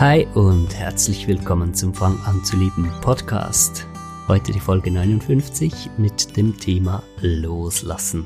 Hi 0.00 0.26
und 0.32 0.74
herzlich 0.74 1.28
willkommen 1.28 1.74
zum 1.74 1.92
Fang 1.92 2.18
an 2.24 2.42
zu 2.42 2.56
lieben 2.56 2.90
Podcast. 3.02 3.86
Heute 4.28 4.50
die 4.50 4.58
Folge 4.58 4.90
59 4.90 5.90
mit 5.98 6.38
dem 6.38 6.58
Thema 6.58 7.02
Loslassen. 7.20 8.24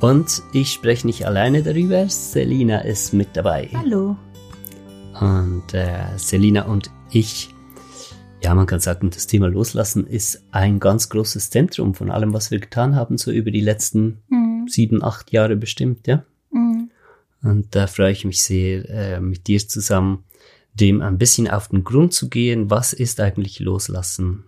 Und 0.00 0.42
ich 0.52 0.72
spreche 0.72 1.06
nicht 1.06 1.24
alleine 1.24 1.62
darüber, 1.62 2.08
Selina 2.08 2.80
ist 2.80 3.12
mit 3.12 3.28
dabei. 3.34 3.70
Hallo. 3.72 4.16
Und 5.20 5.72
äh, 5.72 6.02
Selina 6.16 6.64
und 6.64 6.90
ich, 7.12 7.54
ja, 8.42 8.52
man 8.52 8.66
kann 8.66 8.80
sagen, 8.80 9.10
das 9.10 9.28
Thema 9.28 9.46
Loslassen 9.46 10.04
ist 10.08 10.42
ein 10.50 10.80
ganz 10.80 11.08
großes 11.10 11.50
Zentrum 11.50 11.94
von 11.94 12.10
allem, 12.10 12.32
was 12.32 12.50
wir 12.50 12.58
getan 12.58 12.96
haben, 12.96 13.18
so 13.18 13.30
über 13.30 13.52
die 13.52 13.60
letzten 13.60 14.18
mhm. 14.28 14.66
sieben, 14.66 15.04
acht 15.04 15.30
Jahre 15.30 15.54
bestimmt, 15.54 16.08
ja. 16.08 16.24
Mhm. 16.50 16.90
Und 17.44 17.76
da 17.76 17.86
freue 17.86 18.10
ich 18.10 18.24
mich 18.24 18.42
sehr, 18.42 18.90
äh, 18.90 19.20
mit 19.20 19.46
dir 19.46 19.60
zusammen 19.60 20.24
dem 20.74 21.02
ein 21.02 21.18
bisschen 21.18 21.48
auf 21.48 21.68
den 21.68 21.84
Grund 21.84 22.14
zu 22.14 22.28
gehen, 22.28 22.70
was 22.70 22.92
ist 22.92 23.20
eigentlich 23.20 23.60
Loslassen? 23.60 24.44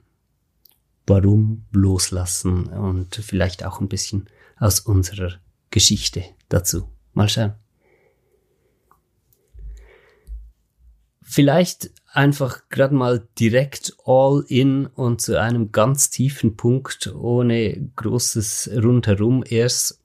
Warum 1.06 1.66
loslassen? 1.70 2.66
Und 2.66 3.16
vielleicht 3.16 3.64
auch 3.64 3.80
ein 3.80 3.88
bisschen 3.88 4.28
aus 4.56 4.80
unserer 4.80 5.34
Geschichte 5.70 6.24
dazu. 6.48 6.88
Mal 7.12 7.28
schauen. 7.28 7.54
Vielleicht 11.20 11.90
einfach 12.12 12.68
gerade 12.68 12.94
mal 12.94 13.26
direkt 13.38 13.96
all 14.04 14.44
in 14.46 14.86
und 14.86 15.20
zu 15.20 15.40
einem 15.40 15.72
ganz 15.72 16.10
tiefen 16.10 16.56
Punkt 16.56 17.12
ohne 17.14 17.90
großes 17.96 18.70
rundherum 18.82 19.42
erst 19.46 20.00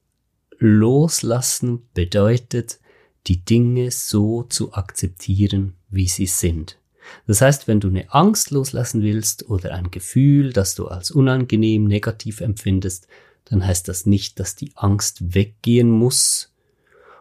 loslassen 0.57 1.87
bedeutet, 1.93 2.79
die 3.27 3.43
Dinge 3.45 3.91
so 3.91 4.43
zu 4.43 4.73
akzeptieren, 4.73 5.75
wie 5.89 6.07
sie 6.07 6.25
sind. 6.25 6.77
Das 7.27 7.41
heißt, 7.41 7.67
wenn 7.67 7.79
du 7.79 7.87
eine 7.87 8.13
Angst 8.13 8.51
loslassen 8.51 9.01
willst 9.01 9.49
oder 9.49 9.73
ein 9.73 9.91
Gefühl, 9.91 10.53
das 10.53 10.75
du 10.75 10.87
als 10.87 11.11
unangenehm 11.11 11.85
negativ 11.85 12.41
empfindest, 12.41 13.07
dann 13.45 13.65
heißt 13.65 13.87
das 13.87 14.05
nicht, 14.05 14.39
dass 14.39 14.55
die 14.55 14.71
Angst 14.75 15.33
weggehen 15.33 15.89
muss 15.89 16.53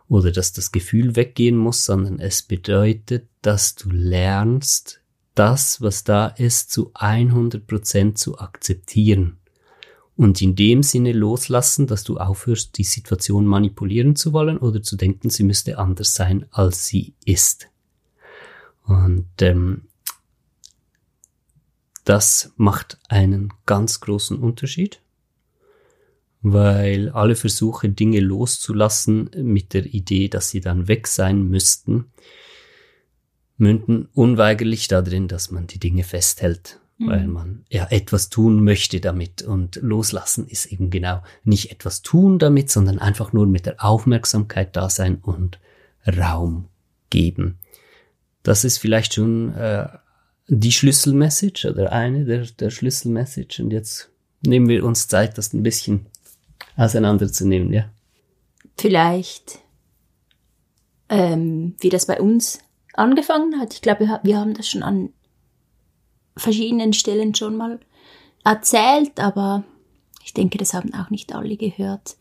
oder 0.09 0.31
dass 0.31 0.53
das 0.53 0.73
Gefühl 0.73 1.17
weggehen 1.17 1.57
muss, 1.57 1.85
sondern 1.85 2.19
es 2.19 2.43
bedeutet, 2.43 3.29
dass 3.43 3.75
du 3.75 3.91
lernst, 3.91 5.01
das, 5.35 5.81
was 5.81 6.03
da 6.05 6.27
ist, 6.27 6.73
zu 6.73 6.91
100 6.95 7.67
Prozent 7.67 8.19
zu 8.19 8.39
akzeptieren 8.39 9.39
und 10.17 10.43
in 10.43 10.57
dem 10.57 10.83
Sinne 10.83 11.13
loslassen, 11.13 11.87
dass 11.87 12.03
du 12.03 12.19
aufhörst, 12.19 12.77
die 12.77 12.85
Situation 12.85 13.47
manipulieren 13.47 14.17
zu 14.17 14.33
wollen 14.33 14.59
oder 14.59 14.83
zu 14.83 14.97
denken, 14.97 15.31
sie 15.31 15.45
müsste 15.45 15.79
anders 15.79 16.15
sein, 16.15 16.47
als 16.51 16.87
sie 16.87 17.15
ist. 17.25 17.69
Und 18.89 19.29
ähm, 19.41 19.83
das 22.05 22.53
macht 22.57 22.99
einen 23.09 23.53
ganz 23.67 24.01
großen 24.01 24.37
Unterschied, 24.37 25.01
weil 26.43 27.11
alle 27.11 27.37
Versuche, 27.37 27.89
Dinge 27.89 28.21
loszulassen 28.21 29.31
mit 29.37 29.75
der 29.75 29.87
Idee, 29.87 30.29
dass 30.29 30.49
sie 30.49 30.61
dann 30.61 30.89
weg 30.89 31.07
sein 31.07 31.49
müssten, 31.49 32.07
münden 33.57 34.09
unweigerlich 34.15 34.89
darin, 34.89 35.29
dass 35.29 35.51
man 35.51 35.67
die 35.67 35.79
Dinge 35.79 36.03
festhält 36.03 36.81
weil 36.99 37.27
mhm. 37.27 37.33
man 37.33 37.65
ja 37.69 37.87
etwas 37.91 38.29
tun 38.29 38.65
möchte 38.65 39.01
damit. 39.01 39.43
Und 39.43 39.77
loslassen 39.77 40.47
ist 40.49 40.67
eben 40.67 40.91
genau 40.91 41.23
nicht 41.45 41.71
etwas 41.71 42.03
tun 42.03 42.39
damit, 42.39 42.71
sondern 42.71 42.99
einfach 42.99 43.33
nur 43.33 43.47
mit 43.47 43.67
der 43.67 43.85
Aufmerksamkeit 43.85 44.77
da 44.77 44.91
sein 44.91 45.19
und 45.23 45.59
Raum 46.07 46.69
geben. 47.11 47.59
Das 48.49 48.65
ist 48.65 48.79
vielleicht 48.79 49.13
schon 49.13 49.55
äh, 49.57 49.89
die 50.47 50.73
Schlüsselmessage 50.73 51.67
oder 51.67 51.93
eine 51.93 52.25
der, 52.25 52.47
der 52.47 52.71
Schlüsselmessage. 52.71 53.63
Und 53.63 53.73
jetzt 53.73 54.11
nehmen 54.41 54.71
wir 54.71 54.87
uns 54.87 55.07
Zeit, 55.07 55.37
das 55.37 55.53
ein 55.53 55.63
bisschen 55.63 56.07
auseinanderzunehmen, 56.75 57.75
ja. 57.75 57.91
Vielleicht, 58.79 59.59
ähm, 61.11 61.75
wie 61.81 61.91
das 61.91 62.07
bei 62.07 62.23
uns 62.23 62.61
angefangen 62.95 63.61
hat. 63.61 63.75
Ich 63.75 63.83
glaube, 63.83 64.19
wir 64.23 64.39
haben 64.39 64.55
das 64.55 64.67
schon 64.67 64.83
an 64.83 65.11
verschiedenen 66.35 66.95
Stellen 66.95 67.35
schon 67.35 67.55
mal 67.55 67.81
erzählt, 68.45 69.21
aber 69.21 69.63
ich 70.25 70.33
denke, 70.33 70.57
das 70.57 70.73
haben 70.73 70.95
auch 70.95 71.11
nicht 71.11 71.35
alle 71.35 71.59
gehört, 71.59 72.17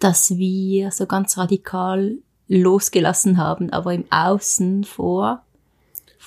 dass 0.00 0.36
wir 0.36 0.90
so 0.90 1.06
ganz 1.06 1.38
radikal 1.38 2.18
losgelassen 2.48 3.36
haben, 3.38 3.70
aber 3.70 3.94
im 3.94 4.10
Außen 4.10 4.82
vor, 4.82 5.44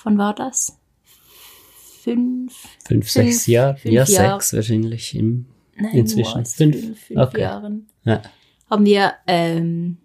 von 0.02 0.18
war 0.18 0.34
das? 0.34 0.78
Fünf? 2.02 2.54
Fünf, 2.86 3.10
sechs 3.10 3.46
Jahre? 3.46 3.78
Ja, 3.84 4.04
Jahr. 4.04 4.40
sechs 4.40 4.52
wahrscheinlich 4.52 5.14
im, 5.14 5.46
Nein, 5.76 5.94
inzwischen. 5.94 6.44
Fünf, 6.44 6.80
fünf, 6.80 7.00
fünf 7.00 7.20
okay. 7.20 7.40
Jahren. 7.40 7.88
Ja. 8.04 8.22
Haben 8.68 8.84
wir, 8.84 9.14
ähm, 9.26 9.98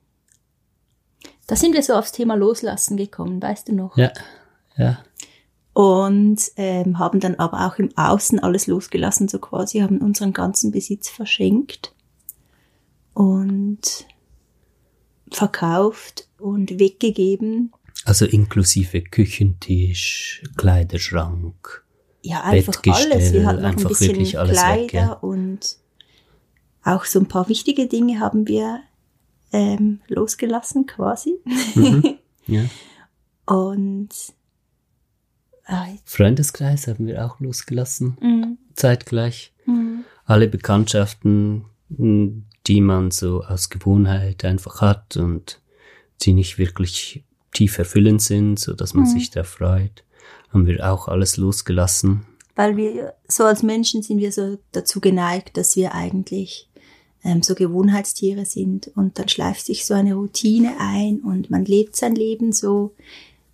da 1.47 1.56
sind 1.56 1.74
wir 1.74 1.81
so 1.81 1.94
aufs 1.94 2.12
Thema 2.12 2.35
Loslassen 2.35 2.97
gekommen, 2.97 3.41
weißt 3.41 3.69
du 3.69 3.74
noch? 3.74 3.97
Ja, 3.97 4.12
ja 4.78 5.00
und 5.78 6.41
ähm, 6.56 6.97
haben 6.97 7.19
dann 7.19 7.35
aber 7.35 7.68
auch 7.68 7.78
im 7.78 7.96
Außen 7.96 8.40
alles 8.40 8.66
losgelassen, 8.66 9.28
so 9.28 9.38
quasi, 9.38 9.78
haben 9.81 10.00
unseren 10.00 10.34
ganzen 10.34 10.72
Besitz 10.72 11.08
verschenkt 11.08 11.94
und 13.14 14.08
verkauft 15.31 16.29
und 16.40 16.79
weggegeben. 16.79 17.72
Also 18.07 18.25
inklusive 18.25 19.01
Küchentisch, 19.01 20.41
Kleiderschrank, 20.56 21.84
ja, 22.22 22.41
einfach 22.41 22.81
alles. 22.88 23.34
Wir 23.34 23.45
hatten 23.45 23.66
einfach 23.66 23.81
ein 23.81 23.88
bisschen 23.90 24.07
wirklich 24.13 24.40
alles 24.40 24.57
Kleider 24.57 24.84
weg, 24.84 24.94
ja. 24.94 25.12
und 25.12 25.75
auch 26.84 27.03
so 27.03 27.19
ein 27.19 27.25
paar 27.28 27.50
wichtige 27.50 27.88
Dinge 27.88 28.22
haben 28.22 28.47
wir 28.47 28.79
ähm, 29.51 30.00
losgelassen 30.07 30.85
quasi. 30.85 31.35
Mhm. 31.75 32.17
Ja. 32.50 32.63
und 33.46 34.07
Freundeskreis 36.06 36.88
haben 36.88 37.07
wir 37.07 37.25
auch 37.25 37.41
losgelassen, 37.41 38.17
mhm. 38.22 38.57
zeitgleich. 38.73 39.51
Mhm. 39.66 40.06
Alle 40.23 40.47
Bekanntschaften, 40.47 41.66
die 41.90 42.79
man 42.79 43.12
so 43.12 43.44
aus 43.44 43.69
Gewohnheit 43.69 44.46
einfach 44.46 44.79
hat 44.79 45.17
und 45.17 45.59
die 46.22 46.31
nicht 46.31 46.57
wirklich 46.57 47.25
tief 47.57 47.78
erfüllend 47.78 48.22
sind, 48.22 48.59
so 48.59 48.73
dass 48.73 48.94
man 48.94 49.06
mhm. 49.06 49.09
sich 49.09 49.31
da 49.31 49.44
freut, 49.44 50.03
haben 50.53 50.68
wir 50.68 50.91
auch 50.91 51.07
alles 51.07 51.38
losgelassen. 51.38 52.25
Weil 52.56 52.78
wir 52.78 53.13
so 53.28 53.44
als 53.44 53.63
Menschen 53.63 54.01
sind 54.01 54.19
wir 54.19 54.31
so 54.31 54.57
dazu 54.72 55.00
geneigt, 55.00 55.57
dass 55.57 55.75
wir 55.75 55.94
eigentlich 55.94 56.69
ähm, 57.23 57.44
so 57.44 57.56
Gewohnheitstiere 57.56 58.46
sind 58.46 58.91
und 58.96 59.20
dann 59.20 59.28
schleift 59.28 59.66
sich 59.66 59.85
so 59.85 59.93
eine 59.93 60.16
Routine 60.16 60.76
ein 60.79 61.20
und 61.20 61.49
man 61.49 61.66
lebt 61.66 61.96
sein 61.96 62.16
Leben 62.16 62.52
so 62.52 62.93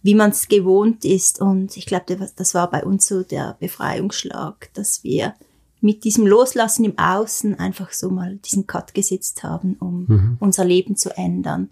wie 0.03 0.15
man 0.15 0.31
es 0.31 0.49
gewohnt 0.49 1.05
ist. 1.05 1.41
Und 1.41 1.75
ich 1.77 1.85
glaube, 1.85 2.29
das 2.35 2.53
war 2.53 2.69
bei 2.69 2.83
uns 2.83 3.07
so 3.07 3.23
der 3.23 3.55
Befreiungsschlag, 3.59 4.69
dass 4.73 5.03
wir 5.03 5.33
mit 5.81 6.03
diesem 6.03 6.27
Loslassen 6.27 6.85
im 6.85 6.99
Außen 6.99 7.57
einfach 7.57 7.91
so 7.93 8.09
mal 8.09 8.35
diesen 8.35 8.67
Cut 8.67 8.93
gesetzt 8.93 9.43
haben, 9.43 9.75
um 9.79 10.05
mhm. 10.07 10.37
unser 10.39 10.65
Leben 10.65 10.95
zu 10.95 11.17
ändern. 11.17 11.69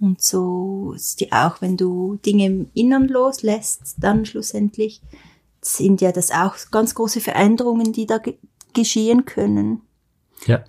Und 0.00 0.22
so 0.22 0.94
ist 0.96 1.20
die 1.20 1.30
auch, 1.30 1.60
wenn 1.60 1.76
du 1.76 2.18
Dinge 2.24 2.46
im 2.46 2.70
Innern 2.74 3.06
loslässt, 3.06 3.96
dann 3.98 4.24
schlussendlich 4.24 5.02
sind 5.60 6.00
ja 6.00 6.10
das 6.10 6.30
auch 6.30 6.56
ganz 6.70 6.94
große 6.94 7.20
Veränderungen, 7.20 7.92
die 7.92 8.06
da 8.06 8.18
ge 8.18 8.38
geschehen 8.72 9.24
können. 9.24 9.82
Ja. 10.46 10.62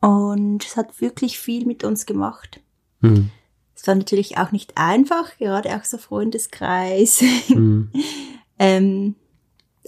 Und 0.00 0.64
es 0.64 0.76
hat 0.76 1.00
wirklich 1.00 1.38
viel 1.38 1.66
mit 1.66 1.84
uns 1.84 2.04
gemacht. 2.04 2.60
Mhm. 3.00 3.30
Es 3.76 3.86
war 3.86 3.94
natürlich 3.94 4.38
auch 4.38 4.50
nicht 4.50 4.76
einfach, 4.76 5.38
gerade 5.38 5.76
auch 5.76 5.84
so 5.84 5.98
Freundeskreis. 5.98 7.22
Mhm. 7.48 7.92
ähm, 8.58 9.14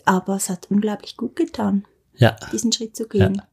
aber 0.04 0.36
es 0.36 0.48
hat 0.48 0.70
unglaublich 0.70 1.16
gut 1.16 1.34
getan, 1.34 1.86
ja. 2.14 2.36
diesen 2.52 2.70
Schritt 2.70 2.94
zu 2.94 3.08
gehen. 3.08 3.34
Ja. 3.34 3.48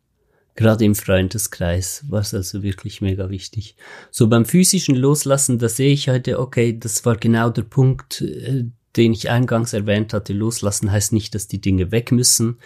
Gerade 0.55 0.85
im 0.85 0.93
Freundeskreis 0.93 2.05
war 2.09 2.21
es 2.21 2.33
also 2.33 2.61
wirklich 2.61 3.01
mega 3.01 3.29
wichtig. 3.29 3.75
So 4.11 4.27
beim 4.27 4.45
physischen 4.45 4.95
Loslassen, 4.95 5.57
da 5.57 5.67
sehe 5.67 5.91
ich 5.91 6.09
heute, 6.09 6.39
okay, 6.39 6.77
das 6.77 7.05
war 7.05 7.17
genau 7.17 7.49
der 7.49 7.63
Punkt, 7.63 8.21
äh, 8.21 8.65
den 8.95 9.13
ich 9.13 9.29
eingangs 9.29 9.73
erwähnt 9.73 10.13
hatte. 10.13 10.33
Loslassen 10.33 10.91
heißt 10.91 11.13
nicht, 11.13 11.33
dass 11.33 11.47
die 11.47 11.59
Dinge 11.59 11.91
weg 11.91 12.11
müssen. 12.11 12.59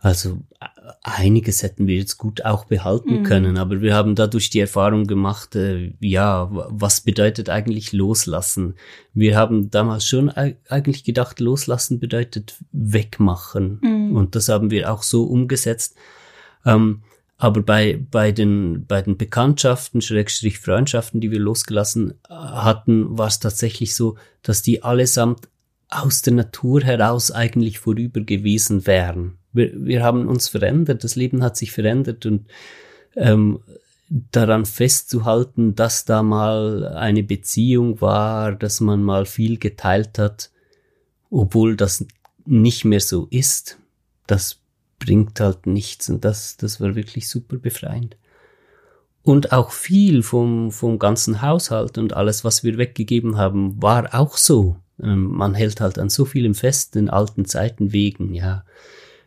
Also 0.00 0.40
äh, 0.60 0.66
einiges 1.02 1.62
hätten 1.62 1.86
wir 1.86 1.96
jetzt 1.96 2.16
gut 2.16 2.44
auch 2.44 2.64
behalten 2.64 3.20
mhm. 3.20 3.22
können, 3.22 3.58
aber 3.58 3.80
wir 3.80 3.94
haben 3.94 4.16
dadurch 4.16 4.50
die 4.50 4.60
Erfahrung 4.60 5.06
gemacht, 5.06 5.54
äh, 5.54 5.92
ja, 6.00 6.48
was 6.50 7.02
bedeutet 7.02 7.48
eigentlich 7.48 7.92
loslassen? 7.92 8.74
Wir 9.14 9.36
haben 9.36 9.70
damals 9.70 10.06
schon 10.06 10.30
eigentlich 10.30 11.04
gedacht, 11.04 11.38
loslassen 11.38 12.00
bedeutet 12.00 12.56
wegmachen. 12.72 13.78
Mhm. 13.82 14.16
Und 14.16 14.34
das 14.34 14.48
haben 14.48 14.70
wir 14.70 14.90
auch 14.90 15.04
so 15.04 15.24
umgesetzt. 15.24 15.96
Ähm, 16.64 17.02
aber 17.40 17.62
bei, 17.62 17.98
bei, 18.10 18.32
den, 18.32 18.84
bei 18.86 19.00
den 19.00 19.16
Bekanntschaften, 19.16 20.02
Schrägstrich 20.02 20.58
Freundschaften, 20.58 21.22
die 21.22 21.30
wir 21.30 21.38
losgelassen 21.38 22.10
äh, 22.28 22.34
hatten, 22.34 23.16
war 23.16 23.28
es 23.28 23.38
tatsächlich 23.38 23.94
so, 23.94 24.16
dass 24.42 24.60
die 24.60 24.82
allesamt 24.82 25.48
aus 25.88 26.20
der 26.20 26.34
Natur 26.34 26.82
heraus 26.82 27.30
eigentlich 27.30 27.78
vorüber 27.78 28.20
gewesen 28.20 28.86
wären. 28.86 29.38
Wir, 29.54 29.72
wir 29.74 30.02
haben 30.02 30.28
uns 30.28 30.48
verändert, 30.48 31.02
das 31.02 31.16
Leben 31.16 31.42
hat 31.42 31.56
sich 31.56 31.72
verändert 31.72 32.26
und 32.26 32.46
ähm, 33.16 33.60
daran 34.10 34.66
festzuhalten, 34.66 35.74
dass 35.74 36.04
da 36.04 36.22
mal 36.22 36.88
eine 36.88 37.22
Beziehung 37.22 38.02
war, 38.02 38.52
dass 38.52 38.80
man 38.82 39.02
mal 39.02 39.24
viel 39.24 39.58
geteilt 39.58 40.18
hat, 40.18 40.50
obwohl 41.30 41.74
das 41.74 42.04
nicht 42.44 42.84
mehr 42.84 43.00
so 43.00 43.28
ist, 43.30 43.78
das 44.26 44.59
bringt 45.00 45.40
halt 45.40 45.66
nichts 45.66 46.08
und 46.08 46.24
das, 46.24 46.56
das 46.56 46.80
war 46.80 46.94
wirklich 46.94 47.28
super 47.28 47.56
befreiend. 47.56 48.16
Und 49.22 49.52
auch 49.52 49.72
viel 49.72 50.22
vom, 50.22 50.70
vom 50.70 50.98
ganzen 50.98 51.42
Haushalt 51.42 51.98
und 51.98 52.14
alles, 52.14 52.44
was 52.44 52.62
wir 52.62 52.78
weggegeben 52.78 53.36
haben, 53.36 53.82
war 53.82 54.14
auch 54.14 54.36
so. 54.36 54.76
Ähm, 55.02 55.24
man 55.24 55.54
hält 55.54 55.80
halt 55.80 55.98
an 55.98 56.08
so 56.08 56.24
vielem 56.24 56.54
fest, 56.54 56.94
den 56.94 57.10
alten 57.10 57.44
Zeiten 57.44 57.92
wegen, 57.92 58.34
ja. 58.34 58.64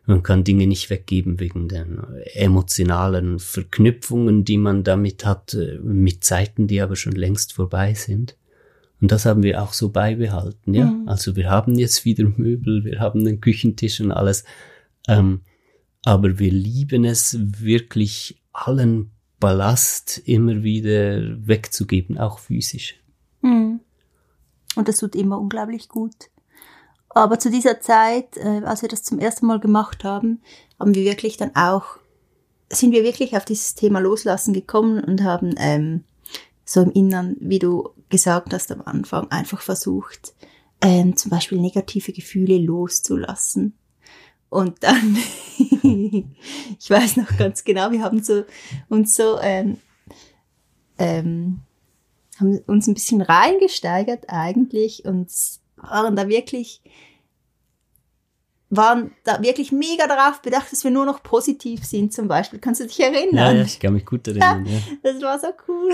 Man 0.06 0.22
kann 0.22 0.44
Dinge 0.44 0.68
nicht 0.68 0.90
weggeben 0.90 1.40
wegen 1.40 1.70
den 1.70 2.02
emotionalen 2.34 3.40
Verknüpfungen, 3.40 4.44
die 4.44 4.58
man 4.58 4.84
damit 4.84 5.25
hat, 5.25 5.54
äh, 5.54 5.80
mit 5.81 6.24
Zeiten, 6.24 6.68
die 6.68 6.81
aber 6.81 6.96
schon 6.96 7.14
längst 7.14 7.54
vorbei 7.54 7.94
sind. 7.94 8.36
Und 9.00 9.12
das 9.12 9.25
haben 9.25 9.44
wir 9.44 9.62
auch 9.62 9.74
so 9.74 9.90
beibehalten, 9.90 10.74
ja. 10.74 10.86
Mhm. 10.86 11.08
Also 11.08 11.36
wir 11.36 11.50
haben 11.50 11.78
jetzt 11.78 12.04
wieder 12.04 12.25
Möbel, 12.25 12.84
wir 12.84 13.00
haben 13.00 13.22
einen 13.22 13.42
Küchentisch 13.42 14.02
und 14.02 14.12
alles. 14.12 14.44
Ähm, 15.08 15.42
aber 16.04 16.40
wir 16.40 16.52
lieben 16.52 17.06
es 17.06 17.38
wirklich 17.40 18.42
allen 18.52 19.12
Ballast 19.40 20.22
immer 20.26 20.64
wieder 20.64 21.22
wegzugeben, 21.48 22.18
auch 22.18 22.40
physisch. 22.40 23.00
Mhm. 23.42 23.80
Und 24.76 24.88
das 24.88 24.98
tut 24.98 25.16
immer 25.16 25.40
unglaublich 25.40 25.90
gut. 25.90 26.30
Aber 27.10 27.40
zu 27.40 27.52
dieser 27.52 27.80
Zeit, 27.80 28.38
äh, 28.38 28.62
als 28.66 28.82
wir 28.82 28.90
das 28.90 29.04
zum 29.04 29.20
ersten 29.20 29.46
Mal 29.46 29.60
gemacht 29.60 30.04
haben, 30.04 30.42
haben 30.80 30.96
wir 30.96 31.04
wirklich 31.04 31.38
dann 31.38 31.56
auch, 31.56 31.98
sind 32.70 32.92
wir 32.92 33.04
wirklich 33.04 33.38
auf 33.38 33.46
dieses 33.46 33.76
Thema 33.76 34.00
Loslassen 34.00 34.54
gekommen 34.54 35.04
und 35.04 35.24
haben 35.24 35.54
ähm, 35.58 36.04
so 36.66 36.82
im 36.82 36.92
Innern, 36.92 37.36
wie 37.40 37.60
du 37.60 37.90
gesagt 38.10 38.54
hast 38.54 38.72
am 38.72 38.82
Anfang, 38.82 39.30
einfach 39.30 39.62
versucht, 39.62 40.34
ähm, 40.82 41.16
zum 41.16 41.30
Beispiel 41.30 41.60
negative 41.60 42.14
Gefühle 42.14 42.58
loszulassen. 42.58 43.78
Und 44.54 44.84
dann, 44.84 45.18
ich 45.58 46.90
weiß 46.90 47.18
noch 47.18 47.38
ganz 47.38 47.64
genau, 47.64 47.92
wir 47.92 48.04
haben 48.04 48.22
so 48.22 48.44
uns 48.88 49.16
so 49.16 49.40
ähm, 49.42 49.78
ähm, 51.00 51.62
haben 52.40 52.60
uns 52.68 52.86
ein 52.86 52.94
bisschen 52.94 53.22
reingesteigert 53.22 54.26
eigentlich 54.28 55.06
und 55.06 55.32
waren 55.76 56.16
da 56.16 56.28
wirklich 56.28 56.84
waren 58.70 59.12
da 59.24 59.42
wirklich 59.42 59.72
mega 59.72 60.08
darauf 60.08 60.42
bedacht, 60.42 60.72
dass 60.72 60.84
wir 60.84 60.92
nur 60.92 61.06
noch 61.06 61.22
positiv 61.22 61.84
sind 61.84 62.14
zum 62.14 62.28
Beispiel. 62.28 62.60
Kannst 62.60 62.82
du 62.82 62.88
dich 62.88 63.00
erinnern? 63.00 63.36
Ja, 63.36 63.52
ja 63.54 63.64
ich 63.64 63.80
kann 63.80 63.94
mich 63.94 64.06
gut 64.06 64.28
erinnern. 64.28 64.66
Ja, 64.68 64.80
Das 65.02 65.22
war 65.22 65.40
so 65.40 65.48
cool. 65.68 65.92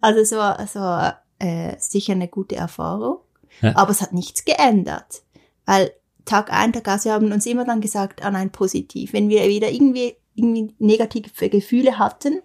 Also 0.00 0.20
es 0.20 0.32
war, 0.32 0.60
es 0.60 0.74
war 0.74 1.22
äh, 1.38 1.74
sicher 1.78 2.12
eine 2.12 2.28
gute 2.28 2.56
Erfahrung, 2.56 3.18
aber 3.62 3.90
es 3.90 4.02
hat 4.02 4.12
nichts 4.12 4.44
geändert, 4.44 5.22
weil 5.64 5.90
Tag 6.26 6.52
ein, 6.52 6.72
Tag 6.72 6.86
aus, 6.88 7.06
wir 7.06 7.12
haben 7.12 7.32
uns 7.32 7.46
immer 7.46 7.64
dann 7.64 7.80
gesagt, 7.80 8.22
ah 8.22 8.28
ein 8.28 8.52
Positiv. 8.52 9.14
Wenn 9.14 9.30
wir 9.30 9.48
wieder 9.48 9.70
irgendwie, 9.70 10.16
irgendwie 10.34 10.74
negative 10.78 11.48
Gefühle 11.48 11.98
hatten 11.98 12.42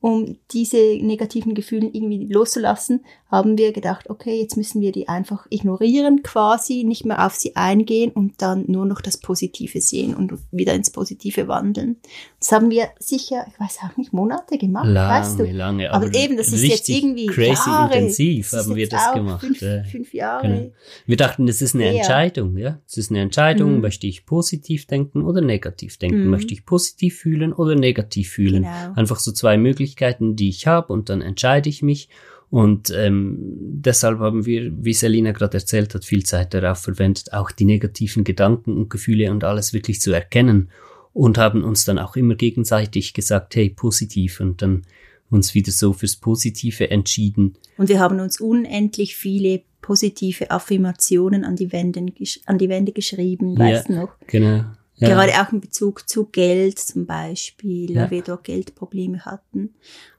um 0.00 0.38
diese 0.50 0.78
negativen 0.78 1.54
Gefühle 1.54 1.88
irgendwie 1.92 2.26
loszulassen, 2.26 3.04
haben 3.30 3.56
wir 3.56 3.72
gedacht, 3.72 4.10
okay, 4.10 4.40
jetzt 4.40 4.56
müssen 4.56 4.80
wir 4.80 4.90
die 4.90 5.08
einfach 5.08 5.46
ignorieren 5.50 6.22
quasi, 6.22 6.82
nicht 6.84 7.04
mehr 7.04 7.24
auf 7.24 7.34
sie 7.34 7.54
eingehen 7.54 8.10
und 8.10 8.42
dann 8.42 8.64
nur 8.66 8.86
noch 8.86 9.00
das 9.00 9.18
Positive 9.18 9.80
sehen 9.80 10.14
und 10.14 10.32
wieder 10.50 10.74
ins 10.74 10.90
Positive 10.90 11.46
wandeln. 11.46 11.96
Das 12.40 12.50
haben 12.50 12.70
wir 12.70 12.88
sicher, 12.98 13.46
ich 13.48 13.60
weiß 13.60 13.78
auch 13.84 13.96
nicht, 13.96 14.12
Monate 14.12 14.58
gemacht, 14.58 14.88
lange, 14.88 15.14
weißt 15.14 15.38
du? 15.38 15.44
Lange, 15.44 15.92
aber, 15.92 16.06
aber 16.06 16.14
eben, 16.16 16.36
das 16.36 16.52
ist 16.52 16.64
jetzt 16.64 16.88
irgendwie 16.88 17.26
crazy 17.26 17.70
Jahre, 17.70 17.94
intensiv 17.94 18.52
haben 18.52 18.74
wir 18.74 18.88
das 18.88 19.12
gemacht. 19.12 19.46
Fünf, 19.46 19.90
fünf 19.90 20.12
Jahre. 20.12 20.48
Genau. 20.48 20.72
Wir 21.06 21.16
dachten, 21.16 21.46
das 21.46 21.62
ist 21.62 21.76
eine 21.76 21.86
ja. 21.86 21.92
Entscheidung, 21.92 22.56
ja. 22.56 22.80
Es 22.86 22.96
ist 22.96 23.10
eine 23.10 23.20
Entscheidung, 23.20 23.74
mhm. 23.74 23.80
möchte 23.80 24.08
ich 24.08 24.26
positiv 24.26 24.86
denken 24.86 25.22
oder 25.22 25.40
negativ 25.40 25.98
denken? 25.98 26.24
Mhm. 26.24 26.30
Möchte 26.30 26.52
ich 26.52 26.66
positiv 26.66 27.18
fühlen 27.18 27.52
oder 27.52 27.76
negativ 27.76 28.30
fühlen? 28.30 28.64
Genau. 28.64 28.94
Einfach 28.96 29.20
so 29.20 29.30
zwei 29.30 29.56
Möglichkeiten, 29.56 30.34
die 30.34 30.48
ich 30.48 30.66
habe 30.66 30.92
und 30.92 31.08
dann 31.08 31.22
entscheide 31.22 31.68
ich 31.68 31.82
mich. 31.82 32.08
Und 32.50 32.90
ähm, 32.90 33.38
deshalb 33.38 34.18
haben 34.18 34.44
wir, 34.44 34.72
wie 34.84 34.92
Selina 34.92 35.30
gerade 35.30 35.58
erzählt 35.58 35.94
hat, 35.94 36.04
viel 36.04 36.24
Zeit 36.24 36.52
darauf 36.52 36.78
verwendet, 36.78 37.32
auch 37.32 37.52
die 37.52 37.64
negativen 37.64 38.24
Gedanken 38.24 38.76
und 38.76 38.90
Gefühle 38.90 39.30
und 39.30 39.44
alles 39.44 39.72
wirklich 39.72 40.00
zu 40.00 40.10
erkennen 40.12 40.68
und 41.12 41.38
haben 41.38 41.62
uns 41.62 41.84
dann 41.84 41.98
auch 41.98 42.16
immer 42.16 42.34
gegenseitig 42.34 43.14
gesagt, 43.14 43.54
hey, 43.54 43.70
positiv 43.70 44.40
und 44.40 44.62
dann 44.62 44.82
uns 45.30 45.54
wieder 45.54 45.70
so 45.70 45.92
fürs 45.92 46.16
Positive 46.16 46.90
entschieden. 46.90 47.54
Und 47.78 47.88
wir 47.88 48.00
haben 48.00 48.18
uns 48.18 48.40
unendlich 48.40 49.14
viele 49.14 49.62
positive 49.80 50.50
Affirmationen 50.50 51.44
an 51.44 51.54
die 51.54 51.72
Wände, 51.72 52.04
an 52.46 52.58
die 52.58 52.68
Wände 52.68 52.92
geschrieben, 52.92 53.56
weißt 53.56 53.88
du 53.88 53.94
noch? 53.94 54.10
Genau. 54.26 54.64
Ja. 55.00 55.08
Gerade 55.08 55.32
auch 55.40 55.52
in 55.52 55.60
Bezug 55.60 56.08
zu 56.08 56.26
Geld 56.26 56.78
zum 56.78 57.06
Beispiel, 57.06 57.90
ja. 57.90 58.02
weil 58.02 58.10
wir 58.10 58.22
dort 58.22 58.44
Geldprobleme 58.44 59.24
hatten. 59.24 59.74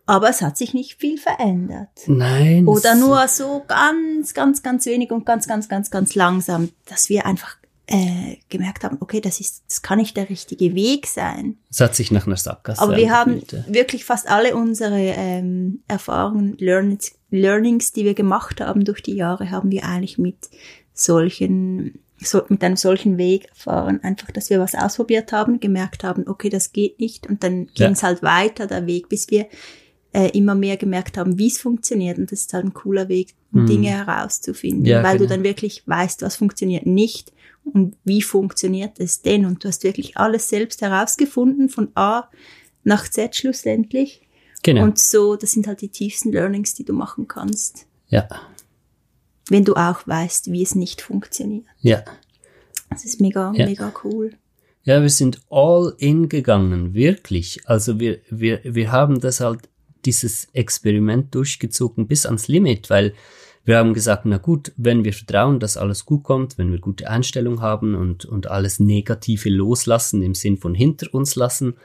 Aber 0.05 0.29
es 0.29 0.41
hat 0.41 0.57
sich 0.57 0.73
nicht 0.73 0.99
viel 0.99 1.17
verändert. 1.17 1.89
Nein. 2.07 2.67
Oder 2.67 2.95
nur 2.95 3.27
so 3.27 3.63
ganz, 3.67 4.33
ganz, 4.33 4.63
ganz 4.63 4.85
wenig 4.85 5.11
und 5.11 5.25
ganz, 5.25 5.47
ganz, 5.47 5.69
ganz, 5.69 5.91
ganz 5.91 6.15
langsam, 6.15 6.69
dass 6.85 7.09
wir 7.09 7.25
einfach 7.25 7.57
äh, 7.87 8.37
gemerkt 8.49 8.83
haben, 8.83 8.97
okay, 8.99 9.21
das 9.21 9.39
ist, 9.39 9.63
das 9.67 9.81
kann 9.81 9.99
nicht 9.99 10.17
der 10.17 10.29
richtige 10.29 10.73
Weg 10.75 11.07
sein. 11.07 11.57
Es 11.69 11.79
hat 11.79 11.95
sich 11.95 12.11
nach 12.11 12.25
einer 12.25 12.37
Sackgasse 12.37 12.81
Aber 12.81 12.95
wir 12.95 13.11
haben 13.11 13.41
wirklich 13.67 14.05
fast 14.05 14.29
alle 14.29 14.55
unsere 14.55 14.99
ähm, 14.99 15.83
Erfahrungen, 15.87 16.55
Learnings, 16.57 17.13
Learnings, 17.29 17.91
die 17.91 18.05
wir 18.05 18.13
gemacht 18.13 18.61
haben 18.61 18.85
durch 18.85 19.01
die 19.01 19.15
Jahre, 19.15 19.51
haben 19.51 19.71
wir 19.71 19.85
eigentlich 19.85 20.17
mit 20.17 20.49
solchen 20.93 21.99
so, 22.23 22.43
mit 22.49 22.63
einem 22.63 22.75
solchen 22.75 23.17
Weg 23.17 23.47
erfahren. 23.49 23.99
Einfach, 24.03 24.31
dass 24.31 24.49
wir 24.49 24.59
was 24.59 24.75
ausprobiert 24.75 25.31
haben, 25.31 25.59
gemerkt 25.59 26.03
haben, 26.03 26.27
okay, 26.27 26.49
das 26.49 26.71
geht 26.71 26.99
nicht. 26.99 27.27
Und 27.27 27.43
dann 27.43 27.67
ging 27.73 27.91
es 27.91 28.03
halt 28.03 28.23
weiter, 28.23 28.67
der 28.67 28.85
Weg, 28.85 29.09
bis 29.09 29.29
wir 29.29 29.47
äh, 30.13 30.29
immer 30.37 30.55
mehr 30.55 30.77
gemerkt 30.77 31.17
haben, 31.17 31.37
wie 31.37 31.47
es 31.47 31.59
funktioniert. 31.59 32.17
Und 32.17 32.31
das 32.31 32.41
ist 32.41 32.53
halt 32.53 32.65
ein 32.65 32.73
cooler 32.73 33.09
Weg, 33.09 33.33
um 33.51 33.63
mhm. 33.63 33.67
Dinge 33.67 33.89
herauszufinden, 33.89 34.85
ja, 34.85 35.03
weil 35.03 35.17
genau. 35.17 35.29
du 35.29 35.35
dann 35.35 35.43
wirklich 35.43 35.83
weißt, 35.87 36.21
was 36.21 36.35
funktioniert 36.35 36.85
nicht 36.85 37.31
und 37.63 37.95
wie 38.03 38.21
funktioniert 38.21 38.99
es 38.99 39.21
denn. 39.21 39.45
Und 39.45 39.63
du 39.63 39.67
hast 39.67 39.83
wirklich 39.83 40.17
alles 40.17 40.49
selbst 40.49 40.81
herausgefunden, 40.81 41.69
von 41.69 41.89
A 41.95 42.29
nach 42.83 43.09
Z 43.09 43.35
schlussendlich. 43.35 44.21
Genau. 44.63 44.83
Und 44.83 44.99
so, 44.99 45.35
das 45.35 45.51
sind 45.51 45.67
halt 45.67 45.81
die 45.81 45.89
tiefsten 45.89 46.31
Learnings, 46.31 46.75
die 46.75 46.85
du 46.85 46.93
machen 46.93 47.27
kannst. 47.27 47.87
Ja. 48.09 48.27
Wenn 49.51 49.65
du 49.65 49.75
auch 49.75 50.07
weißt, 50.07 50.51
wie 50.51 50.63
es 50.63 50.75
nicht 50.75 51.01
funktioniert. 51.01 51.65
Ja. 51.81 52.03
Das 52.89 53.03
ist 53.03 53.19
mega, 53.19 53.51
ja. 53.53 53.65
mega 53.65 53.91
cool. 54.05 54.31
Ja, 54.83 55.01
wir 55.01 55.09
sind 55.09 55.41
all 55.49 55.93
in 55.97 56.29
gegangen, 56.29 56.93
wirklich. 56.93 57.59
Also 57.65 57.99
wir, 57.99 58.19
wir, 58.29 58.61
wir 58.63 58.91
haben 58.93 59.19
das 59.19 59.41
halt, 59.41 59.67
dieses 60.05 60.47
Experiment 60.53 61.35
durchgezogen 61.35 62.07
bis 62.07 62.25
ans 62.25 62.47
Limit, 62.47 62.89
weil 62.89 63.13
wir 63.65 63.77
haben 63.77 63.93
gesagt, 63.93 64.25
na 64.25 64.37
gut, 64.37 64.71
wenn 64.77 65.03
wir 65.03 65.13
vertrauen, 65.13 65.59
dass 65.59 65.77
alles 65.77 66.05
gut 66.05 66.23
kommt, 66.23 66.57
wenn 66.57 66.71
wir 66.71 66.79
gute 66.79 67.09
Einstellung 67.09 67.61
haben 67.61 67.93
und, 67.93 68.25
und 68.25 68.49
alles 68.49 68.79
Negative 68.79 69.49
loslassen, 69.49 70.23
im 70.23 70.33
Sinn 70.33 70.57
von 70.57 70.73
hinter 70.73 71.13
uns 71.13 71.35
lassen, 71.35 71.75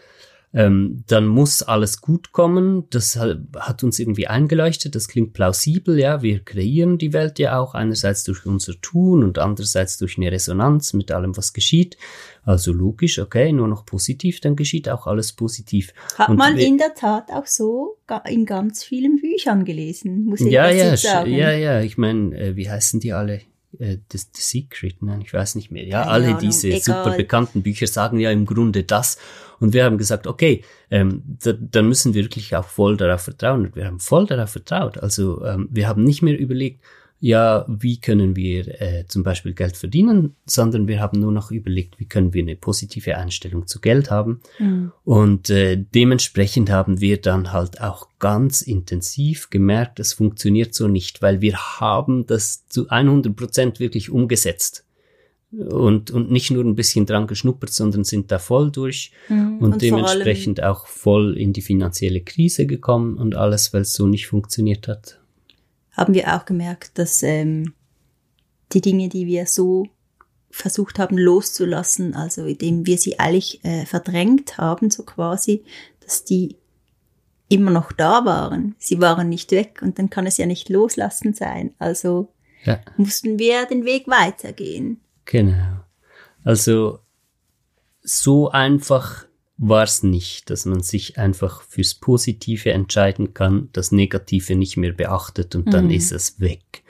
ähm, 0.57 1.05
dann 1.07 1.27
muss 1.27 1.63
alles 1.63 2.01
gut 2.01 2.33
kommen. 2.33 2.85
Das 2.89 3.17
hat 3.17 3.85
uns 3.85 3.99
irgendwie 3.99 4.27
eingeleuchtet. 4.27 4.95
Das 4.95 5.07
klingt 5.07 5.35
plausibel, 5.35 5.99
ja. 5.99 6.23
Wir 6.23 6.43
kreieren 6.43 6.97
die 6.97 7.13
Welt 7.13 7.39
ja 7.39 7.59
auch 7.59 7.75
einerseits 7.75 8.25
durch 8.25 8.47
unser 8.47 8.73
Tun 8.81 9.23
und 9.23 9.37
andererseits 9.39 9.99
durch 9.99 10.17
eine 10.17 10.33
Resonanz 10.33 10.95
mit 10.95 11.13
allem, 11.13 11.37
was 11.37 11.53
geschieht. 11.53 11.99
Also 12.43 12.73
logisch, 12.73 13.19
okay, 13.19 13.53
nur 13.53 13.69
noch 13.69 13.85
positiv, 13.85 14.41
dann 14.41 14.57
geschieht 14.57 14.89
auch 14.89 15.07
alles 15.07 15.35
positiv. 15.35 15.93
Hat 16.17 16.31
und 16.31 16.39
man 16.39 16.57
in 16.57 16.79
der 16.79 16.95
Tat 16.95 17.31
auch 17.31 17.47
so 17.47 17.99
in 18.27 18.47
ganz 18.47 18.83
vielen 18.83 19.17
Büchern 19.17 19.67
gelesen, 19.67 20.25
muss 20.25 20.41
ich 20.41 20.53
ja, 20.53 20.71
ja, 20.71 20.97
sagen. 20.97 21.31
Ja, 21.33 21.53
ja, 21.53 21.83
ich 21.83 21.99
meine, 21.99 22.35
äh, 22.35 22.57
wie 22.57 22.71
heißen 22.71 22.99
die 23.01 23.13
alle? 23.13 23.43
Äh, 23.79 23.99
The, 24.11 24.19
The 24.19 24.27
Secret, 24.35 25.03
nein, 25.03 25.21
ich 25.23 25.33
weiß 25.33 25.55
nicht 25.55 25.71
mehr. 25.71 25.85
Ja, 25.85 26.01
Keine 26.01 26.11
alle 26.13 26.27
Ahnung, 26.29 26.41
diese 26.41 26.69
egal. 26.69 26.81
super 26.81 27.17
bekannten 27.17 27.63
Bücher 27.63 27.87
sagen 27.87 28.19
ja 28.19 28.31
im 28.31 28.47
Grunde 28.47 28.85
das. 28.85 29.19
Und 29.59 29.73
wir 29.73 29.85
haben 29.85 29.99
gesagt, 29.99 30.27
okay, 30.27 30.63
ähm, 30.91 31.23
da, 31.43 31.53
dann 31.53 31.89
müssen 31.89 32.15
wir 32.15 32.25
wirklich 32.25 32.55
auch 32.55 32.67
voll 32.67 32.97
darauf 32.97 33.23
vertrauen. 33.23 33.67
Und 33.67 33.77
wir 33.77 33.87
haben 33.87 34.01
voll 34.01 34.27
darauf 34.27 34.51
vertraut. 34.51 34.99
Also 34.99 35.45
ähm, 35.45 35.69
wir 35.71 35.89
haben 35.89 36.05
nicht 36.05 36.23
mehr 36.23 36.39
überlegt, 36.39 36.83
ja, 37.19 37.65
wie 37.67 37.99
können 37.99 38.37
wir 38.37 38.81
äh, 38.81 39.07
zum 39.09 39.23
Beispiel 39.23 39.55
Geld 39.55 39.77
verdienen, 39.77 40.37
sondern 40.45 40.87
wir 40.87 41.01
haben 41.01 41.19
nur 41.19 41.33
noch 41.33 41.51
überlegt, 41.51 41.99
wie 41.99 42.05
können 42.05 42.35
wir 42.35 42.43
eine 42.43 42.57
positive 42.57 43.17
Einstellung 43.17 43.67
zu 43.67 43.81
Geld 43.81 44.11
haben. 44.11 44.41
Mhm. 44.59 44.93
Und 45.03 45.49
äh, 45.49 45.83
dementsprechend 45.95 46.71
haben 46.71 47.01
wir 47.01 47.21
dann 47.21 47.53
halt 47.53 47.81
auch 47.81 48.09
ganz 48.19 48.61
intensiv 48.61 49.49
gemerkt, 49.49 49.99
es 49.99 50.13
funktioniert 50.13 50.75
so 50.75 50.89
nicht, 50.89 51.23
weil 51.23 51.41
wir 51.41 51.57
haben 51.57 52.27
das 52.27 52.67
zu 52.69 52.89
100 52.91 53.35
Prozent 53.35 53.81
wirklich 53.81 54.11
umgesetzt. 54.11 54.85
Und, 55.53 56.11
und 56.11 56.31
nicht 56.31 56.51
nur 56.51 56.65
ein 56.65 56.75
bisschen 56.75 57.07
dran 57.07 57.29
geschnuppert, 57.29 57.71
sondern 57.71 58.05
sind 58.05 58.31
da 58.31 58.39
voll 58.39 58.71
durch 58.71 59.13
mhm. 59.31 59.59
und, 59.59 59.73
und, 59.75 59.83
dementsprechend 59.83 60.63
auch 60.63 60.87
voll 60.87 61.39
in 61.39 61.55
die 61.55 61.63
finanzielle 61.63 62.21
Krise 62.21 62.67
gekommen 62.67 63.17
und 63.17 63.37
alles, 63.37 63.73
weil 63.73 63.83
es 63.83 63.95
so 63.95 64.07
nicht 64.07 64.27
funktioniert 64.27 64.87
hat 64.87 65.19
haben 65.97 66.15
wir 66.15 66.35
auch 66.35 66.45
gemerkt, 66.45 66.99
dass 66.99 67.23
ähm, 67.23 67.75
die 68.73 68.81
Dinge, 68.81 69.09
die 69.09 69.27
wir 69.27 69.47
so 69.47 69.89
versucht 70.51 70.99
haben 70.99 71.19
loszulassen, 71.19 72.15
also 72.15 72.47
indem 72.47 72.87
wir 72.87 72.99
sie 72.99 73.19
eigentlich 73.19 73.65
äh, 73.65 73.85
verdrängt 73.87 74.59
haben, 74.59 74.91
so 74.91 75.03
quasi, 75.03 75.65
dass 76.01 76.25
die 76.25 76.57
immer 77.49 77.71
noch 77.71 77.93
da 77.93 78.25
waren. 78.25 78.75
Sie 78.79 79.01
waren 79.01 79.29
nicht 79.29 79.53
weg 79.53 79.81
und 79.83 79.99
dann 79.99 80.11
kann 80.11 80.27
es 80.27 80.37
ja 80.37 80.47
nicht 80.47 80.69
loslassen 80.69 81.35
sein. 81.35 81.75
Also 81.79 82.33
ja. 82.65 82.81
mussten 82.97 83.39
wir 83.39 83.67
den 83.67 83.85
Weg 83.85 84.09
weitergehen. 84.09 85.01
Genau. 85.25 85.85
Also 86.43 87.01
so 88.03 88.51
einfach 88.51 89.27
war 89.59 89.85
es 89.85 90.03
nicht, 90.03 90.51
dass 90.51 90.67
man 90.67 90.81
sich 90.81 91.19
einfach 91.19 91.63
fürs 91.63 91.95
Positive 91.95 92.71
entscheiden 92.73 93.33
kann, 93.35 93.69
das 93.73 93.91
Negative 93.91 94.55
nicht 94.55 94.77
mehr 94.77 94.93
beachtet 94.93 95.55
und 95.55 95.73
dann 95.73 95.87
mhm. 95.87 95.93
ist 95.93 96.13
es 96.13 96.41
weg. 96.41 96.83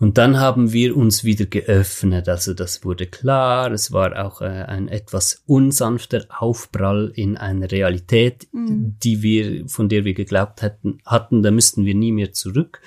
Und 0.00 0.16
dann 0.16 0.38
haben 0.38 0.72
wir 0.72 0.96
uns 0.96 1.24
wieder 1.24 1.46
geöffnet, 1.46 2.28
also 2.28 2.54
das 2.54 2.84
wurde 2.84 3.06
klar, 3.06 3.72
es 3.72 3.90
war 3.90 4.24
auch 4.24 4.40
äh, 4.40 4.44
ein 4.44 4.86
etwas 4.86 5.42
unsanfter 5.46 6.24
Aufprall 6.28 7.10
in 7.16 7.36
eine 7.36 7.68
Realität, 7.70 8.46
mhm. 8.52 8.94
die 9.02 9.22
wir, 9.22 9.68
von 9.68 9.88
der 9.88 10.04
wir 10.04 10.14
geglaubt 10.14 10.62
hätten, 10.62 11.00
hatten, 11.04 11.42
da 11.42 11.50
müssten 11.50 11.84
wir 11.84 11.96
nie 11.96 12.12
mehr 12.12 12.32
zurück. 12.32 12.80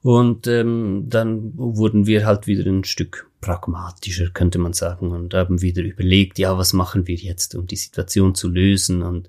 Und 0.00 0.46
ähm, 0.46 1.06
dann 1.08 1.52
wurden 1.56 2.06
wir 2.06 2.24
halt 2.26 2.46
wieder 2.46 2.70
ein 2.70 2.84
Stück 2.84 3.28
pragmatischer, 3.44 4.30
könnte 4.30 4.58
man 4.58 4.72
sagen, 4.72 5.10
und 5.10 5.34
haben 5.34 5.60
wieder 5.60 5.82
überlegt, 5.82 6.38
ja, 6.38 6.56
was 6.56 6.72
machen 6.72 7.06
wir 7.06 7.16
jetzt, 7.16 7.54
um 7.54 7.66
die 7.66 7.76
Situation 7.76 8.34
zu 8.34 8.48
lösen 8.48 9.02
und 9.02 9.28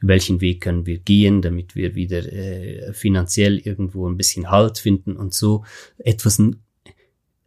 welchen 0.00 0.40
Weg 0.40 0.60
können 0.60 0.86
wir 0.86 0.98
gehen, 0.98 1.42
damit 1.42 1.74
wir 1.74 1.96
wieder 1.96 2.18
äh, 2.32 2.92
finanziell 2.92 3.58
irgendwo 3.58 4.08
ein 4.08 4.16
bisschen 4.16 4.52
Halt 4.52 4.78
finden 4.78 5.16
und 5.16 5.34
so 5.34 5.64
etwas 5.98 6.40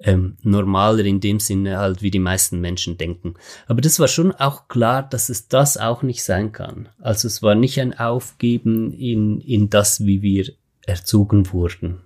ähm, 0.02 0.36
normaler 0.44 1.06
in 1.06 1.22
dem 1.22 1.40
Sinne 1.40 1.78
halt, 1.78 2.02
wie 2.02 2.12
die 2.12 2.20
meisten 2.20 2.60
Menschen 2.60 2.98
denken. 2.98 3.36
Aber 3.68 3.80
das 3.80 3.98
war 3.98 4.10
schon 4.10 4.34
auch 4.34 4.68
klar, 4.68 5.04
dass 5.04 5.30
es 5.30 5.48
das 5.48 5.78
auch 5.78 6.04
nicht 6.04 6.24
sein 6.24 6.52
kann. 6.52 6.90
Also 7.00 7.30
es 7.30 7.42
war 7.42 7.56
nicht 7.56 7.80
ein 7.80 7.98
Aufgeben 7.98 8.92
in, 8.92 9.40
in 9.40 9.70
das, 9.70 10.06
wie 10.06 10.22
wir 10.22 10.52
erzogen 10.86 11.54
wurden. 11.54 12.02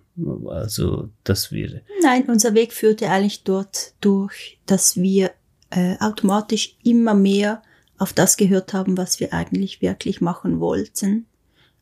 Also, 0.48 1.10
dass 1.24 1.52
wir. 1.52 1.82
Nein, 2.02 2.26
unser 2.28 2.54
Weg 2.54 2.74
führte 2.74 3.10
eigentlich 3.10 3.44
dort 3.44 3.94
durch, 4.00 4.60
dass 4.66 4.96
wir 4.98 5.32
äh, 5.72 5.98
automatisch 6.00 6.78
immer 6.84 7.14
mehr 7.14 7.64
auf 7.98 8.14
das 8.14 8.38
gehört 8.38 8.74
haben, 8.74 8.98
was 8.98 9.20
wir 9.20 9.34
eigentlich 9.34 9.82
wirklich 9.82 10.22
machen 10.22 10.60
wollten, 10.60 11.26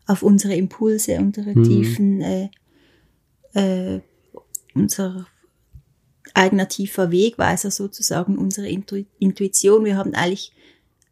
auf 0.06 0.24
unsere 0.24 0.56
Impulse, 0.56 1.18
unsere 1.18 1.58
mhm. 1.58 1.64
tiefen, 1.64 2.22
äh, 2.22 2.50
äh, 3.54 4.02
unser 4.74 5.28
eigener 6.34 6.68
tiefer 6.70 7.12
Wegweiser 7.12 7.72
sozusagen, 7.72 8.38
unsere 8.38 8.70
Intu 8.70 9.04
Intuition. 9.20 9.84
Wir 9.84 9.98
haben 9.98 10.14
eigentlich 10.14 10.54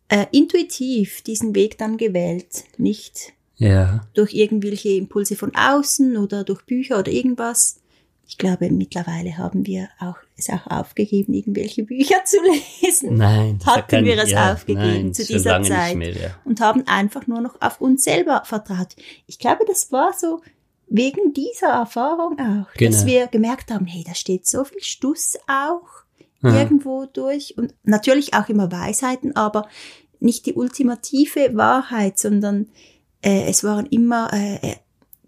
äh, 0.07 0.25
intuitiv 0.31 1.21
diesen 1.21 1.55
Weg 1.55 1.77
dann 1.77 1.97
gewählt, 1.97 2.63
nicht 2.77 3.33
ja. 3.59 4.07
Durch 4.13 4.33
irgendwelche 4.33 4.89
Impulse 4.89 5.35
von 5.35 5.53
außen 5.53 6.17
oder 6.17 6.43
durch 6.43 6.63
Bücher 6.63 6.99
oder 6.99 7.11
irgendwas. 7.11 7.81
Ich 8.25 8.37
glaube, 8.37 8.69
mittlerweile 8.69 9.37
haben 9.37 9.65
wir 9.65 9.89
auch, 9.99 10.15
es 10.37 10.49
auch 10.49 10.67
aufgegeben, 10.67 11.33
irgendwelche 11.33 11.83
Bücher 11.83 12.23
zu 12.25 12.37
lesen. 12.81 13.15
Nein. 13.15 13.59
Hatten 13.65 14.05
wir 14.05 14.17
es 14.17 14.31
ja, 14.31 14.53
aufgegeben 14.53 15.03
nein, 15.03 15.13
zu 15.13 15.25
dieser 15.25 15.61
Zeit. 15.61 15.97
Mehr, 15.97 16.13
ja. 16.13 16.29
Und 16.45 16.61
haben 16.61 16.87
einfach 16.87 17.27
nur 17.27 17.41
noch 17.41 17.59
auf 17.59 17.81
uns 17.81 18.03
selber 18.03 18.43
vertraut. 18.45 18.95
Ich 19.27 19.39
glaube, 19.39 19.65
das 19.67 19.91
war 19.91 20.13
so 20.17 20.41
wegen 20.87 21.33
dieser 21.33 21.69
Erfahrung 21.69 22.39
auch, 22.39 22.73
genau. 22.73 22.91
dass 22.91 23.05
wir 23.05 23.27
gemerkt 23.27 23.71
haben, 23.71 23.85
hey, 23.85 24.03
da 24.05 24.15
steht 24.15 24.47
so 24.47 24.63
viel 24.63 24.81
Stuss 24.81 25.37
auch 25.47 26.03
Aha. 26.41 26.57
irgendwo 26.57 27.05
durch 27.05 27.57
und 27.57 27.73
natürlich 27.83 28.33
auch 28.33 28.47
immer 28.47 28.71
Weisheiten, 28.71 29.35
aber 29.35 29.67
nicht 30.19 30.45
die 30.45 30.53
ultimative 30.53 31.55
Wahrheit, 31.55 32.17
sondern 32.19 32.67
äh, 33.21 33.49
es 33.49 33.63
waren 33.63 33.85
immer 33.87 34.31
äh, 34.33 34.75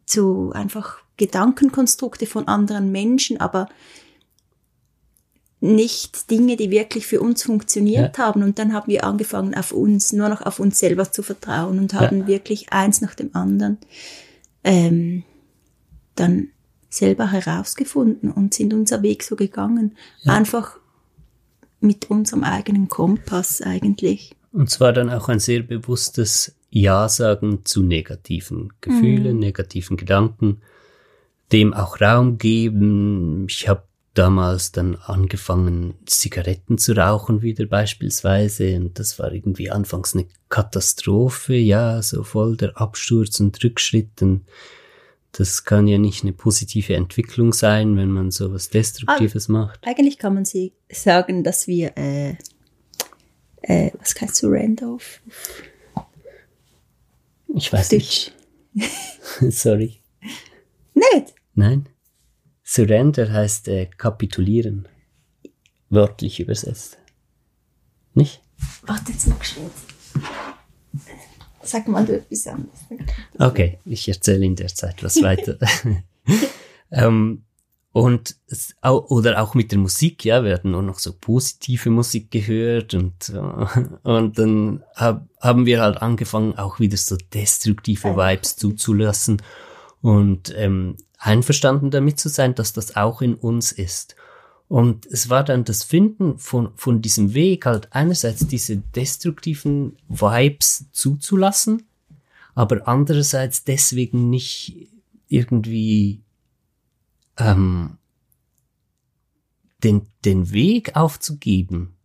so 0.06 0.52
einfach 0.52 1.00
Gedankenkonstrukte 1.18 2.26
von 2.26 2.48
anderen 2.48 2.92
Menschen, 2.92 3.40
aber 3.40 3.70
nicht 5.60 6.32
Dinge, 6.32 6.58
die 6.58 6.72
wirklich 6.72 7.06
für 7.06 7.22
uns 7.22 7.44
funktioniert 7.44 8.18
ja. 8.18 8.26
haben. 8.26 8.42
Und 8.42 8.58
dann 8.58 8.74
haben 8.74 8.88
wir 8.88 9.04
angefangen, 9.04 9.54
auf 9.54 9.72
uns, 9.72 10.12
nur 10.12 10.28
noch 10.28 10.42
auf 10.42 10.60
uns 10.60 10.80
selber 10.80 11.12
zu 11.12 11.22
vertrauen 11.22 11.78
und 11.78 11.94
haben 11.94 12.22
ja. 12.22 12.28
wirklich 12.28 12.74
eins 12.74 13.00
nach 13.00 13.14
dem 13.14 13.36
anderen 13.36 13.78
ähm, 14.64 15.24
dann 16.16 16.50
selber 16.90 17.32
herausgefunden 17.32 18.32
und 18.32 18.56
sind 18.56 18.74
unser 18.74 19.04
Weg 19.04 19.24
so 19.24 19.36
gegangen. 19.36 19.96
Ja. 20.24 20.34
Einfach 20.34 20.78
mit 21.80 22.10
unserem 22.10 22.44
eigenen 22.44 22.90
Kompass 22.90 23.62
eigentlich. 23.62 24.36
Und 24.52 24.70
zwar 24.70 24.94
dann 24.94 25.10
auch 25.10 25.30
ein 25.30 25.40
sehr 25.40 25.62
bewusstes 25.62 26.56
ja 26.72 27.08
sagen 27.10 27.66
zu 27.66 27.84
negativen 27.84 28.74
Gefühlen, 28.82 29.36
mhm. 29.36 29.40
negativen 29.40 29.98
Gedanken, 29.98 30.62
dem 31.52 31.74
auch 31.74 32.02
Raum 32.02 32.38
geben. 32.38 33.46
Ich 33.48 33.68
habe 33.68 33.84
damals 34.14 34.72
dann 34.72 34.96
angefangen, 34.96 35.94
Zigaretten 36.06 36.78
zu 36.78 36.94
rauchen 36.94 37.42
wieder 37.42 37.66
beispielsweise 37.66 38.76
und 38.78 39.00
das 39.00 39.20
war 39.20 39.32
irgendwie 39.32 39.70
anfangs 39.70 40.16
eine 40.16 40.26
Katastrophe, 40.50 41.56
ja, 41.56 42.02
so 42.02 42.24
voll 42.24 42.58
der 42.58 42.80
Absturz 42.80 43.40
und 43.40 43.64
Rückschritt 43.64 44.22
und 44.22 44.46
das 45.34 45.64
kann 45.64 45.88
ja 45.88 45.98
nicht 45.98 46.24
eine 46.24 46.34
positive 46.34 46.94
Entwicklung 46.94 47.54
sein, 47.54 47.96
wenn 47.96 48.12
man 48.12 48.32
so 48.32 48.54
was 48.54 48.70
Destruktives 48.70 49.50
ah, 49.50 49.54
macht. 49.54 49.80
Eigentlich 49.84 50.18
kann 50.18 50.34
man 50.34 50.44
sie 50.44 50.74
sagen, 50.92 51.46
dass 51.46 51.68
wir, 51.68 51.98
äh, 51.98 52.36
äh, 53.62 53.92
was 53.98 54.14
heißt 54.20 54.36
Surrender 54.36 54.90
auf, 54.90 55.22
ich 57.56 57.72
weiß 57.72 57.90
Deutsch. 57.90 58.32
nicht. 58.74 58.92
Sorry. 59.50 60.02
Nicht? 60.94 61.34
Nein. 61.54 61.90
Surrender 62.64 63.32
heißt 63.32 63.68
äh, 63.68 63.86
kapitulieren. 63.86 64.88
Wörtlich 65.90 66.40
übersetzt. 66.40 66.98
Nicht? 68.14 68.42
Warte 68.84 69.12
jetzt 69.12 69.28
noch 69.28 69.44
schnell. 69.44 69.70
Sag 71.64 71.88
mal 71.88 72.06
du 72.06 72.16
etwas 72.16 72.48
anderes. 72.48 72.80
Okay, 73.38 73.80
ich 73.86 74.08
erzähle 74.08 74.46
in 74.46 74.56
der 74.56 74.68
Zeit 74.68 75.04
was 75.04 75.22
weiter. 75.22 75.58
ähm, 76.92 77.44
und 77.94 78.38
oder 78.82 79.42
auch 79.42 79.54
mit 79.54 79.72
der 79.72 79.80
Musik, 79.80 80.24
ja, 80.24 80.44
hatten 80.44 80.72
nur 80.72 80.82
noch 80.82 81.00
so 81.00 81.14
positive 81.14 81.90
Musik 81.90 82.32
gehört 82.32 82.94
und 82.94 83.30
äh, 83.30 83.88
und 84.04 84.38
dann 84.38 84.84
hab, 84.96 85.28
haben 85.42 85.66
wir 85.66 85.82
halt 85.82 86.02
angefangen, 86.02 86.58
auch 86.58 86.80
wieder 86.80 86.98
so 86.98 87.18
destruktive 87.34 88.16
Vibes 88.16 88.56
zuzulassen 88.56 89.42
und 90.02 90.54
ähm, 90.56 90.96
einverstanden 91.18 91.92
damit 91.92 92.20
zu 92.20 92.30
sein, 92.30 92.56
dass 92.56 92.74
das 92.74 92.96
auch 92.96 93.22
in 93.22 93.36
uns 93.36 93.72
ist. 93.72 94.16
Und 94.70 95.06
es 95.06 95.30
war 95.30 95.44
dann 95.44 95.66
das 95.66 95.84
Finden 95.84 96.38
von, 96.40 96.70
von 96.78 97.02
diesem 97.02 97.34
Weg, 97.34 97.66
halt 97.66 97.90
einerseits 97.92 98.48
diese 98.48 98.78
destruktiven 98.78 99.98
Vibes 100.08 100.86
zuzulassen, 100.94 101.84
aber 102.56 102.88
andererseits 102.88 103.66
deswegen 103.66 104.30
nicht 104.30 104.88
irgendwie 105.28 106.22
ähm, 107.46 107.98
den, 109.84 110.08
den 110.26 110.52
Weg 110.52 110.96
aufzugeben, 110.96 111.96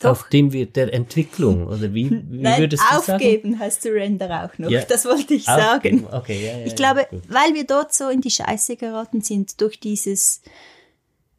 Doch. 0.00 0.10
auf 0.10 0.28
dem 0.28 0.52
wir 0.52 0.66
der 0.66 0.92
Entwicklung, 0.94 1.66
oder 1.66 1.92
wie, 1.94 2.10
wie 2.10 2.42
Nein, 2.42 2.60
würdest 2.60 2.82
du 2.82 3.00
sagen? 3.00 3.12
aufgeben 3.12 3.58
heißt 3.58 3.82
Surrender 3.82 4.44
auch 4.44 4.58
noch. 4.58 4.70
Ja. 4.70 4.82
Das 4.82 5.04
wollte 5.04 5.34
ich 5.34 5.48
Aufgeben. 5.48 6.02
sagen. 6.04 6.14
Okay, 6.14 6.46
ja, 6.46 6.58
ja, 6.58 6.66
Ich 6.66 6.76
glaube, 6.76 7.06
gut. 7.10 7.22
weil 7.28 7.54
wir 7.54 7.64
dort 7.64 7.92
so 7.92 8.08
in 8.08 8.20
die 8.20 8.30
Scheiße 8.30 8.76
geraten 8.76 9.20
sind, 9.20 9.60
durch 9.60 9.80
dieses 9.80 10.42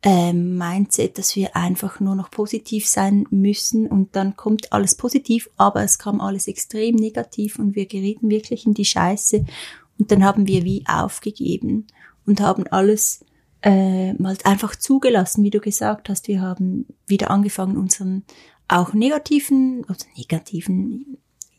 ähm, 0.03 0.57
Mindset, 0.57 1.17
dass 1.17 1.35
wir 1.35 1.55
einfach 1.55 2.00
nur 2.00 2.15
noch 2.15 2.31
positiv 2.31 2.88
sein 2.88 3.27
müssen 3.29 3.88
und 3.88 4.15
dann 4.15 4.35
kommt 4.35 4.73
alles 4.73 4.95
positiv, 4.95 5.50
aber 5.57 5.83
es 5.83 6.00
kam 6.00 6.19
alles 6.21 6.47
extrem 6.47 6.95
negativ 6.95 7.59
und 7.59 7.75
wir 7.75 7.85
gerieten 7.85 8.29
wirklich 8.29 8.65
in 8.65 8.73
die 8.73 8.85
Scheiße 8.85 9.45
und 10.00 10.11
dann 10.11 10.23
haben 10.23 10.47
wir 10.47 10.63
wie 10.63 10.83
aufgegeben 10.88 11.85
und 12.31 12.41
haben 12.41 12.65
alles 12.67 13.25
äh, 13.61 14.13
mal 14.13 14.38
einfach 14.43 14.75
zugelassen, 14.75 15.43
wie 15.43 15.50
du 15.50 15.59
gesagt 15.59 16.09
hast. 16.09 16.27
Wir 16.27 16.41
haben 16.41 16.85
wieder 17.05 17.29
angefangen, 17.29 17.77
unseren 17.77 18.23
auch 18.67 18.93
negativen 18.93 19.83
oder 19.83 19.97
negativen, 20.17 21.17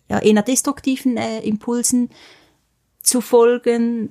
ja, 0.08 0.18
eher 0.18 0.42
destruktiven 0.42 1.16
äh, 1.16 1.40
Impulsen 1.40 2.08
zu 3.02 3.20
folgen, 3.20 4.10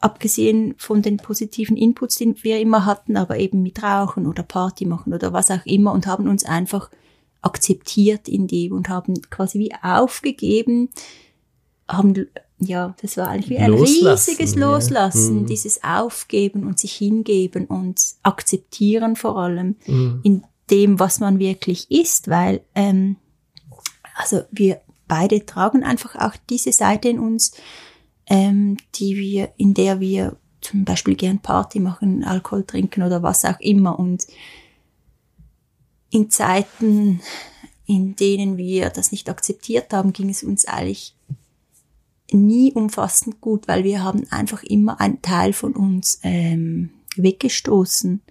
abgesehen 0.00 0.74
von 0.78 1.02
den 1.02 1.18
positiven 1.18 1.76
Inputs, 1.76 2.16
die 2.16 2.34
wir 2.42 2.58
immer 2.58 2.86
hatten, 2.86 3.16
aber 3.16 3.38
eben 3.38 3.62
mit 3.62 3.82
Rauchen 3.82 4.26
oder 4.26 4.42
Party 4.42 4.86
machen 4.86 5.12
oder 5.12 5.32
was 5.32 5.50
auch 5.50 5.66
immer 5.66 5.92
und 5.92 6.06
haben 6.06 6.28
uns 6.28 6.44
einfach 6.44 6.90
akzeptiert 7.42 8.28
in 8.28 8.46
dem 8.46 8.72
und 8.72 8.88
haben 8.88 9.20
quasi 9.30 9.58
wie 9.58 9.72
aufgegeben, 9.82 10.88
haben, 11.88 12.28
ja, 12.60 12.94
das 13.00 13.16
war 13.16 13.28
eigentlich 13.28 13.50
wie 13.50 13.58
ein 13.58 13.70
Loslassen, 13.70 14.30
riesiges 14.30 14.54
ja. 14.54 14.60
Loslassen, 14.60 15.42
Mhm. 15.42 15.46
dieses 15.46 15.84
Aufgeben 15.84 16.66
und 16.66 16.78
sich 16.78 16.92
hingeben 16.94 17.66
und 17.66 18.00
akzeptieren 18.22 19.16
vor 19.16 19.36
allem 19.36 19.76
Mhm. 19.86 20.20
in 20.24 20.44
dem, 20.70 20.98
was 20.98 21.20
man 21.20 21.38
wirklich 21.38 21.90
ist, 21.90 22.28
weil, 22.28 22.60
ähm, 22.74 23.16
also 24.16 24.42
wir 24.50 24.80
beide 25.06 25.46
tragen 25.46 25.84
einfach 25.84 26.16
auch 26.16 26.34
diese 26.50 26.72
Seite 26.72 27.08
in 27.08 27.18
uns, 27.18 27.52
ähm, 28.26 28.76
die 28.96 29.16
wir, 29.16 29.52
in 29.56 29.72
der 29.72 30.00
wir 30.00 30.36
zum 30.60 30.84
Beispiel 30.84 31.14
gern 31.14 31.38
Party 31.38 31.80
machen, 31.80 32.24
Alkohol 32.24 32.64
trinken 32.64 33.02
oder 33.02 33.22
was 33.22 33.44
auch 33.44 33.58
immer. 33.60 33.98
Und 33.98 34.26
in 36.10 36.28
Zeiten, 36.30 37.20
in 37.86 38.16
denen 38.16 38.56
wir 38.56 38.90
das 38.90 39.12
nicht 39.12 39.30
akzeptiert 39.30 39.92
haben, 39.92 40.12
ging 40.12 40.28
es 40.28 40.42
uns 40.42 40.66
eigentlich 40.66 41.14
nie 42.32 42.72
umfassend 42.72 43.40
gut, 43.40 43.68
weil 43.68 43.84
wir 43.84 44.02
haben 44.02 44.26
einfach 44.30 44.62
immer 44.62 45.00
einen 45.00 45.22
Teil 45.22 45.52
von 45.52 45.74
uns 45.74 46.20
ähm, 46.22 46.90
weggestoßen. 47.16 48.22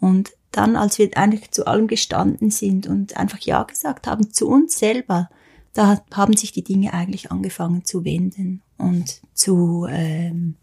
Und 0.00 0.30
dann, 0.50 0.76
als 0.76 0.98
wir 0.98 1.16
eigentlich 1.16 1.50
zu 1.50 1.66
allem 1.66 1.86
gestanden 1.86 2.50
sind 2.50 2.86
und 2.86 3.16
einfach 3.16 3.38
Ja 3.40 3.62
gesagt 3.64 4.06
haben 4.06 4.32
zu 4.32 4.48
uns 4.48 4.78
selber, 4.78 5.28
da 5.72 6.02
haben 6.12 6.36
sich 6.36 6.52
die 6.52 6.64
Dinge 6.64 6.92
eigentlich 6.94 7.30
angefangen 7.30 7.84
zu 7.84 8.04
wenden 8.04 8.62
und 8.78 9.20
zu, 9.34 9.86
ähm, 9.88 10.56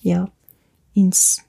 ja, 0.00 0.30
ins 0.94 1.42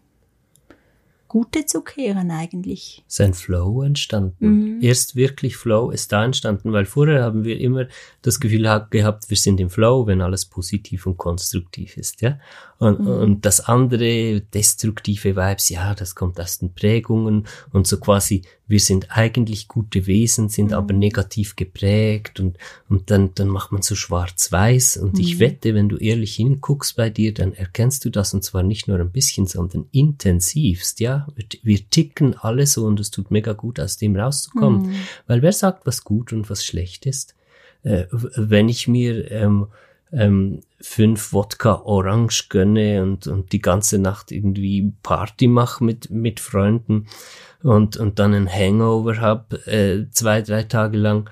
Gute 1.29 1.65
zu 1.65 1.81
kehren 1.81 2.31
eigentlich. 2.31 3.03
ist 3.07 3.21
ein 3.21 3.33
Flow 3.33 3.81
entstanden. 3.83 4.75
Mhm. 4.75 4.81
Erst 4.81 5.15
wirklich 5.15 5.55
Flow 5.55 5.91
ist 5.91 6.11
da 6.11 6.25
entstanden, 6.25 6.73
weil 6.73 6.85
vorher 6.85 7.23
haben 7.23 7.45
wir 7.45 7.57
immer 7.61 7.87
das 8.21 8.41
Gefühl 8.41 8.67
ha- 8.67 8.85
gehabt, 8.89 9.29
wir 9.29 9.37
sind 9.37 9.61
im 9.61 9.69
Flow, 9.69 10.05
wenn 10.07 10.21
alles 10.21 10.45
positiv 10.45 11.05
und 11.05 11.17
konstruktiv 11.17 11.95
ist, 11.95 12.21
ja. 12.21 12.39
Und, 12.79 12.99
Mhm. 12.99 13.07
und 13.07 13.45
das 13.45 13.61
andere, 13.61 14.41
destruktive 14.41 15.35
Vibes, 15.37 15.69
ja, 15.69 15.95
das 15.95 16.15
kommt 16.15 16.39
aus 16.41 16.59
den 16.59 16.73
Prägungen 16.73 17.47
und 17.71 17.87
so 17.87 17.97
quasi, 17.99 18.41
wir 18.69 18.79
sind 18.79 19.07
eigentlich 19.17 19.67
gute 19.67 20.07
Wesen, 20.07 20.47
sind 20.47 20.71
aber 20.71 20.93
Mhm. 20.93 20.99
negativ 20.99 21.55
geprägt 21.57 22.39
und, 22.39 22.57
und 22.87 23.09
dann, 23.11 23.33
dann 23.35 23.47
macht 23.49 23.71
man 23.73 23.81
so 23.81 23.95
schwarz-weiß 23.95 24.97
und 24.97 25.19
ich 25.19 25.35
Mhm. 25.35 25.39
wette, 25.41 25.73
wenn 25.75 25.89
du 25.89 25.97
ehrlich 25.97 26.35
hinguckst 26.35 26.95
bei 26.95 27.09
dir, 27.09 27.33
dann 27.33 27.51
erkennst 27.53 28.05
du 28.05 28.09
das 28.11 28.33
und 28.33 28.43
zwar 28.43 28.63
nicht 28.63 28.87
nur 28.87 28.99
ein 28.99 29.11
bisschen, 29.11 29.47
sondern 29.47 29.87
intensivst, 29.91 30.99
ja. 30.99 31.27
Wir, 31.35 31.45
wir 31.63 31.89
ticken 31.89 32.35
alle 32.35 32.65
so 32.67 32.85
und 32.85 32.99
es 32.99 33.09
tut 33.11 33.31
mega 33.31 33.53
gut, 33.53 33.79
aus 33.79 33.97
dem 33.97 34.15
rauszukommen. 34.15 34.83
Mhm. 34.83 34.91
Weil 35.27 35.41
wer 35.41 35.51
sagt, 35.51 35.85
was 35.85 36.03
gut 36.03 36.31
und 36.31 36.49
was 36.49 36.63
schlecht 36.63 37.05
ist? 37.07 37.35
Äh, 37.83 38.05
wenn 38.11 38.69
ich 38.69 38.87
mir 38.87 39.31
ähm, 39.31 39.67
ähm, 40.11 40.61
fünf 40.81 41.33
Wodka 41.33 41.81
Orange 41.83 42.45
gönne 42.49 43.03
und, 43.03 43.27
und 43.27 43.51
die 43.51 43.61
ganze 43.61 43.99
Nacht 43.99 44.31
irgendwie 44.31 44.93
Party 45.03 45.47
mache 45.47 45.83
mit, 45.83 46.09
mit 46.09 46.39
Freunden 46.39 47.07
und, 47.61 47.97
und 47.97 48.19
dann 48.19 48.33
ein 48.33 48.49
Hangover 48.51 49.19
hab 49.19 49.53
äh, 49.67 50.09
zwei, 50.11 50.41
drei 50.41 50.63
Tage 50.63 50.97
lang, 50.97 51.29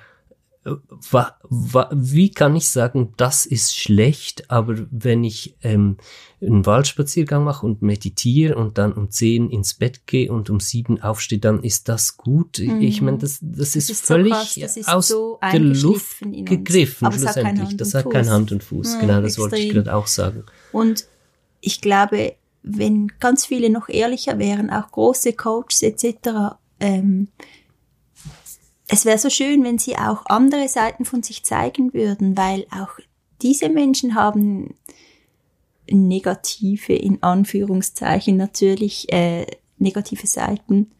wa, 1.11 1.35
wa, 1.49 1.89
wie 1.93 2.29
kann 2.31 2.55
ich 2.55 2.69
sagen, 2.69 3.13
das 3.17 3.45
ist 3.45 3.75
schlecht, 3.75 4.49
aber 4.51 4.75
wenn 4.91 5.23
ich 5.23 5.55
ähm, 5.61 5.97
einen 6.41 6.65
Waldspaziergang 6.65 7.43
mache 7.43 7.65
und 7.65 7.81
meditiere 7.81 8.55
und 8.55 8.77
dann 8.77 8.93
um 8.93 9.09
zehn 9.09 9.49
ins 9.49 9.73
Bett 9.73 10.05
gehe 10.07 10.31
und 10.31 10.49
um 10.49 10.59
sieben 10.59 11.01
aufstehe, 11.01 11.39
dann 11.39 11.63
ist 11.63 11.89
das 11.89 12.17
gut. 12.17 12.59
Ich- 12.59 12.71
Ich 12.71 13.01
meine, 13.01 13.17
das, 13.17 13.39
das 13.41 13.75
ist, 13.75 13.89
ist 13.89 14.05
so 14.05 14.13
völlig 14.15 14.33
krass, 14.33 14.55
das 14.59 14.87
aus 14.87 15.07
so 15.07 15.39
der 15.41 15.59
Luft 15.59 16.17
gegriffen, 16.21 17.05
Aber 17.07 17.15
hat 17.15 17.21
schlussendlich. 17.21 17.77
Das 17.77 17.93
hat 17.93 18.09
kein. 18.09 18.29
Hand 18.29 18.51
und 18.51 18.63
Fuß. 18.63 18.93
Ja, 18.93 18.99
genau, 19.01 19.21
das 19.21 19.37
wollte 19.39 19.55
ich 19.55 19.65
extrem. 19.65 19.83
gerade 19.83 19.95
auch 19.95 20.07
sagen. 20.07 20.43
Und 20.71 21.05
ich 21.61 21.81
glaube, 21.81 22.33
wenn 22.63 23.07
ganz 23.19 23.45
viele 23.45 23.69
noch 23.69 23.87
ehrlicher 23.89 24.37
wären, 24.39 24.69
auch 24.69 24.91
große 24.91 25.33
Coaches 25.33 25.81
etc., 25.83 26.55
ähm, 26.79 27.29
es 28.87 29.05
wäre 29.05 29.17
so 29.17 29.29
schön, 29.29 29.63
wenn 29.63 29.77
sie 29.77 29.97
auch 29.97 30.25
andere 30.27 30.67
Seiten 30.67 31.05
von 31.05 31.23
sich 31.23 31.43
zeigen 31.43 31.93
würden, 31.93 32.37
weil 32.37 32.65
auch 32.71 32.99
diese 33.41 33.69
Menschen 33.69 34.15
haben 34.15 34.75
negative, 35.89 36.93
in 36.93 37.21
Anführungszeichen 37.21 38.37
natürlich, 38.37 39.11
äh, 39.11 39.45
negative 39.77 40.27
Seiten, 40.27 40.91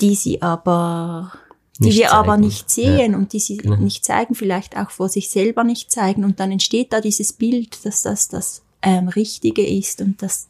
die 0.00 0.14
sie 0.14 0.42
aber, 0.42 1.32
die 1.78 1.86
Nicht 1.86 1.98
wir 1.98 2.12
aber 2.12 2.32
zeigen. 2.32 2.44
nicht 2.44 2.70
sehen 2.70 3.14
und 3.14 3.32
die 3.32 3.40
sie 3.40 3.58
genau. 3.58 3.76
nicht 3.76 4.04
zeigen, 4.04 4.34
vielleicht 4.34 4.76
auch 4.76 4.90
vor 4.90 5.08
sich 5.08 5.30
selber 5.30 5.64
nicht 5.64 5.90
zeigen 5.90 6.24
und 6.24 6.40
dann 6.40 6.52
entsteht 6.52 6.92
da 6.92 7.00
dieses 7.00 7.32
Bild, 7.32 7.84
dass 7.84 8.02
das 8.02 8.28
das 8.28 8.62
ähm, 8.82 9.08
Richtige 9.08 9.66
ist 9.66 10.00
und 10.00 10.20
dass 10.22 10.48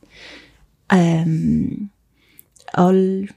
ähm, 0.91 1.91
all, 2.73 3.29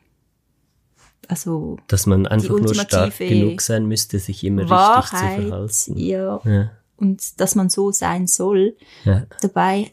also 1.30 1.78
Dass 1.88 2.06
man 2.08 2.26
einfach 2.28 2.60
nur 2.60 2.74
stark 2.74 3.18
genug 3.18 3.62
sein 3.62 3.86
müsste, 3.86 4.20
sich 4.20 4.44
immer 4.44 4.64
richtig 4.64 4.76
zu 4.76 4.76
Wahrheit, 4.76 5.44
verhalten. 5.48 5.98
ja, 5.98 6.42
Ja, 6.44 6.72
und 6.98 7.40
dass 7.40 7.56
man 7.56 7.70
so 7.70 7.92
sein 7.92 8.28
soll. 8.28 8.76
ja. 9.06 9.26
Dabei 9.42 9.92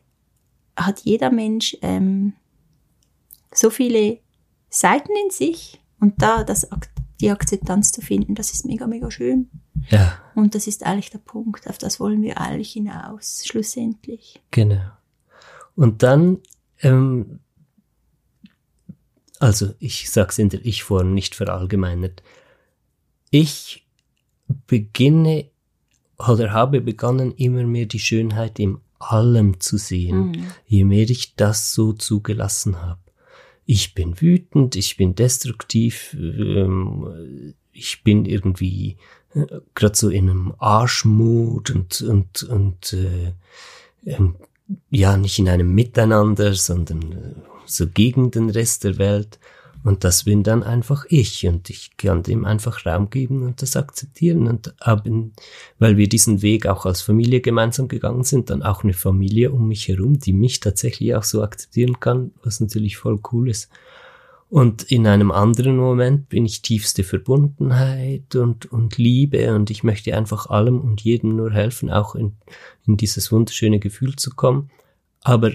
hat 0.76 1.00
jeder 1.00 1.30
Mensch 1.30 1.76
ähm, 1.82 2.32
so 3.54 3.70
viele 3.70 4.18
Seiten 4.70 5.12
in 5.24 5.30
sich 5.30 5.80
und 6.00 6.20
da 6.20 6.42
das, 6.42 6.68
die 7.20 7.30
Akzeptanz 7.30 7.92
zu 7.92 8.00
finden, 8.00 8.34
das 8.34 8.52
ist 8.52 8.66
mega, 8.66 8.86
mega 8.86 9.10
schön. 9.10 9.48
ja 9.88 10.18
Und 10.34 10.54
das 10.54 10.66
ist 10.66 10.84
eigentlich 10.84 11.10
der 11.10 11.18
Punkt, 11.18 11.68
auf 11.68 11.78
das 11.78 12.00
wollen 12.00 12.22
wir 12.22 12.40
eigentlich 12.40 12.72
hinaus, 12.72 13.42
schlussendlich. 13.46 14.40
genau. 14.50 14.80
Und 15.76 16.02
dann, 16.02 16.38
ähm, 16.80 17.40
also 19.38 19.74
ich 19.78 20.10
sag's 20.10 20.38
in 20.38 20.48
der 20.48 20.64
Ich-Form, 20.64 21.14
nicht 21.14 21.34
verallgemeinert. 21.34 22.22
Ich 23.30 23.86
beginne 24.66 25.46
oder 26.18 26.52
habe 26.52 26.80
begonnen, 26.80 27.32
immer 27.32 27.64
mehr 27.64 27.86
die 27.86 27.98
Schönheit 27.98 28.58
im 28.58 28.80
Allem 28.98 29.60
zu 29.60 29.76
sehen. 29.76 30.28
Mhm. 30.28 30.46
je 30.66 30.84
mehr 30.84 31.08
ich 31.10 31.34
das 31.34 31.74
so 31.74 31.92
zugelassen 31.92 32.80
habe. 32.80 33.00
Ich 33.66 33.94
bin 33.94 34.20
wütend, 34.20 34.76
ich 34.76 34.96
bin 34.96 35.14
destruktiv, 35.14 36.16
ähm, 36.18 37.54
ich 37.72 38.02
bin 38.04 38.24
irgendwie 38.24 38.96
äh, 39.34 39.46
gerade 39.74 39.96
so 39.96 40.08
in 40.08 40.30
einem 40.30 40.54
Arschmut 40.58 41.70
und 41.70 42.00
und 42.00 42.42
und 42.44 42.92
äh, 42.92 43.32
ähm, 44.06 44.36
ja 44.90 45.16
nicht 45.16 45.38
in 45.38 45.48
einem 45.48 45.74
Miteinander, 45.74 46.54
sondern 46.54 47.12
äh, 47.12 47.55
so 47.66 47.86
gegen 47.86 48.30
den 48.30 48.50
Rest 48.50 48.84
der 48.84 48.98
Welt. 48.98 49.38
Und 49.84 50.02
das 50.02 50.24
bin 50.24 50.42
dann 50.42 50.64
einfach 50.64 51.04
ich 51.08 51.46
und 51.46 51.70
ich 51.70 51.96
kann 51.96 52.24
dem 52.24 52.44
einfach 52.44 52.84
Raum 52.84 53.08
geben 53.08 53.44
und 53.44 53.62
das 53.62 53.76
akzeptieren 53.76 54.48
und 54.48 54.74
haben, 54.80 55.32
weil 55.78 55.96
wir 55.96 56.08
diesen 56.08 56.42
Weg 56.42 56.66
auch 56.66 56.86
als 56.86 57.02
Familie 57.02 57.40
gemeinsam 57.40 57.86
gegangen 57.86 58.24
sind, 58.24 58.50
dann 58.50 58.64
auch 58.64 58.82
eine 58.82 58.94
Familie 58.94 59.52
um 59.52 59.68
mich 59.68 59.86
herum, 59.86 60.18
die 60.18 60.32
mich 60.32 60.58
tatsächlich 60.58 61.14
auch 61.14 61.22
so 61.22 61.40
akzeptieren 61.40 62.00
kann, 62.00 62.32
was 62.42 62.58
natürlich 62.58 62.96
voll 62.96 63.20
cool 63.30 63.48
ist. 63.48 63.70
Und 64.48 64.84
in 64.84 65.06
einem 65.06 65.32
anderen 65.32 65.76
Moment 65.76 66.28
bin 66.28 66.46
ich 66.46 66.62
tiefste 66.62 67.02
Verbundenheit 67.02 68.36
und, 68.36 68.66
und 68.66 68.96
Liebe 68.96 69.54
und 69.54 69.70
ich 69.70 69.82
möchte 69.82 70.16
einfach 70.16 70.46
allem 70.46 70.80
und 70.80 71.00
jedem 71.00 71.34
nur 71.34 71.52
helfen, 71.52 71.90
auch 71.90 72.14
in, 72.14 72.32
in 72.86 72.96
dieses 72.96 73.32
wunderschöne 73.32 73.80
Gefühl 73.80 74.14
zu 74.16 74.30
kommen. 74.30 74.70
Aber 75.22 75.52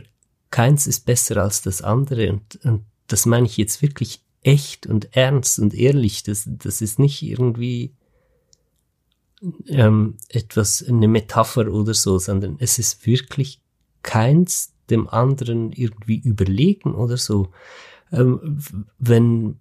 keins 0.52 0.88
ist 0.88 1.06
besser 1.06 1.38
als 1.38 1.62
das 1.62 1.82
andere 1.82 2.32
und, 2.32 2.60
und 2.64 2.86
das 3.08 3.26
meine 3.26 3.46
ich 3.46 3.58
jetzt 3.58 3.82
wirklich 3.82 4.24
echt 4.44 4.88
und 4.88 5.16
ernst 5.16 5.60
und 5.60 5.74
ehrlich. 5.74 6.24
Das, 6.24 6.44
das 6.48 6.82
ist 6.82 6.98
nicht 6.98 7.22
irgendwie 7.22 7.94
ähm, 9.68 10.18
etwas, 10.30 10.84
eine 10.88 11.08
Metapher 11.08 11.72
oder 11.72 11.94
so, 11.94 12.20
sondern 12.20 12.58
es 12.60 12.80
ist 12.80 13.06
wirklich 13.06 13.62
keins 14.04 14.74
dem 14.90 15.08
anderen 15.10 15.72
irgendwie 15.72 16.18
überlegen 16.18 16.94
oder 16.96 17.18
so 17.18 17.52
ähm, 18.12 18.60
wenn, 19.00 19.60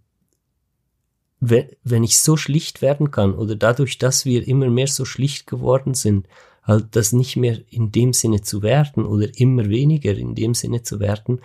wenn, 1.40 1.68
wenn 1.84 2.04
ich 2.04 2.18
so 2.18 2.36
schlicht 2.36 2.82
werden 2.82 3.10
kann 3.10 3.34
oder 3.34 3.56
dadurch, 3.56 3.98
dass 3.98 4.24
wir 4.24 4.46
immer 4.46 4.68
mehr 4.68 4.88
so 4.88 5.04
schlicht 5.04 5.46
geworden 5.46 5.94
sind, 5.94 6.26
halt 6.70 6.96
das 6.96 7.12
nicht 7.12 7.36
mehr 7.36 7.58
in 7.68 7.92
dem 7.92 8.12
Sinne 8.12 8.40
zu 8.40 8.62
werden 8.62 9.04
oder 9.04 9.28
immer 9.38 9.68
weniger 9.68 10.16
in 10.16 10.34
dem 10.34 10.54
Sinne 10.54 10.82
zu 10.82 11.00
werden, 11.00 11.40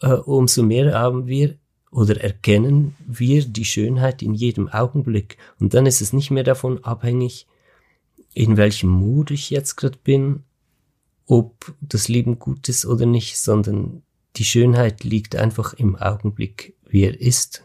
äh, 0.00 0.12
umso 0.12 0.62
mehr 0.62 0.92
haben 0.98 1.26
wir 1.26 1.56
oder 1.90 2.20
erkennen 2.20 2.94
wir 3.06 3.44
die 3.44 3.64
Schönheit 3.64 4.22
in 4.22 4.34
jedem 4.34 4.68
Augenblick. 4.68 5.38
Und 5.58 5.74
dann 5.74 5.86
ist 5.86 6.00
es 6.00 6.12
nicht 6.12 6.30
mehr 6.30 6.44
davon 6.44 6.84
abhängig, 6.84 7.46
in 8.34 8.56
welchem 8.56 8.90
Mut 8.90 9.30
ich 9.30 9.50
jetzt 9.50 9.76
gerade 9.76 9.98
bin, 10.02 10.44
ob 11.26 11.74
das 11.80 12.08
Leben 12.08 12.38
gut 12.38 12.68
ist 12.68 12.86
oder 12.86 13.06
nicht, 13.06 13.38
sondern 13.38 14.02
die 14.36 14.44
Schönheit 14.44 15.04
liegt 15.04 15.34
einfach 15.34 15.74
im 15.74 15.96
Augenblick, 15.96 16.74
wie 16.88 17.02
er 17.02 17.20
ist. 17.20 17.64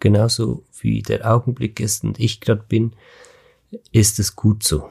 Genauso 0.00 0.64
wie 0.80 1.02
der 1.02 1.32
Augenblick 1.32 1.80
ist 1.80 2.04
und 2.04 2.20
ich 2.20 2.40
gerade 2.40 2.64
bin, 2.68 2.92
ist 3.90 4.18
es 4.20 4.36
gut 4.36 4.62
so. 4.62 4.88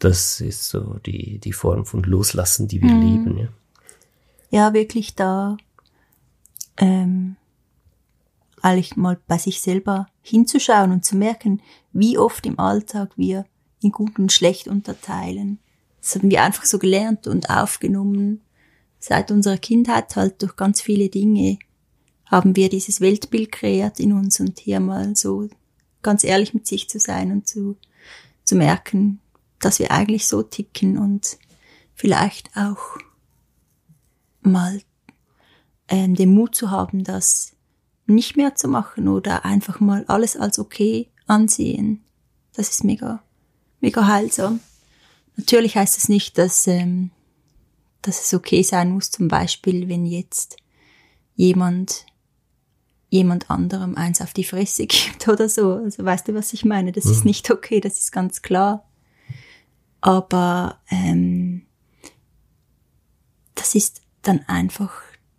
Das 0.00 0.40
ist 0.40 0.68
so 0.68 0.98
die, 1.06 1.38
die 1.38 1.52
Form 1.52 1.86
von 1.86 2.02
Loslassen, 2.02 2.66
die 2.66 2.82
wir 2.82 2.92
mhm. 2.92 3.02
lieben. 3.02 3.38
Ja. 3.38 3.48
ja, 4.50 4.74
wirklich 4.74 5.14
da 5.14 5.56
ähm, 6.78 7.36
eigentlich 8.62 8.96
mal 8.96 9.18
bei 9.28 9.38
sich 9.38 9.60
selber 9.60 10.08
hinzuschauen 10.22 10.90
und 10.90 11.04
zu 11.04 11.16
merken, 11.16 11.62
wie 11.92 12.18
oft 12.18 12.44
im 12.46 12.58
Alltag 12.58 13.12
wir 13.16 13.44
in 13.82 13.92
gut 13.92 14.18
und 14.18 14.32
schlecht 14.32 14.68
unterteilen. 14.68 15.58
Das 16.00 16.16
haben 16.16 16.30
wir 16.30 16.42
einfach 16.42 16.64
so 16.64 16.78
gelernt 16.78 17.26
und 17.26 17.50
aufgenommen 17.50 18.40
seit 18.98 19.30
unserer 19.30 19.58
Kindheit 19.58 20.14
halt 20.16 20.42
durch 20.42 20.56
ganz 20.56 20.80
viele 20.80 21.08
Dinge 21.08 21.58
haben 22.26 22.54
wir 22.54 22.68
dieses 22.68 23.00
Weltbild 23.00 23.50
kreiert 23.50 23.98
in 23.98 24.12
uns 24.12 24.38
und 24.38 24.60
hier 24.60 24.78
mal 24.78 25.16
so 25.16 25.48
ganz 26.02 26.22
ehrlich 26.22 26.54
mit 26.54 26.66
sich 26.66 26.88
zu 26.88 27.00
sein 27.00 27.32
und 27.32 27.48
zu, 27.48 27.76
zu 28.44 28.54
merken, 28.54 29.20
dass 29.60 29.78
wir 29.78 29.90
eigentlich 29.90 30.26
so 30.26 30.42
ticken 30.42 30.98
und 30.98 31.38
vielleicht 31.94 32.56
auch 32.56 32.98
mal 34.42 34.80
ähm, 35.88 36.14
den 36.14 36.34
Mut 36.34 36.54
zu 36.54 36.70
haben, 36.70 37.04
das 37.04 37.52
nicht 38.06 38.36
mehr 38.36 38.54
zu 38.56 38.68
machen 38.68 39.08
oder 39.08 39.44
einfach 39.44 39.80
mal 39.80 40.04
alles 40.06 40.36
als 40.36 40.58
okay 40.58 41.10
ansehen. 41.26 42.04
Das 42.54 42.70
ist 42.70 42.84
mega, 42.84 43.22
mega 43.80 44.06
heilsam. 44.06 44.60
Natürlich 45.36 45.76
heißt 45.76 45.96
es 45.96 46.02
das 46.02 46.08
nicht, 46.08 46.38
dass 46.38 46.66
ähm, 46.66 47.10
dass 48.02 48.22
es 48.22 48.34
okay 48.34 48.62
sein 48.62 48.92
muss, 48.92 49.10
zum 49.10 49.28
Beispiel, 49.28 49.88
wenn 49.88 50.06
jetzt 50.06 50.56
jemand 51.34 52.06
jemand 53.12 53.50
anderem 53.50 53.96
eins 53.96 54.20
auf 54.20 54.32
die 54.32 54.44
Fresse 54.44 54.86
gibt 54.86 55.26
oder 55.28 55.48
so. 55.48 55.74
Also 55.74 56.04
weißt 56.04 56.28
du, 56.28 56.34
was 56.34 56.52
ich 56.52 56.64
meine? 56.64 56.92
Das 56.92 57.06
mhm. 57.06 57.12
ist 57.12 57.24
nicht 57.24 57.50
okay, 57.50 57.80
das 57.80 57.98
ist 57.98 58.12
ganz 58.12 58.42
klar. 58.42 58.88
Aber 60.00 60.78
ähm, 60.90 61.62
das 63.54 63.74
ist 63.74 64.02
dann 64.22 64.40
einfach, 64.46 64.92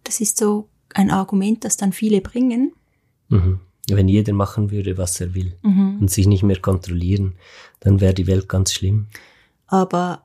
das 0.03 0.21
ist 0.21 0.37
so 0.37 0.69
ein 0.93 1.09
Argument, 1.09 1.63
das 1.63 1.77
dann 1.77 1.93
viele 1.93 2.21
bringen. 2.21 2.73
Mhm. 3.29 3.59
Wenn 3.89 4.07
jeder 4.07 4.33
machen 4.33 4.71
würde, 4.71 4.97
was 4.97 5.19
er 5.19 5.33
will 5.33 5.57
mhm. 5.63 5.97
und 6.01 6.11
sich 6.11 6.27
nicht 6.27 6.43
mehr 6.43 6.59
kontrollieren, 6.59 7.35
dann 7.79 7.99
wäre 7.99 8.13
die 8.13 8.27
Welt 8.27 8.47
ganz 8.47 8.73
schlimm. 8.73 9.07
Aber 9.67 10.23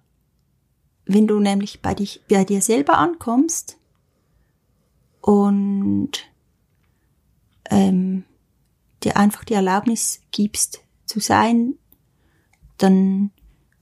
wenn 1.06 1.26
du 1.26 1.40
nämlich 1.40 1.80
bei, 1.80 1.94
dich, 1.94 2.20
bei 2.28 2.44
dir 2.44 2.60
selber 2.60 2.98
ankommst 2.98 3.78
und 5.20 6.10
ähm, 7.70 8.24
dir 9.02 9.16
einfach 9.16 9.44
die 9.44 9.54
Erlaubnis 9.54 10.20
gibst 10.32 10.80
zu 11.06 11.20
sein, 11.20 11.74
dann 12.76 13.30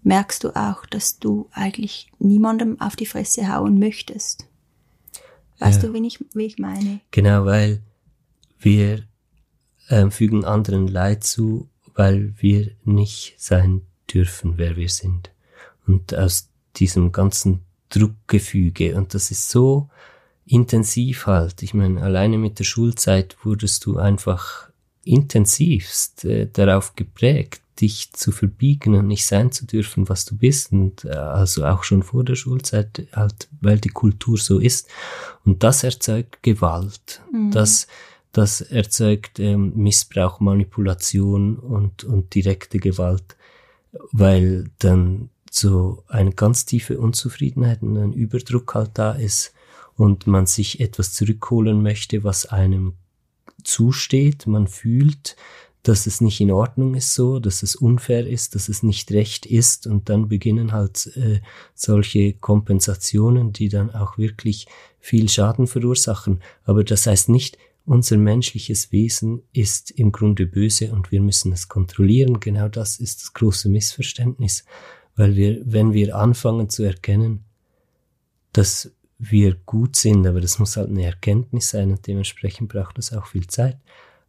merkst 0.04 0.44
du 0.44 0.50
auch, 0.50 0.86
dass 0.86 1.18
du 1.18 1.48
eigentlich 1.52 2.10
niemandem 2.18 2.80
auf 2.80 2.94
die 2.94 3.06
Fresse 3.06 3.52
hauen 3.52 3.78
möchtest. 3.78 4.46
Weißt 5.58 5.82
ja. 5.82 5.88
du, 5.88 5.94
wie 5.94 6.06
ich, 6.06 6.24
wie 6.34 6.44
ich 6.44 6.58
meine? 6.58 7.00
Genau, 7.10 7.44
weil 7.44 7.80
wir 8.58 9.04
äh, 9.88 10.10
fügen 10.10 10.44
anderen 10.44 10.88
Leid 10.88 11.24
zu, 11.24 11.68
weil 11.94 12.34
wir 12.38 12.70
nicht 12.84 13.34
sein 13.38 13.82
dürfen, 14.12 14.58
wer 14.58 14.76
wir 14.76 14.88
sind. 14.88 15.30
Und 15.86 16.14
aus 16.14 16.48
diesem 16.76 17.12
ganzen 17.12 17.60
Druckgefüge. 17.88 18.96
Und 18.96 19.14
das 19.14 19.30
ist 19.30 19.48
so 19.48 19.88
intensiv 20.46 21.26
halt. 21.26 21.62
Ich 21.62 21.74
meine, 21.74 22.02
alleine 22.02 22.38
mit 22.38 22.58
der 22.58 22.64
Schulzeit 22.64 23.36
wurdest 23.44 23.86
du 23.86 23.96
einfach 23.96 24.70
intensivst 25.04 26.24
äh, 26.24 26.48
darauf 26.50 26.96
geprägt, 26.96 27.62
dich 27.80 28.12
zu 28.12 28.32
verbiegen 28.32 28.94
und 28.94 29.06
nicht 29.06 29.26
sein 29.26 29.52
zu 29.52 29.66
dürfen, 29.66 30.08
was 30.08 30.24
du 30.24 30.36
bist. 30.36 30.72
Und 30.72 31.04
äh, 31.04 31.10
also 31.10 31.64
auch 31.64 31.82
schon 31.82 32.02
vor 32.02 32.24
der 32.24 32.36
Schulzeit 32.36 33.06
halt, 33.12 33.48
weil 33.60 33.78
die 33.78 33.88
Kultur 33.88 34.38
so 34.38 34.58
ist. 34.58 34.88
Und 35.44 35.62
das 35.62 35.84
erzeugt 35.84 36.42
Gewalt. 36.42 37.22
Mhm. 37.32 37.50
Das, 37.50 37.86
das 38.32 38.60
erzeugt 38.60 39.40
ähm, 39.40 39.72
Missbrauch, 39.76 40.40
Manipulation 40.40 41.56
und, 41.56 42.04
und 42.04 42.34
direkte 42.34 42.78
Gewalt, 42.78 43.36
weil 44.12 44.70
dann 44.78 45.30
so 45.50 46.02
eine 46.08 46.32
ganz 46.32 46.66
tiefe 46.66 46.98
Unzufriedenheit 46.98 47.82
und 47.82 47.96
ein 47.96 48.12
Überdruck 48.12 48.74
halt 48.74 48.90
da 48.94 49.12
ist 49.12 49.52
und 49.96 50.26
man 50.26 50.46
sich 50.46 50.80
etwas 50.80 51.12
zurückholen 51.12 51.82
möchte, 51.82 52.24
was 52.24 52.46
einem 52.46 52.94
zusteht. 53.62 54.46
Man 54.46 54.66
fühlt, 54.66 55.36
dass 55.84 56.06
es 56.06 56.22
nicht 56.22 56.40
in 56.40 56.50
Ordnung 56.50 56.94
ist 56.94 57.14
so, 57.14 57.38
dass 57.38 57.62
es 57.62 57.76
unfair 57.76 58.26
ist, 58.26 58.54
dass 58.54 58.70
es 58.70 58.82
nicht 58.82 59.12
recht 59.12 59.44
ist 59.44 59.86
und 59.86 60.08
dann 60.08 60.28
beginnen 60.28 60.72
halt 60.72 61.14
äh, 61.16 61.40
solche 61.74 62.32
Kompensationen, 62.32 63.52
die 63.52 63.68
dann 63.68 63.94
auch 63.94 64.16
wirklich 64.16 64.66
viel 64.98 65.28
Schaden 65.28 65.66
verursachen. 65.66 66.40
Aber 66.64 66.84
das 66.84 67.06
heißt 67.06 67.28
nicht, 67.28 67.58
unser 67.84 68.16
menschliches 68.16 68.92
Wesen 68.92 69.42
ist 69.52 69.90
im 69.90 70.10
Grunde 70.10 70.46
böse 70.46 70.90
und 70.90 71.12
wir 71.12 71.20
müssen 71.20 71.52
es 71.52 71.68
kontrollieren. 71.68 72.40
Genau 72.40 72.68
das 72.68 72.98
ist 72.98 73.20
das 73.20 73.34
große 73.34 73.68
Missverständnis. 73.68 74.64
Weil 75.16 75.36
wir, 75.36 75.60
wenn 75.66 75.92
wir 75.92 76.16
anfangen 76.16 76.70
zu 76.70 76.82
erkennen, 76.82 77.44
dass 78.52 78.90
wir 79.18 79.54
gut 79.66 79.96
sind, 79.96 80.26
aber 80.26 80.40
das 80.40 80.58
muss 80.58 80.78
halt 80.78 80.88
eine 80.88 81.04
Erkenntnis 81.04 81.68
sein 81.68 81.90
und 81.90 82.06
dementsprechend 82.06 82.70
braucht 82.70 82.98
es 82.98 83.12
auch 83.12 83.26
viel 83.26 83.46
Zeit. 83.48 83.76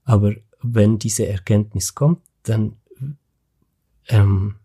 Aber 0.03 0.35
wenn 0.73 0.99
diese 0.99 1.27
Erkenntnis 1.27 1.95
kommt, 1.95 2.21
dann 2.43 2.77
ähm, 4.07 4.55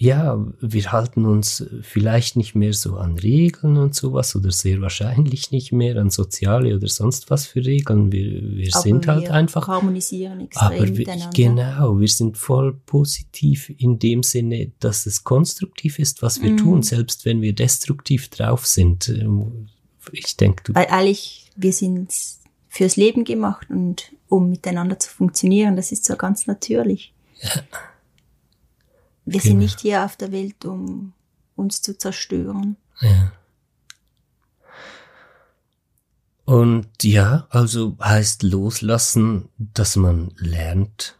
ja, 0.00 0.38
wir 0.60 0.92
halten 0.92 1.24
uns 1.24 1.66
vielleicht 1.82 2.36
nicht 2.36 2.54
mehr 2.54 2.72
so 2.72 2.98
an 2.98 3.18
Regeln 3.18 3.76
und 3.76 3.96
sowas 3.96 4.36
oder 4.36 4.52
sehr 4.52 4.80
wahrscheinlich 4.80 5.50
nicht 5.50 5.72
mehr 5.72 5.96
an 5.96 6.10
soziale 6.10 6.76
oder 6.76 6.86
sonst 6.86 7.30
was 7.30 7.46
für 7.46 7.64
Regeln. 7.64 8.12
Wir, 8.12 8.40
wir 8.42 8.70
sind 8.70 9.08
halt 9.08 9.24
wir 9.24 9.34
einfach. 9.34 9.66
harmonisieren 9.66 10.42
extrem 10.42 10.66
aber 10.68 10.96
wir, 10.96 11.30
Genau, 11.34 11.98
wir 11.98 12.06
sind 12.06 12.38
voll 12.38 12.74
positiv 12.86 13.72
in 13.76 13.98
dem 13.98 14.22
Sinne, 14.22 14.70
dass 14.78 15.06
es 15.06 15.24
konstruktiv 15.24 15.98
ist, 15.98 16.22
was 16.22 16.40
wir 16.40 16.52
mm. 16.52 16.58
tun, 16.58 16.82
selbst 16.84 17.24
wenn 17.24 17.42
wir 17.42 17.52
destruktiv 17.52 18.28
drauf 18.28 18.66
sind. 18.66 19.12
Ich 20.12 20.36
denke, 20.36 20.62
du. 20.62 20.74
Weil 20.76 20.86
eigentlich, 20.86 21.50
wir 21.56 21.72
sind 21.72 22.14
fürs 22.68 22.94
Leben 22.94 23.24
gemacht 23.24 23.66
und 23.68 24.12
um 24.28 24.50
miteinander 24.50 24.98
zu 24.98 25.10
funktionieren, 25.10 25.76
das 25.76 25.92
ist 25.92 26.04
so 26.04 26.16
ganz 26.16 26.46
natürlich. 26.46 27.14
Ja. 27.40 27.62
Wir 29.24 29.40
genau. 29.40 29.42
sind 29.42 29.58
nicht 29.58 29.80
hier 29.80 30.04
auf 30.04 30.16
der 30.16 30.32
Welt, 30.32 30.64
um 30.64 31.12
uns 31.54 31.82
zu 31.82 31.96
zerstören. 31.96 32.76
Ja. 33.00 33.32
Und 36.44 36.88
ja, 37.02 37.46
also 37.50 37.96
heißt 38.02 38.42
loslassen, 38.42 39.50
dass 39.58 39.96
man 39.96 40.32
lernt, 40.38 41.18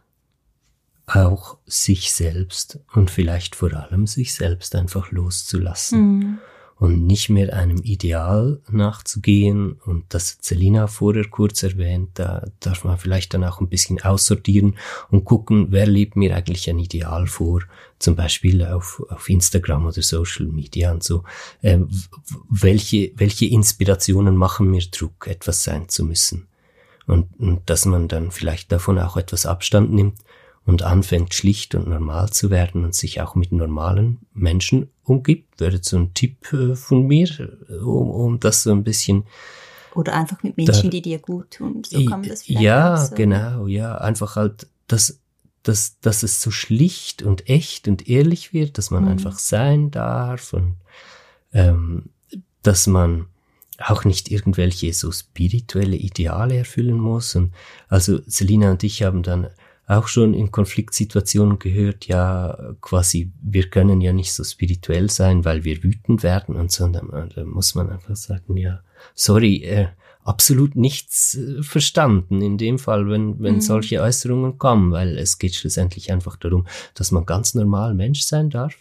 auch 1.05 1.57
sich 1.65 2.13
selbst 2.13 2.79
und 2.93 3.11
vielleicht 3.11 3.55
vor 3.55 3.73
allem 3.73 4.07
sich 4.07 4.33
selbst 4.33 4.75
einfach 4.75 5.11
loszulassen. 5.11 5.99
Mhm. 6.01 6.39
Und 6.79 7.05
nicht 7.05 7.29
mehr 7.29 7.53
einem 7.53 7.79
Ideal 7.83 8.61
nachzugehen. 8.71 9.73
Und 9.73 10.05
das 10.09 10.35
hat 10.35 10.45
Selina 10.45 10.87
vorher 10.87 11.25
kurz 11.25 11.61
erwähnt, 11.61 12.11
da 12.13 12.47
darf 12.61 12.85
man 12.85 12.97
vielleicht 12.97 13.33
dann 13.33 13.43
auch 13.43 13.59
ein 13.59 13.67
bisschen 13.67 14.01
aussortieren 14.01 14.77
und 15.09 15.25
gucken, 15.25 15.67
wer 15.71 15.85
lebt 15.85 16.15
mir 16.15 16.35
eigentlich 16.35 16.69
ein 16.69 16.79
Ideal 16.79 17.27
vor, 17.27 17.63
zum 17.99 18.15
Beispiel 18.15 18.63
auf, 18.63 19.03
auf 19.09 19.29
Instagram 19.29 19.87
oder 19.87 20.01
Social 20.01 20.45
Media 20.45 20.91
und 20.91 21.03
so. 21.03 21.25
Äh, 21.61 21.79
welche, 22.49 23.11
welche 23.17 23.45
Inspirationen 23.45 24.37
machen 24.37 24.71
mir 24.71 24.81
Druck, 24.89 25.27
etwas 25.27 25.65
sein 25.65 25.89
zu 25.89 26.05
müssen? 26.05 26.47
Und, 27.07 27.27
und 27.39 27.69
dass 27.69 27.85
man 27.85 28.07
dann 28.07 28.31
vielleicht 28.31 28.71
davon 28.71 28.99
auch 28.99 29.17
etwas 29.17 29.45
Abstand 29.45 29.91
nimmt 29.91 30.15
und 30.65 30.83
anfängt 30.83 31.33
schlicht 31.33 31.75
und 31.75 31.87
normal 31.87 32.29
zu 32.29 32.49
werden 32.49 32.85
und 32.85 32.93
sich 32.93 33.21
auch 33.21 33.35
mit 33.35 33.51
normalen 33.51 34.19
Menschen 34.33 34.89
umgibt, 35.03 35.59
wäre 35.59 35.79
so 35.81 35.97
ein 35.97 36.13
Tipp 36.13 36.53
äh, 36.53 36.75
von 36.75 37.07
mir, 37.07 37.29
äh, 37.69 37.73
um, 37.75 38.09
um 38.09 38.39
das 38.39 38.63
so 38.63 38.71
ein 38.71 38.83
bisschen 38.83 39.25
oder 39.95 40.15
einfach 40.15 40.43
mit 40.43 40.55
Menschen, 40.55 40.83
da, 40.83 40.89
die 40.89 41.01
dir 41.01 41.19
gut 41.19 41.51
tun. 41.51 41.81
So 41.83 41.97
kann 42.05 42.21
man 42.21 42.29
das 42.29 42.43
vielleicht 42.43 42.63
Ja, 42.63 42.97
so. 42.97 43.15
genau, 43.15 43.67
ja. 43.67 43.97
Einfach 43.97 44.35
halt, 44.35 44.67
dass, 44.87 45.19
dass, 45.63 45.99
dass 45.99 46.23
es 46.23 46.41
so 46.41 46.51
schlicht 46.51 47.23
und 47.23 47.49
echt 47.49 47.87
und 47.87 48.07
ehrlich 48.07 48.53
wird, 48.53 48.77
dass 48.77 48.91
man 48.91 49.03
mhm. 49.03 49.09
einfach 49.09 49.39
sein 49.39 49.91
darf 49.91 50.53
und 50.53 50.75
ähm, 51.53 52.09
dass 52.61 52.87
man 52.87 53.25
auch 53.79 54.03
nicht 54.03 54.29
irgendwelche 54.29 54.93
so 54.93 55.11
spirituelle 55.11 55.95
Ideale 55.95 56.57
erfüllen 56.57 56.99
muss. 56.99 57.35
Und 57.35 57.53
also 57.87 58.19
Selina 58.25 58.71
und 58.71 58.83
ich 58.83 59.03
haben 59.03 59.23
dann 59.23 59.47
auch 59.89 60.07
schon 60.07 60.35
in 60.35 60.51
Konfliktsituationen 60.51 61.57
gehört, 61.57 62.05
ja, 62.05 62.75
quasi, 62.79 63.31
wir 63.41 63.69
können 63.71 64.01
ja 64.01 64.13
nicht 64.13 64.31
so 64.33 64.43
spirituell 64.43 65.09
sein, 65.09 65.45
weil 65.45 65.63
wir 65.63 65.83
wütend 65.83 66.21
werden 66.21 66.55
und 66.55 66.71
so. 66.71 66.87
Da, 66.87 67.01
da 67.01 67.43
muss 67.43 67.73
man 67.73 67.89
einfach 67.89 68.15
sagen, 68.15 68.55
ja, 68.55 68.81
sorry, 69.15 69.63
äh, 69.63 69.87
absolut 70.23 70.75
nichts 70.75 71.35
äh, 71.35 71.63
verstanden 71.63 72.43
in 72.43 72.59
dem 72.59 72.77
Fall, 72.77 73.09
wenn, 73.09 73.39
wenn 73.39 73.55
mhm. 73.55 73.61
solche 73.61 73.99
Äußerungen 74.01 74.59
kommen, 74.59 74.91
weil 74.91 75.17
es 75.17 75.39
geht 75.39 75.55
schlussendlich 75.55 76.11
einfach 76.11 76.35
darum, 76.35 76.67
dass 76.93 77.11
man 77.11 77.25
ganz 77.25 77.55
normal 77.55 77.95
Mensch 77.95 78.21
sein 78.21 78.51
darf 78.51 78.75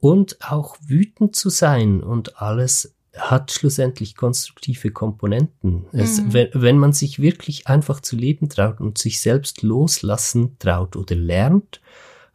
und 0.00 0.38
auch 0.42 0.76
wütend 0.84 1.36
zu 1.36 1.50
sein 1.50 2.02
und 2.02 2.42
alles 2.42 2.91
hat 3.16 3.52
schlussendlich 3.52 4.16
konstruktive 4.16 4.90
Komponenten. 4.90 5.84
Es, 5.92 6.20
mhm. 6.20 6.32
wenn, 6.32 6.48
wenn 6.54 6.78
man 6.78 6.92
sich 6.92 7.20
wirklich 7.20 7.66
einfach 7.66 8.00
zu 8.00 8.16
leben 8.16 8.48
traut 8.48 8.80
und 8.80 8.98
sich 8.98 9.20
selbst 9.20 9.62
loslassen 9.62 10.56
traut 10.58 10.96
oder 10.96 11.14
lernt, 11.14 11.80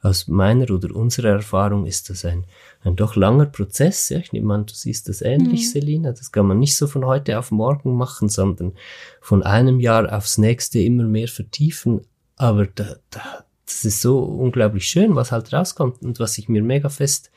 aus 0.04 0.28
meiner 0.28 0.70
oder 0.70 0.96
unserer 0.96 1.30
Erfahrung 1.30 1.86
ist 1.86 2.10
das 2.10 2.24
ein, 2.24 2.46
ein 2.84 2.96
doch 2.96 3.16
langer 3.16 3.48
Prozess. 3.48 4.10
Ja? 4.10 4.20
Ich 4.20 4.32
nehme 4.32 4.54
an, 4.54 4.66
du 4.68 4.74
siehst 4.74 5.10
das 5.10 5.22
ähnlich, 5.22 5.62
mhm. 5.62 5.72
Selina. 5.72 6.12
Das 6.12 6.32
kann 6.32 6.46
man 6.46 6.60
nicht 6.60 6.76
so 6.76 6.88
von 6.88 7.06
heute 7.06 7.40
auf 7.40 7.52
morgen 7.52 7.96
machen, 7.98 8.30
sondern 8.30 8.74
von 9.22 9.42
einem 9.42 9.80
Jahr 9.80 10.16
aufs 10.16 10.38
nächste 10.38 10.80
immer 10.80 11.04
mehr 11.04 11.28
vertiefen. 11.28 12.02
Aber 12.36 12.68
da, 12.68 12.98
da, 13.10 13.46
das 13.66 13.86
ist 13.86 14.02
so 14.02 14.20
unglaublich 14.20 14.88
schön, 14.88 15.16
was 15.16 15.32
halt 15.32 15.52
rauskommt 15.52 16.04
und 16.04 16.20
was 16.20 16.38
ich 16.38 16.48
mir 16.48 16.62
mega 16.62 16.90
fest 16.90 17.32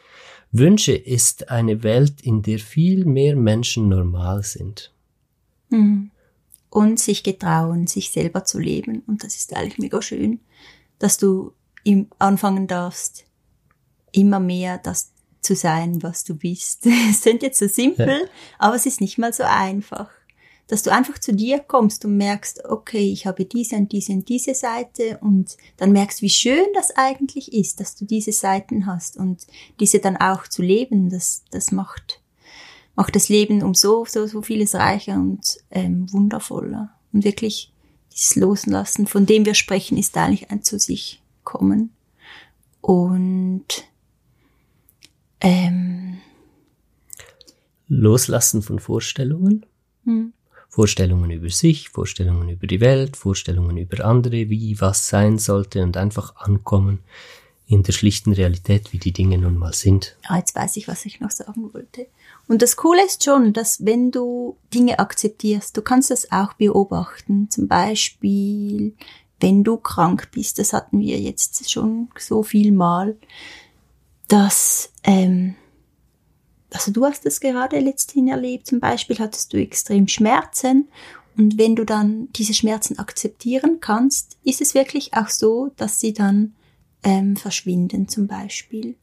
wünsche, 0.53 0.93
ist 0.93 1.51
eine 1.51 1.83
Welt, 1.83 2.21
in 2.23 2.43
der 2.43 2.59
viel 2.59 3.05
mehr 3.05 3.37
Menschen 3.37 3.89
normal 3.89 4.43
sind. 4.43 4.93
Mhm. 5.71 6.11
Und 6.69 7.01
sich 7.01 7.23
getrauen, 7.23 7.87
sich 7.87 8.11
selber 8.11 8.45
zu 8.45 8.59
leben. 8.59 9.03
Und 9.07 9.25
das 9.25 9.37
ist 9.37 9.55
eigentlich 9.57 9.79
mega 9.79 10.01
schön, 10.03 10.41
dass 10.99 11.19
du 11.19 11.53
im 11.83 12.09
anfangen 12.19 12.67
darfst, 12.67 13.25
immer 14.13 14.41
mehr 14.41 14.79
das 14.79 15.13
zu 15.41 15.57
sein, 15.57 16.03
was 16.03 16.25
du 16.25 16.37
bist. 16.37 16.87
Es 17.11 17.23
sind 17.23 17.43
jetzt 17.43 17.59
so 17.59 17.67
simpel, 17.67 18.09
ja. 18.09 18.29
aber 18.59 18.77
es 18.77 18.87
ist 18.87 19.01
nicht 19.01 19.19
mal 19.19 19.33
so 19.33 19.45
einfach 19.45 20.11
dass 20.71 20.85
du 20.85 20.93
einfach 20.93 21.19
zu 21.19 21.33
dir 21.33 21.59
kommst 21.59 22.05
und 22.05 22.17
merkst, 22.17 22.65
okay, 22.67 23.13
ich 23.13 23.27
habe 23.27 23.45
diese 23.45 23.75
und 23.75 23.91
diese 23.91 24.13
und 24.13 24.29
diese 24.29 24.55
Seite 24.55 25.19
und 25.21 25.57
dann 25.79 25.91
merkst, 25.91 26.23
wie 26.23 26.31
schön 26.31 26.65
das 26.75 26.97
eigentlich 26.97 27.53
ist, 27.53 27.81
dass 27.81 27.97
du 27.97 28.05
diese 28.05 28.31
Seiten 28.31 28.87
hast 28.87 29.17
und 29.17 29.49
diese 29.81 29.99
dann 29.99 30.17
auch 30.17 30.47
zu 30.47 30.63
leben, 30.63 31.11
das, 31.11 31.43
das 31.51 31.73
macht, 31.73 32.21
macht 32.95 33.17
das 33.17 33.29
Leben 33.29 33.65
um 33.65 33.75
so, 33.75 34.05
so, 34.09 34.29
so 34.29 34.43
vieles 34.43 34.77
reicher 34.77 35.15
und 35.15 35.59
ähm, 35.73 36.07
wundervoller. 36.13 36.95
Und 37.13 37.25
wirklich 37.25 37.73
dieses 38.13 38.37
Loslassen, 38.37 39.09
von 39.09 39.27
dem 39.27 39.45
wir 39.45 39.55
sprechen, 39.55 39.99
ist 39.99 40.17
eigentlich 40.17 40.53
ein 40.53 40.63
zu 40.63 40.79
sich 40.79 41.21
kommen. 41.43 41.91
Und 42.81 43.67
ähm, 45.41 46.19
Loslassen 47.89 48.63
von 48.63 48.79
Vorstellungen? 48.79 49.67
Hm. 50.05 50.33
Vorstellungen 50.81 51.31
über 51.31 51.51
sich, 51.51 51.91
Vorstellungen 51.91 52.49
über 52.49 52.67
die 52.67 52.81
Welt, 52.81 53.15
Vorstellungen 53.15 53.77
über 53.77 54.03
andere, 54.03 54.49
wie 54.49 54.81
was 54.81 55.09
sein 55.09 55.37
sollte 55.37 55.83
und 55.83 55.99
einfach 55.99 56.37
ankommen 56.37 57.01
in 57.67 57.83
der 57.83 57.93
schlichten 57.93 58.33
Realität, 58.33 58.91
wie 58.91 58.99
die 58.99 59.13
Dinge 59.13 59.37
nun 59.37 59.59
mal 59.59 59.75
sind. 59.75 60.17
Ja, 60.27 60.39
jetzt 60.39 60.55
weiß 60.55 60.79
ich, 60.79 60.89
was 60.89 61.05
ich 61.05 61.21
noch 61.21 61.33
sagen 61.33 61.75
wollte. 61.75 62.07
Und 62.49 62.63
das 62.63 62.77
Coole 62.77 63.05
ist 63.05 63.23
schon, 63.23 63.53
dass 63.53 63.85
wenn 63.85 64.11
du 64.11 64.57
Dinge 64.73 64.99
akzeptierst, 64.99 65.77
du 65.77 65.83
kannst 65.83 66.11
das 66.11 66.33
auch 66.33 66.55
beobachten. 66.55 67.51
Zum 67.51 67.69
Beispiel, 67.69 68.95
wenn 69.39 69.63
du 69.63 69.77
krank 69.77 70.31
bist, 70.33 70.59
das 70.59 70.73
hatten 70.73 70.99
wir 70.99 71.21
jetzt 71.21 71.71
schon 71.71 72.09
so 72.19 72.43
viel 72.43 72.73
mal, 72.73 73.19
dass 74.29 74.93
ähm, 75.05 75.57
also 76.73 76.93
du 76.93 77.05
hast 77.05 77.27
es 77.27 77.41
gerade 77.41 77.79
letzthin 77.79 78.29
erlebt, 78.29 78.67
zum 78.67 78.81
Beispiel 78.81 79.19
hattest 79.19 79.53
du 79.53 79.59
extrem 79.59 80.09
Schmerzen 80.09 80.89
und 81.37 81.59
wenn 81.59 81.77
du 81.77 81.85
dann 81.85 82.29
diese 82.33 82.55
Schmerzen 82.55 82.99
akzeptieren 82.99 83.79
kannst, 83.81 84.39
ist 84.45 84.61
es 84.61 84.75
wirklich 84.75 85.15
auch 85.15 85.29
so, 85.29 85.73
dass 85.77 86.01
sie 86.01 86.13
dann 86.13 86.55
ähm, 87.03 87.37
verschwinden 87.37 88.09
zum 88.09 88.27
Beispiel. 88.27 88.97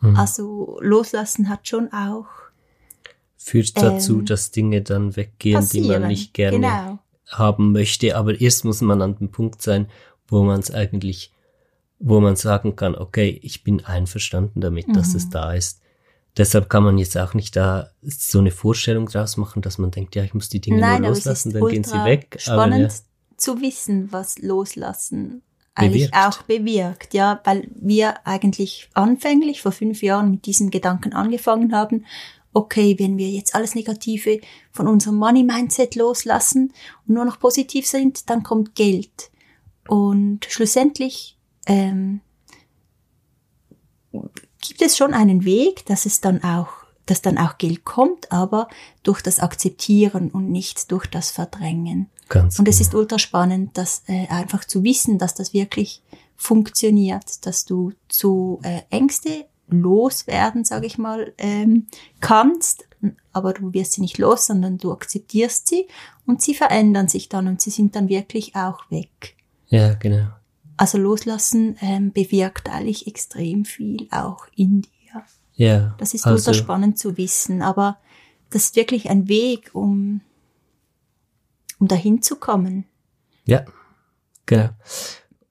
Mhm. 0.00 0.16
Also 0.16 0.78
loslassen 0.80 1.48
hat 1.48 1.68
schon 1.68 1.92
auch. 1.92 2.26
Führt 3.36 3.76
dazu, 3.76 4.18
ähm, 4.18 4.26
dass 4.26 4.50
Dinge 4.50 4.82
dann 4.82 5.16
weggehen, 5.16 5.60
passieren. 5.60 5.84
die 5.84 5.90
man 5.90 6.08
nicht 6.08 6.34
gerne 6.34 6.56
genau. 6.56 6.98
haben 7.28 7.72
möchte. 7.72 8.16
Aber 8.16 8.40
erst 8.40 8.64
muss 8.64 8.80
man 8.80 9.00
an 9.00 9.16
dem 9.16 9.30
Punkt 9.30 9.62
sein, 9.62 9.86
wo 10.28 10.42
man 10.42 10.60
es 10.60 10.70
eigentlich, 10.70 11.32
wo 11.98 12.20
man 12.20 12.36
sagen 12.36 12.76
kann, 12.76 12.94
okay, 12.94 13.38
ich 13.42 13.62
bin 13.62 13.84
einverstanden 13.84 14.60
damit, 14.60 14.88
mhm. 14.88 14.94
dass 14.94 15.14
es 15.14 15.26
mhm. 15.26 15.30
da 15.30 15.52
ist. 15.54 15.80
Deshalb 16.40 16.70
kann 16.70 16.84
man 16.84 16.96
jetzt 16.96 17.18
auch 17.18 17.34
nicht 17.34 17.54
da 17.54 17.90
so 18.00 18.38
eine 18.38 18.50
Vorstellung 18.50 19.04
draus 19.04 19.36
machen, 19.36 19.60
dass 19.60 19.76
man 19.76 19.90
denkt, 19.90 20.16
ja, 20.16 20.24
ich 20.24 20.32
muss 20.32 20.48
die 20.48 20.58
Dinge 20.58 20.80
Nein, 20.80 21.02
nur 21.02 21.10
loslassen, 21.10 21.52
dann 21.52 21.66
gehen 21.66 21.84
sie 21.84 22.02
weg. 22.02 22.38
Spannend 22.38 22.74
aber, 22.74 22.82
ja. 22.84 23.36
zu 23.36 23.60
wissen, 23.60 24.10
was 24.10 24.38
loslassen 24.38 25.42
eigentlich 25.74 26.10
bewirkt. 26.10 26.16
auch 26.16 26.42
bewirkt, 26.44 27.12
ja, 27.12 27.42
weil 27.44 27.68
wir 27.74 28.26
eigentlich 28.26 28.88
anfänglich 28.94 29.60
vor 29.60 29.72
fünf 29.72 30.02
Jahren 30.02 30.30
mit 30.30 30.46
diesen 30.46 30.70
Gedanken 30.70 31.12
angefangen 31.12 31.74
haben, 31.74 32.06
okay, 32.54 32.96
wenn 32.98 33.18
wir 33.18 33.28
jetzt 33.28 33.54
alles 33.54 33.74
Negative 33.74 34.40
von 34.72 34.88
unserem 34.88 35.16
Money-Mindset 35.16 35.94
loslassen 35.94 36.72
und 37.06 37.14
nur 37.16 37.26
noch 37.26 37.38
positiv 37.38 37.86
sind, 37.86 38.30
dann 38.30 38.42
kommt 38.42 38.74
Geld. 38.74 39.30
Und 39.88 40.46
schlussendlich 40.48 41.36
ähm, 41.66 42.22
gibt 44.60 44.82
es 44.82 44.96
schon 44.96 45.14
einen 45.14 45.44
Weg, 45.44 45.86
dass 45.86 46.06
es 46.06 46.20
dann 46.20 46.42
auch, 46.44 46.68
dass 47.06 47.22
dann 47.22 47.38
auch 47.38 47.58
Geld 47.58 47.84
kommt, 47.84 48.30
aber 48.30 48.68
durch 49.02 49.22
das 49.22 49.40
Akzeptieren 49.40 50.30
und 50.30 50.50
nicht 50.50 50.90
durch 50.92 51.06
das 51.06 51.30
Verdrängen. 51.30 52.08
Ganz 52.28 52.58
und 52.58 52.64
genau. 52.64 52.74
es 52.74 52.80
ist 52.80 52.94
ultra 52.94 53.18
spannend, 53.18 53.76
dass 53.76 54.04
äh, 54.06 54.28
einfach 54.28 54.64
zu 54.64 54.84
wissen, 54.84 55.18
dass 55.18 55.34
das 55.34 55.52
wirklich 55.52 56.02
funktioniert, 56.36 57.44
dass 57.44 57.64
du 57.64 57.92
zu 58.08 58.60
äh, 58.62 58.82
Ängste 58.90 59.46
loswerden, 59.68 60.64
sage 60.64 60.86
ich 60.86 60.98
mal, 60.98 61.32
ähm, 61.38 61.86
kannst, 62.20 62.84
aber 63.32 63.52
du 63.52 63.72
wirst 63.72 63.92
sie 63.92 64.00
nicht 64.00 64.18
los, 64.18 64.46
sondern 64.46 64.78
du 64.78 64.92
akzeptierst 64.92 65.68
sie 65.68 65.86
und 66.26 66.42
sie 66.42 66.54
verändern 66.54 67.08
sich 67.08 67.28
dann 67.28 67.48
und 67.48 67.60
sie 67.60 67.70
sind 67.70 67.96
dann 67.96 68.08
wirklich 68.08 68.56
auch 68.56 68.90
weg. 68.90 69.36
Ja, 69.68 69.94
genau. 69.94 70.28
Also 70.80 70.96
loslassen 70.96 71.76
ähm, 71.82 72.10
bewirkt 72.10 72.70
eigentlich 72.70 73.06
extrem 73.06 73.66
viel 73.66 74.08
auch 74.10 74.46
in 74.56 74.80
dir. 74.80 75.24
Ja. 75.52 75.94
Das 75.98 76.14
ist 76.14 76.26
also, 76.26 76.54
spannend 76.54 76.98
zu 76.98 77.18
wissen, 77.18 77.60
aber 77.60 77.98
das 78.48 78.64
ist 78.64 78.76
wirklich 78.76 79.10
ein 79.10 79.28
Weg, 79.28 79.72
um, 79.74 80.22
um 81.78 81.86
dahin 81.86 82.22
zu 82.22 82.36
kommen. 82.36 82.86
Ja, 83.44 83.66
genau. 84.46 84.70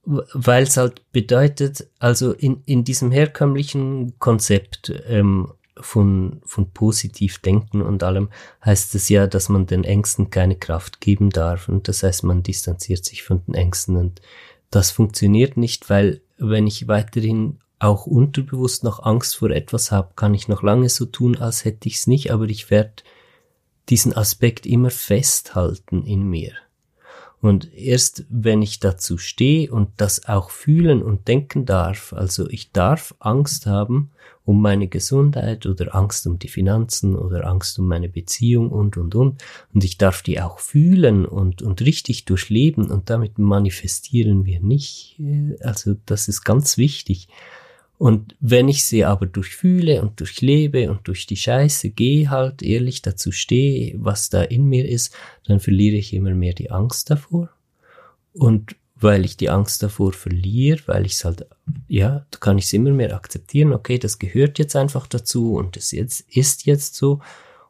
Weil 0.03 0.63
es 0.63 0.77
halt 0.77 1.11
bedeutet, 1.11 1.87
also 1.99 2.31
in, 2.31 2.63
in 2.65 2.83
diesem 2.83 3.11
herkömmlichen 3.11 4.17
Konzept 4.17 4.91
ähm, 5.05 5.53
von, 5.79 6.41
von 6.43 6.71
positiv 6.71 7.37
denken 7.37 7.83
und 7.83 8.01
allem 8.01 8.29
heißt 8.65 8.95
es 8.95 9.09
ja, 9.09 9.27
dass 9.27 9.47
man 9.47 9.67
den 9.67 9.83
Ängsten 9.83 10.31
keine 10.31 10.55
Kraft 10.55 11.01
geben 11.01 11.29
darf. 11.29 11.69
Und 11.69 11.87
das 11.87 12.01
heißt, 12.01 12.23
man 12.23 12.41
distanziert 12.41 13.05
sich 13.05 13.21
von 13.21 13.45
den 13.45 13.53
Ängsten 13.53 13.95
und 13.95 14.21
das 14.71 14.91
funktioniert 14.91 15.57
nicht, 15.57 15.89
weil 15.89 16.21
wenn 16.37 16.67
ich 16.67 16.87
weiterhin 16.87 17.59
auch 17.79 18.05
unterbewusst 18.05 18.83
noch 18.83 19.03
Angst 19.03 19.37
vor 19.37 19.49
etwas 19.51 19.91
habe, 19.91 20.13
kann 20.15 20.33
ich 20.33 20.47
noch 20.47 20.63
lange 20.63 20.89
so 20.89 21.05
tun, 21.05 21.37
als 21.37 21.65
hätte 21.65 21.87
ich 21.87 21.95
es 21.95 22.07
nicht, 22.07 22.31
aber 22.31 22.45
ich 22.45 22.69
werde 22.69 23.03
diesen 23.89 24.15
Aspekt 24.15 24.65
immer 24.65 24.91
festhalten 24.91 26.03
in 26.05 26.23
mir. 26.23 26.53
Und 27.41 27.73
erst 27.73 28.25
wenn 28.29 28.61
ich 28.61 28.81
dazu 28.81 29.17
stehe 29.17 29.71
und 29.71 29.89
das 29.97 30.27
auch 30.27 30.49
fühlen 30.49 31.01
und 31.01 31.27
denken 31.29 31.65
darf, 31.65 32.11
also 32.11 32.49
ich 32.49 32.71
darf 32.73 33.15
Angst 33.19 33.65
haben 33.65 34.11
um 34.49 34.63
meine 34.63 34.87
Gesundheit 34.87 35.67
oder 35.67 35.93
Angst 35.93 36.25
um 36.25 36.39
die 36.39 36.47
Finanzen 36.47 37.15
oder 37.15 37.45
Angst 37.45 37.77
um 37.77 37.87
meine 37.87 38.09
Beziehung 38.09 38.71
und, 38.71 38.97
und, 38.97 39.13
und. 39.13 39.43
Und 39.75 39.83
ich 39.83 39.99
darf 39.99 40.23
die 40.23 40.41
auch 40.41 40.57
fühlen 40.57 41.27
und, 41.27 41.61
und 41.61 41.81
richtig 41.81 42.25
durchleben 42.25 42.89
und 42.89 43.11
damit 43.11 43.37
manifestieren 43.37 44.45
wir 44.45 44.59
nicht. 44.59 45.21
Also 45.61 45.97
das 46.07 46.27
ist 46.27 46.45
ganz 46.45 46.79
wichtig. 46.79 47.27
Und 47.99 48.35
wenn 48.39 48.69
ich 48.69 48.85
sie 48.85 49.05
aber 49.05 49.27
durchfühle 49.27 50.01
und 50.01 50.19
durchlebe 50.19 50.89
und 50.89 51.07
durch 51.07 51.27
die 51.27 51.37
Scheiße 51.37 51.91
gehe 51.91 52.31
halt 52.31 52.63
ehrlich 52.63 53.03
dazu 53.03 53.31
stehe, 53.31 53.93
was 53.99 54.31
da 54.31 54.41
in 54.41 54.65
mir 54.65 54.89
ist, 54.89 55.13
dann 55.45 55.59
verliere 55.59 55.97
ich 55.97 56.11
immer 56.11 56.33
mehr 56.33 56.53
die 56.53 56.71
Angst 56.71 57.11
davor. 57.11 57.51
Und 58.33 58.75
weil 58.99 59.25
ich 59.25 59.37
die 59.37 59.49
Angst 59.49 59.81
davor 59.83 60.13
verliere, 60.13 60.81
weil 60.87 61.05
ich 61.05 61.13
es 61.13 61.25
halt, 61.25 61.47
ja, 61.87 62.25
da 62.31 62.39
kann 62.39 62.57
ich 62.57 62.65
es 62.65 62.73
immer 62.73 62.91
mehr 62.91 63.15
akzeptieren, 63.15 63.73
okay, 63.73 63.97
das 63.97 64.19
gehört 64.19 64.59
jetzt 64.59 64.75
einfach 64.75 65.07
dazu 65.07 65.53
und 65.53 65.77
es 65.77 65.91
jetzt 65.91 66.21
ist 66.29 66.65
jetzt 66.65 66.95
so. 66.95 67.21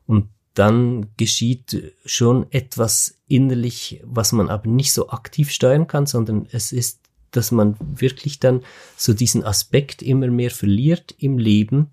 Und 0.05 0.29
dann 0.55 1.07
geschieht 1.17 1.93
schon 2.05 2.47
etwas 2.51 3.19
innerlich, 3.27 4.01
was 4.03 4.31
man 4.31 4.49
aber 4.49 4.67
nicht 4.67 4.91
so 4.91 5.09
aktiv 5.09 5.51
steuern 5.51 5.87
kann, 5.87 6.05
sondern 6.05 6.47
es 6.51 6.71
ist 6.71 6.99
dass 7.31 7.51
man 7.51 7.75
wirklich 7.79 8.39
dann 8.39 8.61
so 8.97 9.13
diesen 9.13 9.43
Aspekt 9.43 10.01
immer 10.01 10.27
mehr 10.27 10.51
verliert 10.51 11.15
im 11.19 11.37
Leben, 11.37 11.91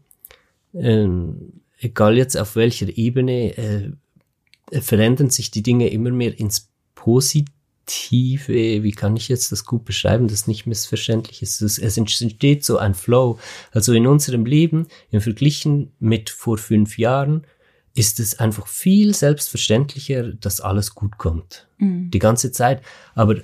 ähm, 0.74 1.60
egal 1.78 2.16
jetzt 2.16 2.36
auf 2.36 2.56
welcher 2.56 2.96
Ebene, 2.96 3.56
äh, 3.56 4.80
verändern 4.80 5.30
sich 5.30 5.50
die 5.50 5.62
Dinge 5.62 5.88
immer 5.88 6.10
mehr 6.10 6.38
ins 6.38 6.68
Positive. 6.94 7.52
Wie 7.88 8.90
kann 8.92 9.16
ich 9.16 9.28
jetzt 9.28 9.52
das 9.52 9.64
gut 9.64 9.84
beschreiben, 9.84 10.28
dass 10.28 10.46
nicht 10.46 10.66
missverständlich 10.66 11.42
ist? 11.42 11.60
Es, 11.62 11.78
es 11.78 11.96
entsteht 11.96 12.64
so 12.64 12.78
ein 12.78 12.94
Flow. 12.94 13.38
Also 13.72 13.92
in 13.92 14.06
unserem 14.06 14.44
Leben, 14.44 14.88
im 15.10 15.20
Verglichen 15.20 15.92
mit 15.98 16.30
vor 16.30 16.58
fünf 16.58 16.98
Jahren, 16.98 17.46
ist 17.94 18.20
es 18.20 18.38
einfach 18.38 18.66
viel 18.66 19.14
selbstverständlicher, 19.14 20.32
dass 20.32 20.60
alles 20.60 20.94
gut 20.94 21.16
kommt. 21.16 21.66
Mhm. 21.78 22.10
Die 22.10 22.18
ganze 22.18 22.52
Zeit. 22.52 22.82
Aber 23.14 23.36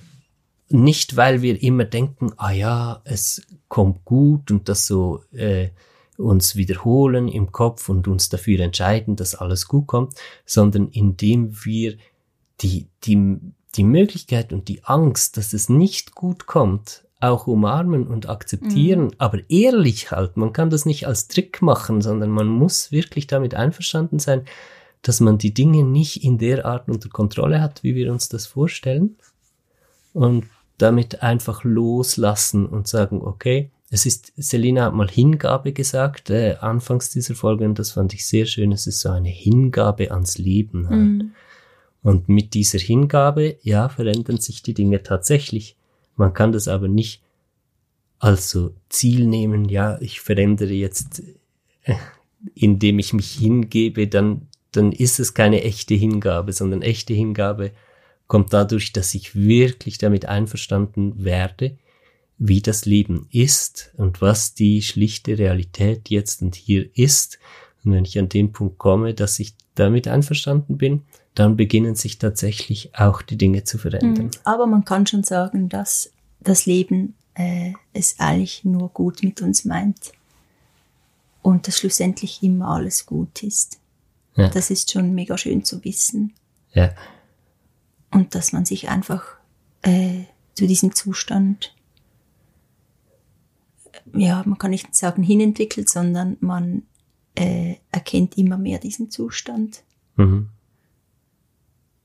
nicht, 0.69 1.17
weil 1.17 1.43
wir 1.43 1.63
immer 1.63 1.85
denken, 1.85 2.33
ah 2.37 2.53
ja, 2.53 3.01
es 3.05 3.43
kommt 3.69 4.05
gut 4.05 4.51
und 4.51 4.69
das 4.69 4.87
so 4.87 5.23
äh, 5.33 5.71
uns 6.17 6.57
wiederholen 6.57 7.29
im 7.29 7.53
Kopf 7.53 7.89
und 7.89 8.09
uns 8.09 8.29
dafür 8.29 8.61
entscheiden, 8.61 9.17
dass 9.17 9.35
alles 9.35 9.69
gut 9.69 9.87
kommt, 9.87 10.15
sondern 10.45 10.89
indem 10.89 11.65
wir 11.65 11.97
die, 12.61 12.89
die, 13.05 13.39
die 13.75 13.85
Möglichkeit 13.85 14.53
und 14.53 14.69
die 14.69 14.85
Angst, 14.85 15.37
dass 15.37 15.53
es 15.53 15.69
nicht 15.69 16.15
gut 16.15 16.47
kommt, 16.47 17.05
auch 17.21 17.47
umarmen 17.47 18.07
und 18.07 18.29
akzeptieren, 18.29 19.05
mhm. 19.05 19.13
aber 19.19 19.39
ehrlich 19.49 20.11
halt. 20.11 20.37
Man 20.37 20.53
kann 20.53 20.71
das 20.71 20.87
nicht 20.87 21.07
als 21.07 21.29
Trick 21.29 21.63
machen, 21.63 22.01
sondern 22.03 22.31
man 22.31 22.49
muss 22.49 22.91
wirklich 22.91 23.27
damit 23.27 23.55
einverstanden 23.55 24.19
sein, 24.19 24.45
dass 25.03 25.21
man 25.21 25.39
die 25.39 25.55
Dinge 25.55 25.85
nicht 25.85 26.25
in 26.25 26.39
der 26.39 26.65
Art 26.67 26.89
unter 26.89 27.09
Kontrolle 27.09 27.61
hat, 27.61 27.83
wie 27.83 27.95
wir 27.95 28.13
uns 28.13 28.29
das 28.29 28.47
vorstellen. 28.47 29.17
Und 30.13 30.47
damit 30.79 31.23
einfach 31.23 31.65
loslassen 31.65 32.67
und 32.67 32.89
sagen, 32.89 33.23
okay, 33.23 33.71
es 33.91 34.07
ist, 34.07 34.33
Selina 34.37 34.87
hat 34.87 34.95
mal 34.95 35.09
Hingabe 35.09 35.73
gesagt, 35.73 36.31
äh, 36.31 36.57
anfangs 36.61 37.11
dieser 37.11 37.35
Folge, 37.35 37.65
und 37.67 37.79
das 37.79 37.93
fand 37.93 38.15
ich 38.15 38.27
sehr 38.27 38.47
schön, 38.47 38.73
es 38.73 38.87
ist 38.87 39.01
so 39.01 39.11
eine 39.11 39.29
Hingabe 39.29 40.11
ans 40.11 40.39
Leben. 40.39 40.89
Halt. 40.89 41.01
Mhm. 41.01 41.33
Und 42.03 42.29
mit 42.29 42.55
dieser 42.55 42.79
Hingabe, 42.79 43.57
ja, 43.63 43.89
verändern 43.89 44.39
sich 44.39 44.63
die 44.63 44.75
Dinge 44.75 45.03
tatsächlich. 45.03 45.77
Man 46.17 46.35
kann 46.35 46.53
das 46.53 46.69
aber 46.69 46.89
nicht 46.89 47.23
als 48.19 48.51
so 48.51 48.75
Ziel 48.89 49.27
nehmen, 49.27 49.69
ja, 49.69 50.01
ich 50.01 50.21
verändere 50.21 50.73
jetzt, 50.73 51.23
äh, 51.83 51.95
indem 52.55 52.99
ich 52.99 53.13
mich 53.13 53.33
hingebe, 53.33 54.07
dann, 54.07 54.49
dann 54.71 54.93
ist 54.93 55.19
es 55.19 55.35
keine 55.35 55.63
echte 55.63 55.95
Hingabe, 55.95 56.53
sondern 56.53 56.83
echte 56.83 57.15
Hingabe 57.15 57.73
kommt 58.29 58.53
dadurch, 58.53 58.93
dass 58.93 59.15
ich 59.15 59.35
wirklich 59.35 59.99
damit 59.99 60.27
einverstanden 60.27 61.25
werde, 61.25 61.77
wie 62.39 62.63
das 62.63 62.87
Leben 62.87 63.27
ist 63.31 63.93
und 63.97 64.21
was 64.21 64.55
die 64.55 64.83
schlichte 64.83 65.39
Realität 65.39 66.09
jetzt 66.09 66.43
und 66.43 66.55
hier 66.55 66.89
ist. 66.97 67.39
Und 67.85 67.93
wenn 67.93 68.05
ich 68.05 68.19
an 68.19 68.29
den 68.29 68.53
Punkt 68.53 68.79
komme, 68.79 69.15
dass 69.15 69.39
ich 69.39 69.55
damit 69.75 70.09
einverstanden 70.09 70.79
bin, 70.79 71.03
dann 71.35 71.57
beginnen 71.57 71.95
sich 71.95 72.19
tatsächlich 72.19 72.95
auch 72.95 73.23
die 73.23 73.39
Dinge 73.39 73.65
zu 73.65 73.79
verändern. 73.79 74.27
Mhm. 74.27 74.31
Aber 74.45 74.67
man 74.67 74.85
kann 74.85 75.07
schon 75.07 75.25
sagen, 75.25 75.69
dass 75.69 76.13
das 76.41 76.67
Leben 76.67 77.15
äh, 77.35 77.73
es 77.93 78.17
eigentlich 78.19 78.65
nur 78.65 78.91
gut 78.91 79.23
mit 79.23 79.41
uns 79.41 79.65
meint 79.65 80.13
und 81.41 81.67
dass 81.67 81.79
schlussendlich 81.79 82.43
immer 82.43 82.69
alles 82.69 83.07
gut 83.07 83.43
ist. 83.43 83.79
Ja. 84.37 84.49
Das 84.49 84.71
ist 84.71 84.91
schon 84.91 85.15
mega 85.15 85.37
schön 85.39 85.65
zu 85.65 85.85
wissen. 85.85 86.33
Ja. 86.73 86.91
Und 88.11 88.35
dass 88.35 88.53
man 88.53 88.65
sich 88.65 88.89
einfach 88.89 89.25
äh, 89.83 90.25
zu 90.55 90.67
diesem 90.67 90.95
Zustand, 90.95 91.75
ja, 94.15 94.43
man 94.45 94.59
kann 94.59 94.71
nicht 94.71 94.95
sagen 94.95 95.23
hinentwickelt, 95.23 95.89
sondern 95.89 96.37
man 96.41 96.83
äh, 97.35 97.77
erkennt 97.91 98.37
immer 98.37 98.59
mehr 98.59 98.79
diesen 98.79 99.11
Zustand. 99.11 99.83
Mhm. 100.17 100.51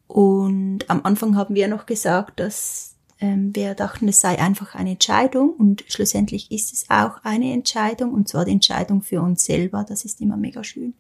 Und 0.08 0.90
am 0.90 1.02
Anfang 1.04 1.36
haben 1.36 1.56
wir 1.56 1.68
noch 1.68 1.86
gesagt, 1.86 2.40
dass 2.40 2.96
ähm, 3.20 3.56
wir 3.56 3.74
dachten, 3.74 4.08
es 4.08 4.22
sei 4.22 4.40
einfach 4.40 4.76
eine 4.76 4.92
Entscheidung 4.92 5.52
und 5.52 5.84
schlussendlich 5.88 6.52
ist 6.52 6.72
es 6.74 6.90
auch 6.90 7.24
eine 7.24 7.52
Entscheidung 7.52 8.14
und 8.14 8.28
zwar 8.30 8.46
die 8.46 8.52
Entscheidung 8.52 9.02
für 9.02 9.22
uns 9.22 9.44
selber. 9.44 9.86
Das 9.88 10.06
ist 10.06 10.22
immer 10.22 10.38
mega 10.38 10.64
schön. 10.64 10.94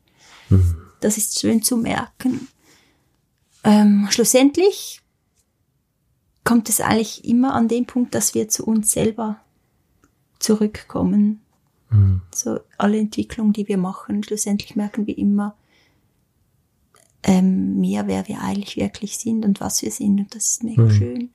Mhm. 0.50 0.76
Das 1.00 1.18
ist 1.18 1.40
schön 1.40 1.62
zu 1.62 1.78
merken. 1.78 2.48
Ähm, 3.64 4.08
schlussendlich 4.10 5.02
kommt 6.44 6.70
es 6.70 6.82
eigentlich 6.82 7.26
immer 7.26 7.54
an 7.54 7.68
den 7.68 7.86
Punkt, 7.86 8.16
dass 8.16 8.34
wir 8.34 8.48
zu 8.48 8.66
uns 8.66 8.92
selber 8.92 9.40
zurückkommen. 10.40 11.42
Mhm. 11.90 12.22
So 12.34 12.60
alle 12.78 12.98
Entwicklungen, 12.98 13.54
die 13.54 13.68
wir 13.68 13.78
machen, 13.78 14.24
schlussendlich 14.24 14.76
merken 14.76 15.06
wir 15.08 15.18
immer 15.18 15.56
ähm, 17.24 17.80
mehr, 17.80 18.08
wer 18.08 18.28
wir 18.28 18.42
eigentlich 18.42 18.78
wirklich 18.78 19.18
sind 19.18 19.46
und 19.46 19.60
was 19.60 19.82
wir 19.82 19.92
sind. 19.92 20.20
Und 20.20 20.36
das 20.36 20.52
ist 20.52 20.64
mega 20.64 20.84
mhm. 20.84 20.92
schön. 20.92 21.30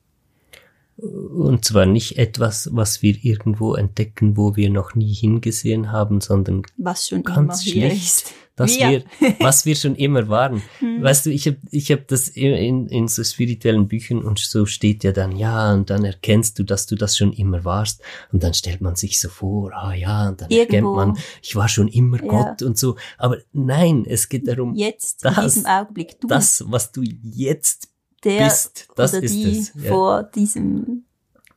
Und 0.97 1.65
zwar 1.65 1.87
nicht 1.87 2.19
etwas, 2.19 2.69
was 2.73 3.03
wir 3.03 3.17
irgendwo 3.23 3.75
entdecken, 3.75 4.37
wo 4.37 4.57
wir 4.57 4.71
noch 4.71 4.95
nie 4.95 5.13
hingesehen 5.13 5.91
haben, 5.91 6.21
sondern 6.21 6.63
was 6.77 7.09
schon 7.09 7.23
ganz 7.23 7.67
immer 7.67 7.89
schlicht, 7.89 8.03
ist. 8.03 8.35
Dass 8.55 8.77
wir. 8.79 9.05
wir, 9.21 9.35
was 9.41 9.65
wir 9.65 9.75
schon 9.75 9.97
immer 9.97 10.29
waren. 10.29 10.63
Hm. 10.81 11.03
Weißt 11.03 11.27
du, 11.27 11.31
ich 11.31 11.47
habe 11.47 11.57
ich 11.71 11.91
hab 11.91 12.07
das 12.09 12.29
in, 12.29 12.87
in 12.89 13.09
so 13.09 13.25
spirituellen 13.25 13.89
Büchern 13.89 14.23
und 14.23 14.39
so 14.39 14.67
steht 14.67 15.05
ja 15.05 15.13
dann, 15.13 15.37
ja, 15.37 15.73
und 15.73 15.89
dann 15.89 16.05
erkennst 16.05 16.59
du, 16.59 16.63
dass 16.63 16.87
du 16.87 16.95
das 16.95 17.17
schon 17.17 17.33
immer 17.33 17.65
warst. 17.65 18.03
Und 18.31 18.43
dann 18.43 18.53
stellt 18.53 18.81
man 18.81 18.95
sich 18.95 19.21
so 19.21 19.29
vor, 19.29 19.73
ah 19.73 19.95
ja, 19.95 20.29
und 20.29 20.43
dann 20.43 20.51
Irgendwo. 20.51 20.77
erkennt 20.77 20.95
man, 21.17 21.19
ich 21.41 21.57
war 21.57 21.69
schon 21.69 21.89
immer 21.89 22.23
ja. 22.23 22.29
Gott 22.29 22.63
und 22.63 22.77
so. 22.77 22.97
Aber 23.17 23.39
nein, 23.53 24.05
es 24.07 24.29
geht 24.29 24.47
darum, 24.47 24.75
jetzt, 24.75 25.25
das, 25.25 25.37
in 25.37 25.43
diesem 25.45 25.67
Augenblick, 25.67 26.21
du. 26.21 26.29
das, 26.29 26.65
was 26.67 26.93
du 26.93 27.03
jetzt 27.23 27.89
der 28.25 28.45
bist, 28.45 28.89
das 28.97 29.15
oder 29.15 29.23
die 29.23 29.59
es, 29.59 29.73
ja. 29.75 29.89
vor 29.89 30.23
diesem 30.25 31.05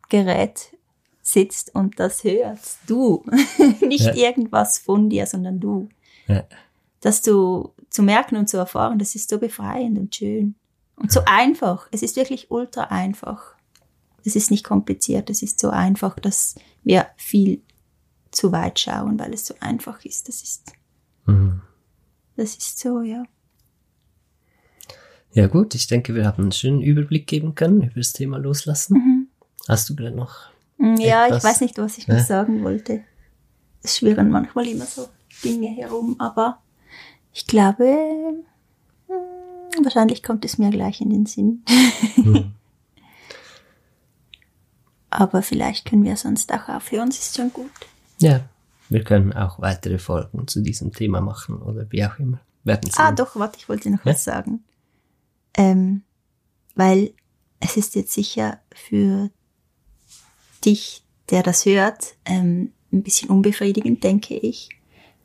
Gerät 0.09 0.75
sitzt 1.21 1.73
und 1.73 1.99
das 1.99 2.23
hörst. 2.23 2.79
Du. 2.87 3.25
Nicht 3.81 4.05
ja. 4.05 4.13
irgendwas 4.15 4.77
von 4.77 5.09
dir, 5.09 5.25
sondern 5.25 5.59
du. 5.59 5.89
Ja. 6.27 6.43
Das 7.05 7.21
zu, 7.21 7.75
zu 7.91 8.01
merken 8.01 8.35
und 8.35 8.49
zu 8.49 8.57
erfahren, 8.57 8.97
das 8.97 9.13
ist 9.13 9.29
so 9.29 9.37
befreiend 9.37 9.99
und 9.99 10.15
schön. 10.15 10.55
Und 10.95 11.11
so 11.11 11.21
einfach. 11.27 11.87
Es 11.91 12.01
ist 12.01 12.15
wirklich 12.15 12.49
ultra 12.49 12.85
einfach. 12.85 13.53
Es 14.25 14.35
ist 14.35 14.49
nicht 14.49 14.63
kompliziert, 14.63 15.29
es 15.29 15.43
ist 15.43 15.59
so 15.59 15.69
einfach, 15.69 16.17
dass 16.17 16.55
wir 16.83 17.05
viel 17.15 17.61
zu 18.31 18.51
weit 18.51 18.79
schauen, 18.79 19.19
weil 19.19 19.35
es 19.35 19.45
so 19.45 19.53
einfach 19.59 20.03
ist. 20.03 20.27
Das 20.27 20.41
ist, 20.41 20.73
mhm. 21.27 21.61
das 22.37 22.55
ist 22.55 22.79
so, 22.79 23.03
ja. 23.03 23.23
Ja 25.31 25.45
gut, 25.45 25.75
ich 25.75 25.85
denke, 25.85 26.15
wir 26.15 26.25
haben 26.25 26.41
einen 26.41 26.51
schönen 26.53 26.81
Überblick 26.81 27.27
geben 27.27 27.53
können 27.53 27.83
über 27.83 27.99
das 27.99 28.13
Thema 28.13 28.37
Loslassen. 28.37 28.97
Mhm. 28.97 29.27
Hast 29.67 29.87
du 29.91 29.95
gerade 29.95 30.15
noch? 30.15 30.49
Mm, 30.79 30.95
ja, 30.95 31.27
etwas? 31.27 31.43
ich 31.43 31.49
weiß 31.51 31.61
nicht, 31.61 31.77
was 31.77 31.99
ich 31.99 32.07
noch 32.07 32.17
sagen 32.17 32.63
wollte. 32.63 33.03
Es 33.83 33.97
schwirren 33.97 34.31
manchmal 34.31 34.65
immer 34.65 34.85
so 34.85 35.07
Dinge 35.43 35.67
herum, 35.67 36.15
aber 36.17 36.63
ich 37.35 37.47
glaube, 37.47 38.45
hm, 39.07 39.83
wahrscheinlich 39.83 40.23
kommt 40.23 40.45
es 40.45 40.57
mir 40.57 40.69
gleich 40.69 41.01
in 41.01 41.09
den 41.09 41.25
Sinn. 41.25 41.65
Mhm. 42.15 42.53
aber 45.09 45.41
vielleicht 45.41 45.85
können 45.85 46.05
wir 46.05 46.15
sonst 46.15 46.51
auch 46.53 46.69
aufhören, 46.69 47.09
es 47.09 47.19
ist 47.19 47.35
schon 47.35 47.51
gut. 47.51 47.69
Ja, 48.19 48.47
Wir 48.87 49.03
können 49.03 49.33
auch 49.33 49.59
weitere 49.59 49.99
Folgen 49.99 50.47
zu 50.47 50.61
diesem 50.61 50.93
Thema 50.93 51.19
machen 51.19 51.61
oder 51.61 51.91
wie 51.91 52.05
auch 52.05 52.17
immer. 52.19 52.39
Werden 52.63 52.89
ah, 52.95 53.11
doch, 53.11 53.35
warte, 53.35 53.57
ich 53.57 53.67
wollte 53.67 53.89
noch 53.89 54.05
ja? 54.05 54.13
was 54.13 54.23
sagen. 54.23 54.63
Ähm, 55.55 56.03
weil 56.73 57.13
es 57.59 57.75
ist 57.75 57.95
jetzt 57.95 58.13
sicher 58.13 58.61
für 58.73 59.29
dich, 60.63 61.03
der 61.29 61.43
das 61.43 61.65
hört, 61.65 62.15
ähm, 62.23 62.71
ein 62.93 63.03
bisschen 63.03 63.29
unbefriedigend, 63.29 64.05
denke 64.05 64.35
ich, 64.35 64.69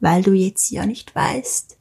weil 0.00 0.22
du 0.22 0.32
jetzt 0.32 0.70
ja 0.70 0.86
nicht 0.86 1.14
weißt, 1.14 1.76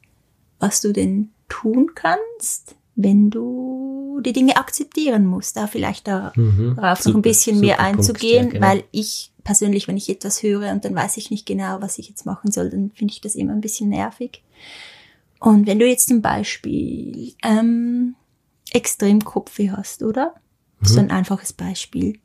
was 0.60 0.80
du 0.80 0.92
denn 0.92 1.30
tun 1.48 1.90
kannst, 1.94 2.76
wenn 2.94 3.30
du 3.30 4.20
die 4.24 4.32
Dinge 4.32 4.56
akzeptieren 4.56 5.26
musst, 5.26 5.56
da 5.56 5.66
vielleicht 5.66 6.06
da, 6.06 6.32
mhm, 6.36 6.74
darauf 6.76 7.00
super, 7.00 7.10
noch 7.10 7.18
ein 7.18 7.22
bisschen 7.22 7.60
mehr 7.60 7.80
einzugehen, 7.80 8.50
Punkt, 8.50 8.54
ja, 8.54 8.60
genau. 8.60 8.72
weil 8.72 8.84
ich 8.92 9.32
persönlich, 9.42 9.88
wenn 9.88 9.96
ich 9.96 10.08
etwas 10.08 10.42
höre 10.42 10.70
und 10.70 10.84
dann 10.84 10.94
weiß 10.94 11.16
ich 11.16 11.30
nicht 11.30 11.46
genau, 11.46 11.80
was 11.80 11.98
ich 11.98 12.08
jetzt 12.08 12.26
machen 12.26 12.52
soll, 12.52 12.70
dann 12.70 12.90
finde 12.94 13.12
ich 13.12 13.20
das 13.20 13.34
immer 13.34 13.52
ein 13.52 13.60
bisschen 13.60 13.88
nervig. 13.88 14.42
Und 15.38 15.66
wenn 15.66 15.78
du 15.78 15.86
jetzt 15.86 16.08
zum 16.08 16.20
Beispiel 16.20 17.32
ähm, 17.42 18.14
extrem 18.72 19.24
Kopfweh 19.24 19.70
hast, 19.70 20.02
oder? 20.02 20.34
Mhm. 20.80 20.86
So 20.86 21.00
ein 21.00 21.10
einfaches 21.10 21.52
Beispiel. 21.52 22.18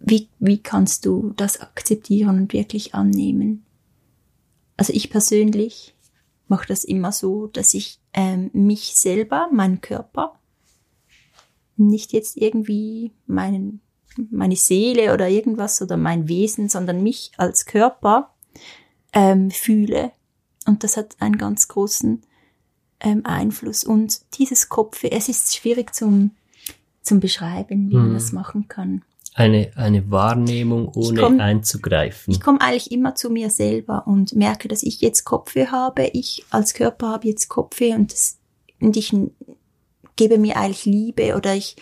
Wie, 0.00 0.28
wie 0.38 0.58
kannst 0.58 1.04
du 1.04 1.34
das 1.36 1.60
akzeptieren 1.60 2.38
und 2.38 2.52
wirklich 2.52 2.94
annehmen? 2.94 3.64
Also 4.76 4.92
ich 4.92 5.10
persönlich 5.10 5.94
mache 6.48 6.66
das 6.66 6.84
immer 6.84 7.12
so, 7.12 7.46
dass 7.46 7.74
ich 7.74 8.00
ähm, 8.12 8.50
mich 8.52 8.96
selber, 8.96 9.48
meinen 9.52 9.80
Körper, 9.80 10.38
nicht 11.76 12.12
jetzt 12.12 12.36
irgendwie 12.36 13.12
meinen, 13.26 13.80
meine 14.30 14.56
Seele 14.56 15.14
oder 15.14 15.28
irgendwas 15.28 15.80
oder 15.80 15.96
mein 15.96 16.28
Wesen, 16.28 16.68
sondern 16.68 17.02
mich 17.02 17.32
als 17.36 17.66
Körper 17.66 18.34
ähm, 19.12 19.50
fühle. 19.50 20.12
Und 20.66 20.84
das 20.84 20.96
hat 20.96 21.16
einen 21.20 21.38
ganz 21.38 21.68
großen 21.68 22.22
ähm, 23.00 23.24
Einfluss. 23.24 23.84
Und 23.84 24.20
dieses 24.38 24.68
Kopf, 24.68 25.04
es 25.04 25.28
ist 25.28 25.56
schwierig 25.56 25.94
zum, 25.94 26.32
zum 27.02 27.20
Beschreiben, 27.20 27.90
wie 27.90 27.94
hm. 27.94 28.02
man 28.02 28.14
das 28.14 28.32
machen 28.32 28.68
kann. 28.68 29.04
Eine, 29.38 29.70
eine 29.76 30.10
Wahrnehmung, 30.10 30.88
ohne 30.96 31.20
komm, 31.20 31.38
einzugreifen. 31.38 32.34
Ich 32.34 32.40
komme 32.40 32.60
eigentlich 32.60 32.90
immer 32.90 33.14
zu 33.14 33.30
mir 33.30 33.50
selber 33.50 34.04
und 34.08 34.34
merke, 34.34 34.66
dass 34.66 34.82
ich 34.82 35.00
jetzt 35.00 35.22
Kopfweh 35.22 35.68
habe. 35.68 36.10
Ich 36.12 36.44
als 36.50 36.74
Körper 36.74 37.10
habe 37.10 37.28
jetzt 37.28 37.48
Kopfweh 37.48 37.94
und, 37.94 38.12
das, 38.12 38.38
und 38.80 38.96
ich 38.96 39.14
gebe 40.16 40.38
mir 40.38 40.56
eigentlich 40.56 40.86
Liebe 40.86 41.36
oder 41.36 41.54
ich, 41.54 41.76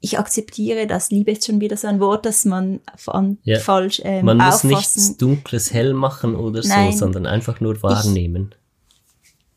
ich 0.00 0.18
akzeptiere 0.18 0.86
das. 0.86 1.10
Liebe 1.10 1.30
ist 1.30 1.46
schon 1.46 1.62
wieder 1.62 1.78
so 1.78 1.88
ein 1.88 2.00
Wort, 2.00 2.26
das 2.26 2.44
man 2.44 2.80
von, 2.96 3.38
ja. 3.44 3.60
falsch 3.60 4.02
ähm, 4.04 4.26
Man 4.26 4.36
muss 4.36 4.46
auffassen. 4.46 4.68
nichts 4.68 5.16
Dunkles 5.16 5.72
hell 5.72 5.94
machen 5.94 6.36
oder 6.36 6.60
Nein, 6.66 6.92
so, 6.92 6.98
sondern 6.98 7.24
einfach 7.24 7.60
nur 7.62 7.82
wahrnehmen. 7.82 8.54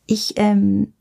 Ich, 0.06 0.30
ich 0.30 0.38
ähm, 0.38 0.94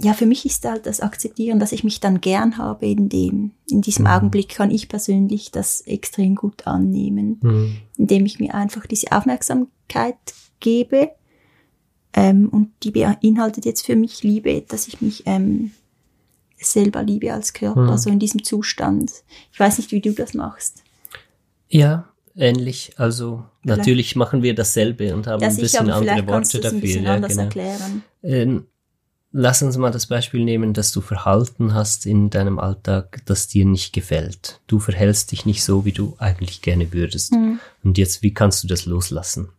ja, 0.00 0.14
für 0.14 0.26
mich 0.26 0.46
ist 0.46 0.64
halt 0.64 0.86
das 0.86 1.00
Akzeptieren, 1.00 1.58
dass 1.58 1.72
ich 1.72 1.82
mich 1.82 1.98
dann 1.98 2.20
gern 2.20 2.56
habe 2.56 2.86
in 2.86 3.08
dem, 3.08 3.50
in 3.68 3.82
diesem 3.82 4.04
mhm. 4.04 4.10
Augenblick 4.10 4.48
kann 4.50 4.70
ich 4.70 4.88
persönlich 4.88 5.50
das 5.50 5.80
extrem 5.82 6.36
gut 6.36 6.66
annehmen, 6.68 7.40
mhm. 7.42 7.76
indem 7.96 8.24
ich 8.24 8.38
mir 8.38 8.54
einfach 8.54 8.86
diese 8.86 9.10
Aufmerksamkeit 9.10 10.16
gebe. 10.60 11.10
Ähm, 12.14 12.48
und 12.48 12.70
die 12.84 12.92
beinhaltet 12.92 13.64
jetzt 13.64 13.84
für 13.84 13.96
mich 13.96 14.22
Liebe, 14.22 14.64
dass 14.68 14.86
ich 14.86 15.00
mich 15.00 15.24
ähm, 15.26 15.72
selber 16.56 17.02
liebe 17.02 17.32
als 17.32 17.52
Körper, 17.52 17.92
mhm. 17.92 17.98
so 17.98 18.08
in 18.08 18.20
diesem 18.20 18.44
Zustand. 18.44 19.12
Ich 19.52 19.58
weiß 19.58 19.78
nicht, 19.78 19.90
wie 19.90 20.00
du 20.00 20.12
das 20.12 20.32
machst. 20.32 20.84
Ja, 21.68 22.08
ähnlich. 22.36 22.92
Also 22.96 23.44
vielleicht. 23.62 23.78
natürlich 23.78 24.16
machen 24.16 24.44
wir 24.44 24.54
dasselbe 24.54 25.12
und 25.14 25.26
haben 25.26 25.42
ja, 25.42 25.48
ein 25.48 25.56
bisschen 25.56 25.90
andere 25.90 26.26
Worte 26.28 26.60
dafür. 26.60 26.78
Ein 26.78 26.80
bisschen 26.80 27.04
ja, 27.04 27.14
anders 27.14 27.32
genau. 27.32 27.42
erklären. 27.42 28.04
Ähm, 28.22 28.66
Lass 29.30 29.62
uns 29.62 29.76
mal 29.76 29.90
das 29.90 30.06
Beispiel 30.06 30.42
nehmen, 30.42 30.72
dass 30.72 30.90
du 30.90 31.02
Verhalten 31.02 31.74
hast 31.74 32.06
in 32.06 32.30
deinem 32.30 32.58
Alltag, 32.58 33.20
das 33.26 33.46
dir 33.46 33.66
nicht 33.66 33.92
gefällt. 33.92 34.60
Du 34.66 34.78
verhältst 34.78 35.32
dich 35.32 35.44
nicht 35.44 35.62
so, 35.62 35.84
wie 35.84 35.92
du 35.92 36.16
eigentlich 36.18 36.62
gerne 36.62 36.92
würdest. 36.94 37.32
Mhm. 37.32 37.60
Und 37.84 37.98
jetzt, 37.98 38.22
wie 38.22 38.32
kannst 38.32 38.64
du 38.64 38.68
das 38.68 38.86
loslassen? 38.86 39.50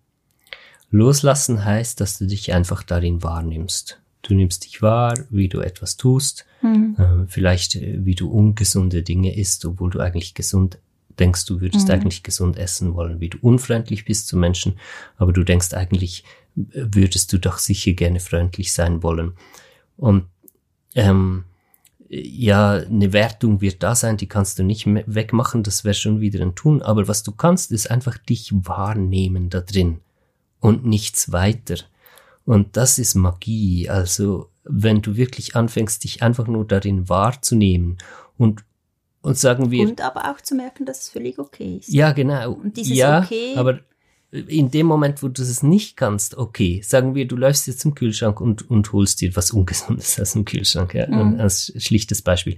Loslassen 0.90 1.64
heißt, 1.64 2.02
dass 2.02 2.18
du 2.18 2.26
dich 2.26 2.52
einfach 2.52 2.82
darin 2.82 3.22
wahrnimmst. 3.22 4.00
Du 4.24 4.34
nimmst 4.34 4.66
dich 4.66 4.82
wahr, 4.82 5.14
wie 5.30 5.48
du 5.48 5.60
etwas 5.60 5.98
tust, 5.98 6.46
mhm. 6.62 6.96
äh, 6.98 7.28
vielleicht 7.28 7.76
äh, 7.76 8.00
wie 8.04 8.16
du 8.16 8.30
ungesunde 8.30 9.04
Dinge 9.04 9.36
isst, 9.38 9.66
obwohl 9.66 9.92
du 9.92 10.00
eigentlich 10.00 10.34
gesund 10.34 10.80
denkst, 11.20 11.46
du 11.46 11.62
würdest 11.62 11.88
mhm. 11.88 11.94
eigentlich 11.94 12.24
gesund 12.24 12.58
essen 12.58 12.96
wollen, 12.96 13.20
wie 13.20 13.30
du 13.30 13.38
unfreundlich 13.42 14.06
bist 14.06 14.28
zu 14.28 14.38
Menschen, 14.38 14.80
aber 15.18 15.32
du 15.32 15.44
denkst 15.44 15.74
eigentlich, 15.74 16.24
würdest 16.56 17.32
du 17.34 17.38
doch 17.38 17.58
sicher 17.58 17.94
gerne 17.94 18.20
freundlich 18.20 18.74
sein 18.74 19.04
wollen. 19.04 19.34
Und 19.98 20.26
ähm, 20.96 21.46
ja, 22.10 22.74
eine 22.74 23.14
Wertung 23.14 23.62
wird 23.62 23.84
da 23.84 23.94
sein, 23.94 24.18
die 24.18 24.28
kannst 24.28 24.58
du 24.58 24.64
nicht 24.64 24.86
wegmachen, 24.88 25.62
das 25.62 25.84
wäre 25.84 25.94
schon 25.94 26.22
wieder 26.22 26.42
ein 26.42 26.56
Tun. 26.56 26.82
Aber 26.82 27.08
was 27.08 27.22
du 27.24 27.32
kannst, 27.32 27.72
ist 27.72 27.92
einfach 27.92 28.18
dich 28.18 28.52
wahrnehmen 28.52 29.50
da 29.50 29.62
drin 29.62 30.00
und 30.60 30.86
nichts 30.86 31.32
weiter. 31.32 31.76
Und 32.46 32.78
das 32.78 32.98
ist 32.98 33.14
Magie. 33.14 33.90
Also, 33.90 34.50
wenn 34.64 35.04
du 35.04 35.16
wirklich 35.18 35.56
anfängst, 35.56 36.04
dich 36.04 36.24
einfach 36.24 36.48
nur 36.48 36.66
darin 36.66 37.08
wahrzunehmen 37.08 38.00
und 38.38 38.64
und 39.22 39.38
sagen 39.38 39.70
wir. 39.70 39.88
Und 39.88 40.02
aber 40.02 40.32
auch 40.32 40.42
zu 40.42 40.56
merken, 40.56 40.86
dass 40.86 41.02
es 41.02 41.10
völlig 41.10 41.40
okay 41.40 41.78
ist. 41.78 41.90
Ja, 41.90 42.14
genau. 42.14 42.54
Und 42.54 42.78
dieses 42.78 42.98
ja, 42.98 43.22
okay. 43.22 43.54
Aber 43.58 43.82
in 44.32 44.70
dem 44.70 44.86
Moment, 44.86 45.24
wo 45.24 45.28
du 45.28 45.42
es 45.42 45.64
nicht 45.64 45.98
kannst, 45.98 46.38
okay, 46.38 46.82
sagen 46.84 47.16
wir, 47.16 47.28
du 47.28 47.36
läufst 47.36 47.66
jetzt 47.68 47.80
zum 47.80 47.96
Kühlschrank 47.96 48.40
und, 48.40 48.70
und 48.70 48.94
holst 48.94 49.22
dir 49.22 49.36
was 49.36 49.52
Ungesundes 49.52 50.20
aus 50.22 50.34
dem 50.34 50.46
Kühlschrank, 50.46 50.94
ja, 50.94 51.08
mhm. 51.08 51.40
als 51.40 51.74
schlichtes 51.78 52.22
Beispiel. 52.22 52.58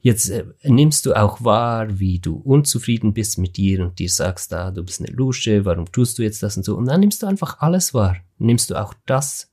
Jetzt 0.00 0.30
äh, 0.30 0.44
nimmst 0.62 1.06
du 1.06 1.14
auch 1.14 1.42
wahr, 1.42 1.98
wie 1.98 2.20
du 2.20 2.36
unzufrieden 2.36 3.14
bist 3.14 3.36
mit 3.38 3.56
dir 3.56 3.82
und 3.82 3.98
dir 3.98 4.08
sagst, 4.08 4.52
da, 4.52 4.68
ah, 4.68 4.70
du 4.70 4.84
bist 4.84 5.00
eine 5.00 5.10
Lusche, 5.10 5.64
warum 5.64 5.90
tust 5.90 6.18
du 6.18 6.22
jetzt 6.22 6.42
das 6.42 6.56
und 6.56 6.62
so? 6.62 6.76
Und 6.76 6.86
dann 6.86 7.00
nimmst 7.00 7.22
du 7.22 7.26
einfach 7.26 7.58
alles 7.60 7.94
wahr. 7.94 8.16
Nimmst 8.38 8.70
du 8.70 8.80
auch 8.80 8.94
das 9.06 9.50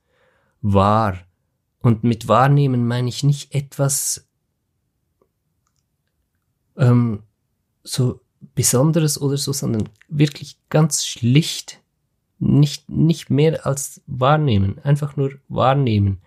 wahr. 0.62 1.18
Und 1.80 2.04
mit 2.04 2.28
wahrnehmen 2.28 2.86
meine 2.86 3.08
ich 3.08 3.24
nicht 3.24 3.54
etwas 3.54 4.28
ähm, 6.76 7.24
so 7.82 8.20
Besonderes 8.54 9.20
oder 9.20 9.36
so, 9.36 9.52
sondern 9.52 9.88
wirklich 10.08 10.58
ganz 10.68 11.06
schlicht. 11.06 11.80
Nicht, 12.38 12.90
nicht 12.90 13.30
mehr 13.30 13.64
als 13.64 14.02
wahrnehmen, 14.06 14.78
einfach 14.82 15.16
nur 15.16 15.32
wahrnehmen, 15.48 16.18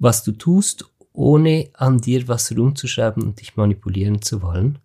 was 0.00 0.24
du 0.24 0.32
tust, 0.32 0.90
ohne 1.12 1.70
an 1.74 2.00
dir 2.00 2.26
was 2.26 2.50
rumzuschreiben 2.50 3.22
und 3.22 3.40
dich 3.40 3.56
manipulieren 3.56 4.22
zu 4.22 4.42
wollen. 4.42 4.80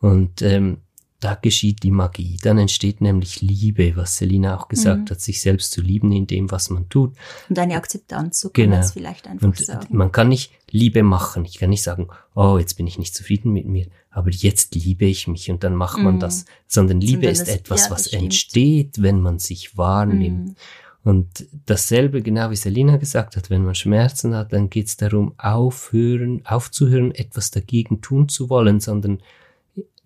Und 0.00 0.40
ähm, 0.42 0.78
da 1.20 1.34
geschieht 1.34 1.82
die 1.82 1.90
Magie. 1.90 2.38
Dann 2.42 2.58
entsteht 2.58 3.00
nämlich 3.00 3.40
Liebe, 3.40 3.96
was 3.96 4.16
Selina 4.16 4.56
auch 4.56 4.68
gesagt 4.68 5.06
mhm. 5.06 5.10
hat, 5.10 5.20
sich 5.20 5.40
selbst 5.40 5.72
zu 5.72 5.80
lieben 5.80 6.12
in 6.12 6.28
dem, 6.28 6.50
was 6.50 6.70
man 6.70 6.88
tut. 6.88 7.14
Und 7.48 7.58
eine 7.58 7.76
Akzeptanz, 7.76 8.40
so 8.40 8.50
kann 8.50 8.70
genau. 8.70 8.86
vielleicht 8.86 9.26
einfach 9.26 9.46
und 9.46 9.58
sagen. 9.58 9.96
Man 9.96 10.12
kann 10.12 10.28
nicht 10.28 10.52
Liebe 10.70 11.02
machen. 11.02 11.44
Ich 11.44 11.58
kann 11.58 11.70
nicht 11.70 11.82
sagen, 11.82 12.08
oh, 12.36 12.58
jetzt 12.58 12.74
bin 12.74 12.86
ich 12.86 12.98
nicht 12.98 13.16
zufrieden 13.16 13.52
mit 13.52 13.66
mir, 13.66 13.86
aber 14.10 14.30
jetzt 14.30 14.76
liebe 14.76 15.06
ich 15.06 15.26
mich 15.26 15.50
und 15.50 15.64
dann 15.64 15.74
macht 15.74 15.98
man 15.98 16.16
mhm. 16.16 16.20
das. 16.20 16.44
Sondern 16.68 17.00
Liebe 17.00 17.26
ist 17.26 17.48
das, 17.48 17.56
etwas, 17.56 17.86
ja, 17.86 17.90
was 17.90 18.06
entsteht, 18.06 19.02
wenn 19.02 19.20
man 19.20 19.40
sich 19.40 19.76
wahrnimmt. 19.76 20.48
Mhm. 20.48 20.56
Und 21.02 21.48
dasselbe, 21.66 22.22
genau 22.22 22.50
wie 22.50 22.56
Selina 22.56 22.96
gesagt 22.96 23.36
hat, 23.36 23.50
wenn 23.50 23.64
man 23.64 23.74
Schmerzen 23.74 24.36
hat, 24.36 24.52
dann 24.52 24.68
geht 24.68 24.86
es 24.88 24.96
darum, 24.96 25.32
aufhören, 25.38 26.42
aufzuhören, 26.44 27.12
etwas 27.12 27.50
dagegen 27.50 28.02
tun 28.02 28.28
zu 28.28 28.50
wollen, 28.50 28.78
sondern 28.78 29.20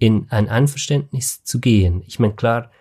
in 0.03 0.27
ein 0.31 0.49
Einverständnis 0.49 1.45
zu 1.45 1.61
gehen. 1.61 2.03
Ich 2.09 2.19
meine, 2.19 2.35
klar, 2.35 2.73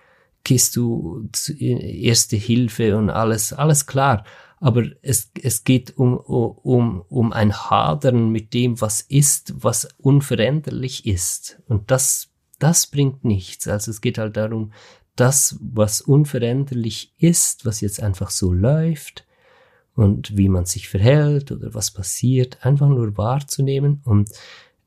gehst 0.43 0.75
du 0.75 1.29
erste 1.47 2.35
Hilfe 2.35 2.97
und 2.97 3.11
alles, 3.11 3.53
alles 3.53 3.85
klar. 3.85 4.25
Aber 4.59 4.85
es, 5.03 5.29
es 5.39 5.63
geht 5.63 5.95
um, 5.97 6.17
um, 6.17 7.03
um 7.09 7.31
ein 7.31 7.53
Hadern 7.53 8.31
mit 8.31 8.55
dem, 8.55 8.81
was 8.81 9.01
ist, 9.01 9.53
was 9.55 9.87
unveränderlich 9.99 11.05
ist. 11.05 11.61
Und 11.67 11.91
das, 11.91 12.29
das 12.57 12.87
bringt 12.87 13.23
nichts. 13.23 13.67
Also 13.67 13.91
es 13.91 14.01
geht 14.01 14.17
halt 14.17 14.35
darum, 14.35 14.73
das, 15.15 15.59
was 15.61 16.01
unveränderlich 16.01 17.13
ist, 17.19 17.67
was 17.67 17.81
jetzt 17.81 18.01
einfach 18.01 18.31
so 18.31 18.51
läuft 18.51 19.27
und 19.95 20.35
wie 20.35 20.49
man 20.49 20.65
sich 20.65 20.89
verhält 20.89 21.51
oder 21.51 21.75
was 21.75 21.91
passiert, 21.91 22.65
einfach 22.65 22.89
nur 22.89 23.15
wahrzunehmen 23.15 24.01
und 24.05 24.31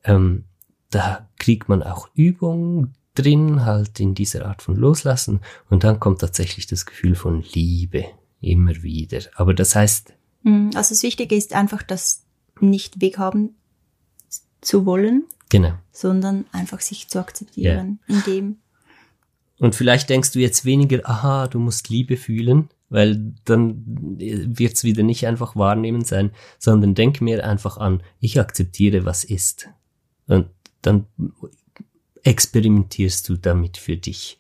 ähm, 0.03 0.47
da 0.95 1.29
kriegt 1.39 1.69
man 1.69 1.83
auch 1.83 2.09
Übung 2.15 2.95
drin, 3.15 3.65
halt 3.65 4.01
in 4.01 4.15
dieser 4.15 4.47
Art 4.47 4.63
von 4.63 4.77
Loslassen. 4.77 5.41
Und 5.71 5.85
dann 5.85 6.01
kommt 6.01 6.21
tatsächlich 6.21 6.67
das 6.67 6.87
Gefühl 6.87 7.15
von 7.15 7.45
Liebe 7.53 8.05
immer 8.41 8.83
wieder. 8.83 9.21
Aber 9.35 9.55
das 9.55 9.75
heißt. 9.75 10.13
Hm, 10.43 10.71
also 10.75 10.91
das 10.91 11.03
Wichtige 11.03 11.35
ist 11.35 11.53
einfach, 11.53 11.83
das 11.83 12.25
nicht 12.61 13.01
weghaben 13.01 13.57
zu 14.61 14.87
wollen. 14.87 15.25
Genau. 15.49 15.73
Sondern 15.93 16.47
einfach 16.53 16.81
sich 16.81 17.09
zu 17.09 17.19
akzeptieren, 17.19 18.01
ja. 18.07 18.15
in 18.15 18.23
dem, 18.25 18.57
Und 19.59 19.75
vielleicht 19.75 20.11
denkst 20.11 20.33
du 20.33 20.41
jetzt 20.41 20.65
weniger, 20.65 21.09
aha, 21.09 21.47
du 21.49 21.59
musst 21.59 21.89
Liebe 21.89 22.17
fühlen, 22.17 22.71
weil 22.89 23.35
dann 23.45 23.85
wird's 23.87 24.85
wieder 24.85 25.03
nicht 25.03 25.27
einfach 25.27 25.57
wahrnehmen 25.57 26.05
sein, 26.05 26.31
sondern 26.59 26.95
denk 26.95 27.21
mir 27.21 27.45
einfach 27.45 27.77
an, 27.77 28.03
ich 28.21 28.41
akzeptiere, 28.41 29.05
was 29.05 29.25
ist. 29.25 29.69
Und 30.27 30.49
dann 30.87 31.07
experimentierst 32.23 33.29
du 33.29 33.37
damit 33.37 33.77
für 33.77 33.97
dich, 33.97 34.39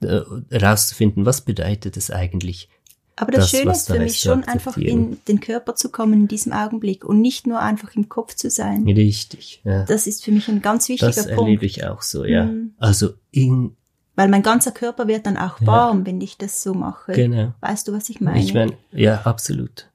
äh, 0.00 0.20
herauszufinden, 0.50 1.26
was 1.26 1.40
bedeutet 1.42 1.96
es 1.96 2.10
eigentlich, 2.10 2.68
Aber 3.18 3.32
das, 3.32 3.50
Das, 3.50 3.60
Schöne 3.60 3.72
ist 3.72 3.86
für 3.86 3.98
mich 3.98 4.18
schon 4.20 4.44
einfach 4.44 4.76
in 4.76 5.16
den 5.26 5.40
Körper 5.40 5.74
zu 5.74 5.88
kommen 5.90 6.12
in 6.12 6.28
diesem 6.28 6.52
Augenblick 6.52 7.02
und 7.02 7.22
nicht 7.22 7.46
nur 7.46 7.60
einfach 7.60 7.94
im 7.96 8.10
Kopf 8.10 8.34
zu 8.34 8.50
sein. 8.50 8.84
richtig, 8.86 9.62
ja. 9.64 9.84
Das 9.86 10.06
ist 10.06 10.22
für 10.22 10.32
mich 10.32 10.48
ein 10.48 10.60
ganz 10.60 10.88
wichtiger 10.90 11.12
Das 11.12 11.24
Punkt. 11.24 11.40
erlebe 11.40 11.64
ich 11.64 11.86
auch 11.86 12.02
so, 12.02 12.24
ja. 12.26 12.44
Mhm. 12.44 12.74
Also 12.78 13.14
in, 13.30 13.74
Weil 14.16 14.28
mein 14.28 14.42
ganzer 14.42 14.70
Körper 14.70 15.08
wird 15.08 15.24
dann 15.24 15.38
auch 15.38 15.58
Ja. 15.62 15.66
warm, 15.66 16.04
wenn 16.04 16.20
ich 16.20 16.36
das 16.36 16.62
so 16.62 16.74
mache. 16.74 17.12
genau. 17.12 17.54
Weißt 17.62 17.88
du, 17.88 17.92
was 17.94 18.10
ich 18.10 18.20
meine? 18.20 18.38
Ich 18.40 18.52
meine, 18.52 18.74
ja, 18.92 19.22
absolut. 19.22 19.88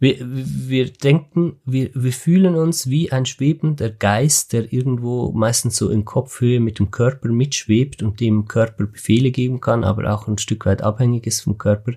Wir, 0.00 0.16
wir 0.20 0.90
denken, 0.90 1.56
wir, 1.66 1.90
wir 1.94 2.12
fühlen 2.12 2.54
uns 2.56 2.88
wie 2.88 3.12
ein 3.12 3.26
schwebender 3.26 3.90
Geist, 3.90 4.54
der 4.54 4.72
irgendwo 4.72 5.30
meistens 5.32 5.76
so 5.76 5.90
in 5.90 6.06
Kopfhöhe 6.06 6.58
mit 6.58 6.78
dem 6.78 6.90
Körper 6.90 7.28
mitschwebt 7.28 8.02
und 8.02 8.18
dem 8.18 8.48
Körper 8.48 8.86
Befehle 8.86 9.30
geben 9.30 9.60
kann, 9.60 9.84
aber 9.84 10.12
auch 10.12 10.26
ein 10.26 10.38
Stück 10.38 10.64
weit 10.64 10.80
abhängig 10.82 11.26
ist 11.26 11.42
vom 11.42 11.58
Körper. 11.58 11.92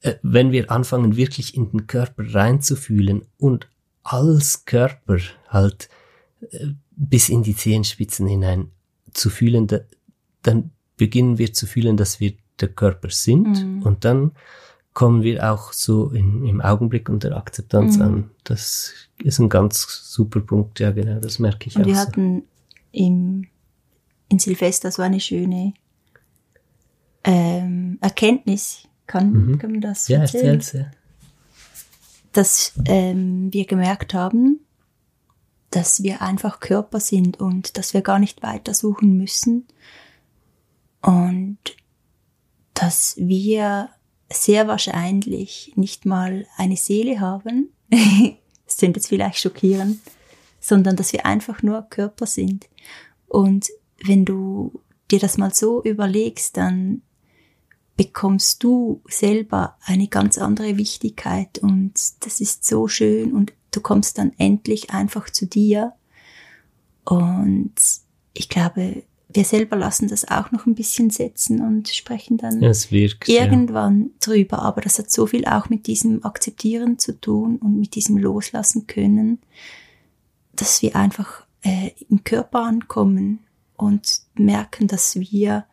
Äh, 0.00 0.14
Wenn 0.22 0.50
wir 0.50 0.70
anfangen, 0.70 1.16
wirklich 1.16 1.54
in 1.54 1.70
den 1.70 1.86
Körper 1.86 2.24
reinzufühlen 2.34 3.22
und 3.36 3.68
als 4.02 4.64
Körper 4.64 5.18
halt 5.48 5.90
äh, 6.50 6.68
bis 6.96 7.28
in 7.28 7.42
die 7.42 7.54
Zehenspitzen 7.56 8.26
hinein 8.26 8.70
zu 9.12 9.28
fühlen, 9.28 9.66
da, 9.66 9.80
dann 10.42 10.70
beginnen 10.96 11.36
wir 11.36 11.52
zu 11.52 11.66
fühlen, 11.66 11.98
dass 11.98 12.18
wir 12.18 12.32
der 12.60 12.68
Körper 12.68 13.10
sind 13.10 13.62
Mhm. 13.62 13.82
und 13.82 14.04
dann 14.06 14.32
kommen 14.94 15.22
wir 15.22 15.52
auch 15.52 15.72
so 15.72 16.10
in, 16.10 16.46
im 16.46 16.60
Augenblick 16.60 17.08
unter 17.08 17.36
Akzeptanz 17.36 17.96
Mhm. 17.96 18.02
an. 18.02 18.30
Das 18.44 18.92
ist 19.22 19.38
ein 19.40 19.48
ganz 19.48 19.82
super 20.10 20.40
Punkt, 20.40 20.80
ja 20.80 20.92
genau, 20.92 21.20
das 21.20 21.38
merke 21.38 21.66
ich 21.68 21.76
Und 21.76 21.82
auch 21.82 21.86
wir 21.86 21.94
so. 21.96 22.00
hatten 22.00 22.42
im, 22.92 23.48
in 24.28 24.38
Silvester 24.38 24.90
so 24.92 25.02
eine 25.02 25.20
schöne 25.20 25.74
ähm, 27.24 27.98
Erkenntnis. 28.00 28.86
Kann, 29.06 29.32
Mhm. 29.32 29.58
kann 29.58 29.72
man 29.72 29.80
das 29.82 30.08
Ja, 30.08 30.20
erzählen? 30.20 30.62
ja. 30.72 30.86
Dass 32.32 32.72
ähm, 32.86 33.52
wir 33.52 33.66
gemerkt 33.66 34.14
haben, 34.14 34.60
dass 35.70 36.02
wir 36.02 36.22
einfach 36.22 36.60
Körper 36.60 37.00
sind 37.00 37.38
und 37.40 37.76
dass 37.76 37.94
wir 37.94 38.00
gar 38.00 38.18
nicht 38.18 38.42
weiter 38.42 38.72
suchen 38.74 39.16
müssen. 39.16 39.66
Und 41.02 41.58
dass 42.74 43.16
wir 43.18 43.90
sehr 44.34 44.68
wahrscheinlich 44.68 45.72
nicht 45.76 46.06
mal 46.06 46.46
eine 46.56 46.76
Seele 46.76 47.20
haben. 47.20 47.70
das 47.90 48.76
klingt 48.76 48.96
jetzt 48.96 49.08
vielleicht 49.08 49.38
schockierend, 49.38 50.00
sondern 50.60 50.96
dass 50.96 51.12
wir 51.12 51.26
einfach 51.26 51.62
nur 51.62 51.82
Körper 51.82 52.26
sind. 52.26 52.68
Und 53.28 53.68
wenn 54.02 54.24
du 54.24 54.80
dir 55.10 55.18
das 55.18 55.38
mal 55.38 55.52
so 55.54 55.82
überlegst, 55.82 56.56
dann 56.56 57.02
bekommst 57.96 58.64
du 58.64 59.02
selber 59.08 59.76
eine 59.84 60.08
ganz 60.08 60.38
andere 60.38 60.76
Wichtigkeit 60.76 61.58
und 61.58 61.92
das 62.24 62.40
ist 62.40 62.64
so 62.64 62.88
schön 62.88 63.32
und 63.32 63.52
du 63.70 63.80
kommst 63.80 64.18
dann 64.18 64.32
endlich 64.36 64.90
einfach 64.90 65.30
zu 65.30 65.46
dir 65.46 65.92
und 67.04 67.74
ich 68.32 68.48
glaube, 68.48 69.04
wir 69.34 69.44
selber 69.44 69.76
lassen 69.76 70.08
das 70.08 70.26
auch 70.28 70.52
noch 70.52 70.66
ein 70.66 70.74
bisschen 70.74 71.10
setzen 71.10 71.60
und 71.60 71.88
sprechen 71.88 72.36
dann 72.36 72.62
Ja, 72.62 72.70
wirkt. 72.90 73.28
Ja. 73.28 73.44
irgendwann 73.44 74.10
drüber, 74.20 74.60
aber 74.60 74.80
das 74.80 74.98
hat 74.98 75.10
so 75.10 75.26
viel 75.26 75.44
auch 75.44 75.68
mit 75.68 75.86
diesem 75.86 76.24
Akzeptieren 76.24 76.98
zu 76.98 77.20
tun 77.20 77.56
und 77.56 77.78
mit 77.78 77.94
diesem 77.94 78.16
Loslassen 78.16 78.86
können, 78.86 79.40
dass 80.52 80.82
wir 80.82 80.94
einfach 80.96 81.44
äh, 81.62 81.90
im 82.08 82.22
Körper 82.24 82.60
ankommen 82.60 83.40
und 83.76 84.20
merken, 84.34 84.86
dass 84.86 85.16
wir 85.16 85.64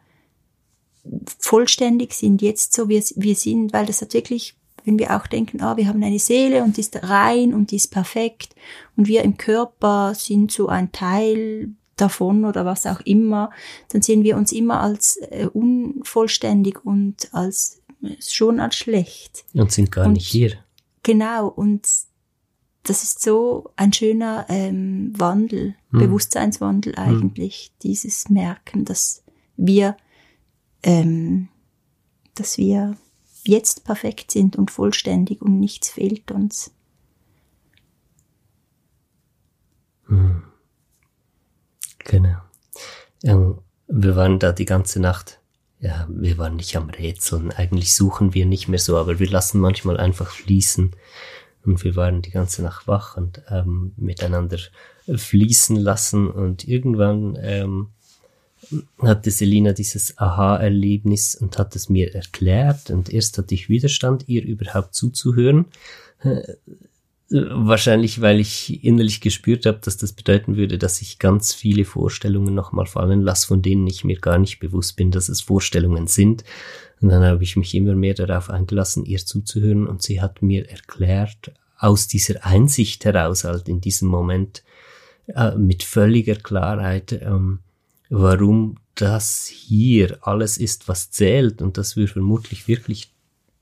vollständig 1.40 2.14
sind, 2.14 2.42
jetzt 2.42 2.74
so 2.74 2.90
wie 2.90 3.04
wir 3.16 3.36
sind, 3.36 3.74
weil 3.74 3.86
das 3.86 4.02
hat 4.02 4.14
wirklich, 4.14 4.56
wenn 4.86 5.00
wir 5.00 5.16
auch 5.16 5.28
denken, 5.28 5.62
ah, 5.62 5.78
wir 5.78 5.88
haben 5.88 6.04
eine 6.04 6.20
Seele 6.20 6.64
und 6.64 6.78
die 6.78 6.82
ist 6.82 7.04
rein 7.04 7.54
und 7.54 7.72
die 7.72 7.76
ist 7.76 7.92
perfekt 7.92 8.56
und 8.96 9.08
wir 9.08 9.24
im 9.24 9.38
Körper 9.38 10.14
sind 10.16 10.52
so 10.52 10.68
ein 10.68 10.92
Teil 10.92 11.72
davon 12.02 12.46
oder 12.46 12.66
was 12.66 12.86
auch 12.86 13.00
immer, 13.02 13.52
dann 13.90 14.02
sehen 14.02 14.24
wir 14.24 14.36
uns 14.38 14.52
immer 14.52 14.82
als 14.82 15.18
äh, 15.30 15.46
unvollständig 15.46 16.84
und 16.86 17.34
als 17.34 17.82
schon 18.20 18.60
als 18.60 18.76
schlecht. 18.76 19.46
Und 19.54 19.72
sind 19.72 19.92
gar 19.92 20.08
Und- 20.08 20.14
nicht 20.14 20.28
hier. 20.28 20.54
Genau, 21.04 21.48
und 21.48 21.88
das 22.84 23.04
ist 23.04 23.22
so 23.22 23.72
ein 23.76 23.94
schöner 23.94 24.46
ähm, 24.50 25.14
Wandel, 25.16 25.76
Hm. 25.92 26.00
Bewusstseinswandel 26.00 26.96
eigentlich, 26.96 27.72
dieses 27.84 28.30
Merken, 28.30 28.86
dass 28.86 29.24
wir, 29.58 29.98
ähm, 30.84 31.50
dass 32.36 32.58
wir 32.58 32.96
jetzt 33.44 33.84
perfekt 33.84 34.32
sind 34.32 34.56
und 34.56 34.72
vollständig 34.72 35.42
und 35.42 35.60
nichts 35.60 35.90
fehlt 35.90 36.32
uns. 36.32 36.72
Genau. 42.06 42.38
Ähm, 43.24 43.60
wir 43.88 44.16
waren 44.16 44.40
da 44.40 44.52
die 44.52 44.66
ganze 44.66 45.00
Nacht. 45.00 45.40
Ja, 45.80 46.08
wir 46.10 46.38
waren 46.38 46.58
nicht 46.58 46.76
am 46.76 46.90
Rätseln. 46.90 47.52
Eigentlich 47.52 47.96
suchen 47.96 48.34
wir 48.34 48.46
nicht 48.46 48.68
mehr 48.68 48.80
so, 48.80 48.98
aber 48.98 49.20
wir 49.20 49.30
lassen 49.30 49.60
manchmal 49.60 49.98
einfach 49.98 50.30
fließen. 50.30 50.92
Und 51.66 51.84
wir 51.84 51.96
waren 51.96 52.22
die 52.22 52.32
ganze 52.32 52.64
Nacht 52.64 52.88
wach 52.88 53.18
und 53.18 53.42
ähm, 53.50 53.94
miteinander 53.98 54.58
fließen 55.14 55.76
lassen. 55.76 56.30
Und 56.30 56.68
irgendwann 56.68 57.38
ähm, 57.42 57.90
hatte 59.00 59.32
Selina 59.32 59.74
dieses 59.74 60.18
Aha-Erlebnis 60.18 61.36
und 61.36 61.58
hat 61.58 61.76
es 61.76 61.90
mir 61.90 62.14
erklärt. 62.14 62.90
Und 62.90 63.12
erst 63.12 63.38
hatte 63.38 63.54
ich 63.56 63.70
Widerstand, 63.70 64.28
ihr 64.28 64.44
überhaupt 64.44 64.94
zuzuhören. 64.94 65.66
Wahrscheinlich, 67.34 68.20
weil 68.20 68.42
ich 68.42 68.84
innerlich 68.84 69.22
gespürt 69.22 69.66
habe, 69.66 69.80
dass 69.82 69.96
das 69.96 70.12
bedeuten 70.12 70.58
würde, 70.58 70.78
dass 70.78 71.02
ich 71.02 71.18
ganz 71.18 71.54
viele 71.54 71.86
Vorstellungen 71.86 72.54
nochmal 72.54 72.88
fallen 72.88 73.22
lasse, 73.22 73.48
von 73.48 73.62
denen 73.62 73.88
ich 73.88 74.04
mir 74.04 74.20
gar 74.20 74.38
nicht 74.38 74.60
bewusst 74.60 74.98
bin, 74.98 75.12
dass 75.12 75.30
es 75.30 75.40
Vorstellungen 75.40 76.08
sind. 76.08 76.44
Und 77.00 77.08
dann 77.08 77.24
habe 77.24 77.42
ich 77.44 77.56
mich 77.56 77.74
immer 77.74 77.96
mehr 77.96 78.16
darauf 78.16 78.50
eingelassen, 78.50 79.06
ihr 79.06 79.20
zuzuhören 79.20 79.88
und 79.88 80.02
sie 80.02 80.22
hat 80.22 80.42
mir 80.42 80.70
erklärt, 80.70 81.54
aus 81.78 82.08
dieser 82.08 82.46
Einsicht 82.46 83.06
heraus, 83.06 83.46
halt 83.46 83.70
in 83.70 83.80
diesem 83.80 84.10
Moment, 84.10 84.64
äh, 85.28 85.56
mit 85.56 85.84
völliger 85.84 86.36
Klarheit, 86.36 87.14
ähm, 87.14 87.60
warum 88.10 88.76
das 88.96 89.48
hier 89.48 90.18
alles 90.22 90.58
ist, 90.58 90.90
was 90.90 91.12
zählt 91.12 91.62
und 91.62 91.78
dass 91.78 91.96
wir 91.96 92.10
vermutlich 92.10 92.68
wirklich, 92.68 93.14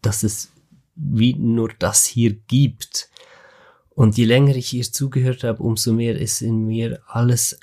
dass 0.02 0.24
es 0.24 0.52
wie 0.96 1.34
nur 1.36 1.70
das 1.80 2.06
hier 2.06 2.36
gibt. 2.48 3.10
Und 4.00 4.18
je 4.18 4.24
länger 4.24 4.56
ich 4.56 4.74
ihr 4.74 4.90
zugehört 4.90 5.44
habe, 5.44 5.62
umso 5.62 5.92
mehr 5.92 6.18
ist 6.18 6.42
in 6.42 6.66
mir 6.66 7.02
alles 7.08 7.60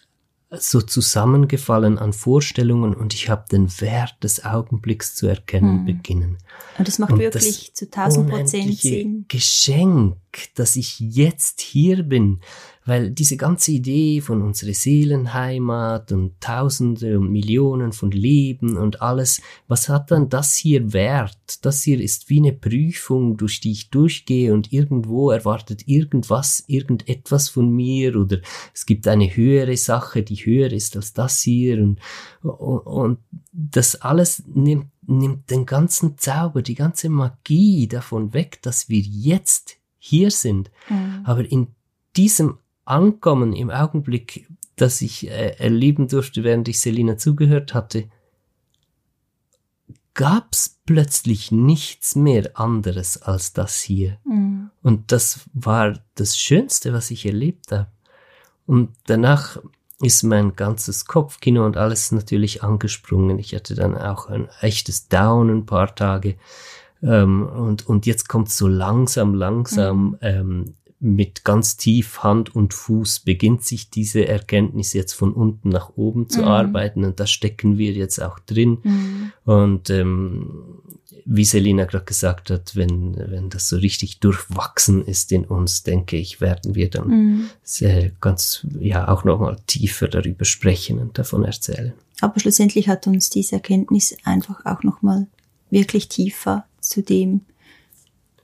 so 0.51 0.83
zusammengefallen 0.83 1.97
an 1.97 2.13
Vorstellungen 2.13 2.95
und 2.95 3.15
ich 3.15 3.31
habe 3.31 3.47
den 3.51 3.71
Wert 3.81 4.23
des 4.23 4.45
Augenblicks 4.45 5.15
zu 5.15 5.29
erkennen 5.29 5.79
Hm. 5.79 5.85
beginnen. 5.87 6.37
Und 6.77 6.89
das 6.89 6.99
macht 6.99 7.13
Und 7.13 7.21
wirklich 7.21 7.71
das 7.71 7.73
zu 7.73 7.87
1000 7.87 8.29
Prozent 8.29 8.79
Sinn. 8.79 9.25
Geschenk, 9.29 10.19
dass 10.57 10.77
ich 10.77 11.01
jetzt 11.01 11.63
hier 11.63 12.03
bin, 12.03 12.43
weil 12.87 13.11
diese 13.11 13.37
ganze 13.37 13.73
Idee 13.73 14.21
von 14.21 14.43
unserer 14.43 14.73
Seelenheimat 14.73 16.13
und 16.13 16.41
Tausende 16.41 17.19
und 17.19 17.31
Millionen 17.31 17.93
von 17.93 18.13
Leben 18.13 18.77
und 18.77 19.03
alles, 19.03 19.43
was 19.67 19.89
hat 19.89 20.13
dann 20.13 20.29
das 20.29 20.55
hier 20.55 20.93
wert? 20.93 21.37
Das 21.63 21.83
hier 21.83 22.01
ist 22.01 22.31
wie 22.31 22.39
eine 22.39 22.53
Prüfung, 22.53 23.37
durch 23.37 23.61
die 23.61 23.73
ich 23.73 23.91
durchgehe 23.91 24.55
und 24.55 24.73
irgendwo 24.73 25.31
erwartet 25.33 25.83
irgendwas, 25.87 26.63
irgendetwas 26.69 27.49
von 27.49 27.71
mir 27.71 28.17
oder 28.17 28.39
es 28.73 28.87
gibt 28.87 29.09
eine 29.09 29.35
höhere 29.35 29.77
Sache, 29.77 30.23
die 30.23 30.37
höher 30.37 30.73
ist 30.73 30.97
als 30.97 31.13
das 31.13 31.41
hier 31.41 31.79
und, 31.83 32.01
und 32.43 33.19
das 33.53 33.97
alles 33.97 34.45
nimmt, 34.47 34.87
nimmt 35.07 35.51
den 35.51 35.67
ganzen 35.67 36.19
Zauber, 36.19 36.63
die 36.63 36.77
ganze 36.77 37.09
Magie 37.09 37.89
davon 37.89 38.33
weg, 38.33 38.61
dass 38.63 38.89
wir 38.89 39.01
jetzt 39.01 39.77
hier 39.99 40.31
sind. 40.31 40.71
Mhm. 40.89 41.23
Aber 41.25 41.51
in 41.51 41.69
diesem 42.17 42.59
Ankommen 42.87 43.53
im 43.53 43.71
Augenblick, 43.71 44.49
das 44.77 45.03
ich 45.03 45.29
äh, 45.29 45.57
erleben 45.59 46.09
durfte, 46.09 46.45
während 46.45 46.69
ich 46.69 46.81
Selina 46.81 47.19
zugehört 47.19 47.75
hatte, 47.75 48.09
gab's 50.15 50.81
plötzlich 50.87 51.53
nichts 51.53 52.17
mehr 52.17 52.51
anderes 52.55 53.23
als 53.23 53.53
das 53.53 53.77
hier. 53.81 54.17
Mhm. 54.25 54.71
Und 54.83 55.13
das 55.13 55.41
war 55.53 55.99
das 56.15 56.39
Schönste, 56.39 56.93
was 56.93 57.11
ich 57.11 57.27
erlebt 57.27 57.71
habe. 57.71 57.89
Und 58.67 58.91
danach 59.07 59.59
ist 60.01 60.23
mein 60.25 60.57
ganzes 60.57 61.05
Kopfkino 61.07 61.65
und 61.65 61.77
alles 61.77 62.13
natürlich 62.13 62.63
angesprungen. 62.63 63.39
Ich 63.39 63.55
hatte 63.55 63.75
dann 63.75 63.97
auch 63.97 64.29
ein 64.29 64.49
echtes 64.61 65.09
Down 65.09 65.51
ein 65.51 65.67
paar 65.67 65.95
Tage. 65.95 66.37
Ähm, 67.03 67.47
und, 67.47 67.87
und 67.87 68.07
jetzt 68.07 68.29
kommt 68.29 68.51
so 68.51 68.69
langsam, 68.69 69.35
langsam 69.35 70.09
mhm. 70.09 70.19
ähm, 70.23 70.75
mit 70.99 71.45
ganz 71.45 71.77
tief 71.77 72.23
Hand 72.23 72.55
und 72.55 72.73
Fuß 72.73 73.21
beginnt 73.21 73.65
sich 73.65 73.91
diese 73.91 74.27
Erkenntnis 74.27 74.95
jetzt 74.95 75.13
von 75.13 75.33
unten 75.33 75.69
nach 75.69 75.91
oben 75.97 76.29
zu 76.29 76.41
mhm. 76.41 76.49
arbeiten 76.49 77.05
und 77.05 77.21
da 77.21 77.27
stecken 77.27 77.77
wir 77.77 77.93
jetzt 77.93 78.23
auch 78.23 78.39
drin. 78.39 78.79
Mhm. 78.83 79.33
Und 79.45 79.91
ähm, 79.91 80.81
wie 81.27 81.45
Selina 81.45 81.85
gerade 81.85 82.05
gesagt 82.05 82.51
hat, 82.51 82.77
wenn, 82.77 83.17
wenn 83.17 83.51
das 83.51 83.69
so 83.69 83.77
richtig 83.77 84.21
durchwachsen 84.21 85.05
ist 85.05 85.33
in 85.33 85.45
uns, 85.45 85.83
denke 85.83 86.17
ich, 86.17 86.41
werden 86.41 86.75
wir 86.75 86.89
dann 86.89 87.09
mhm. 87.09 87.51
sehr, 87.63 88.11
ganz, 88.21 88.67
ja, 88.79 89.09
auch 89.09 89.25
nochmal 89.25 89.59
tiefer 89.67 90.09
darüber 90.09 90.45
sprechen 90.45 90.99
und 90.99 91.19
davon 91.19 91.45
erzählen. 91.45 91.93
Aber 92.21 92.41
schlussendlich 92.41 92.89
hat 92.89 93.07
uns 93.07 93.29
diese 93.29 93.57
Erkenntnis 93.57 94.17
einfach 94.25 94.65
auch 94.65 94.83
nochmal 94.83 95.27
wirklich 95.69 96.09
tiefer 96.09 96.65
zu 96.81 97.03
dem 97.03 97.43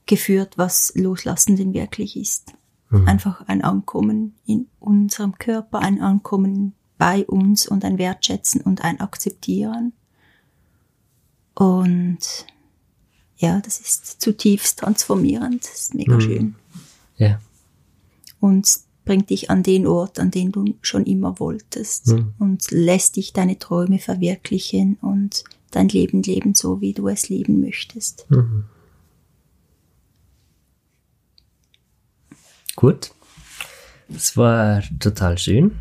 geführt, 0.07 0.59
was 0.59 0.93
Loslassen 0.95 1.57
denn 1.57 1.75
wirklich 1.75 2.17
ist. 2.17 2.53
Mhm. 2.91 3.09
Einfach 3.09 3.47
ein 3.49 3.63
Ankommen 3.63 4.35
in 4.47 4.69
unserem 4.81 5.39
Körper, 5.39 5.79
ein 5.79 6.01
Ankommen 6.01 6.75
bei 6.99 7.25
uns 7.27 7.67
und 7.67 7.85
ein 7.85 7.99
Wertschätzen 7.99 8.61
und 8.61 8.85
ein 8.85 9.01
Akzeptieren. 9.01 9.93
Und 11.55 12.47
ja, 13.37 13.61
das 13.61 13.81
ist 13.81 14.21
zutiefst 14.21 14.79
transformierend, 14.79 15.65
das 15.65 15.81
ist 15.81 15.95
mega 15.95 16.15
mhm. 16.15 16.21
schön. 16.21 16.55
Ja. 17.17 17.41
Und 18.41 18.69
bringt 19.05 19.31
dich 19.31 19.51
an 19.51 19.63
den 19.63 19.87
Ort, 19.87 20.19
an 20.19 20.31
den 20.31 20.53
du 20.53 20.75
schon 20.81 21.05
immer 21.05 21.41
wolltest 21.41 22.09
mhm. 22.09 22.35
und 22.39 22.71
lässt 22.71 23.17
dich 23.17 23.33
deine 23.33 23.59
Träume 23.59 23.99
verwirklichen 23.99 24.97
und 25.01 25.45
dein 25.71 25.89
Leben 25.89 26.23
leben, 26.23 26.55
so 26.55 26.81
wie 26.81 26.93
du 26.93 27.09
es 27.09 27.29
leben 27.29 27.61
möchtest. 27.61 28.31
Mhm. 28.31 28.65
Gut. 32.77 33.11
Es 34.15 34.37
war 34.37 34.83
total 34.99 35.39
schön, 35.39 35.79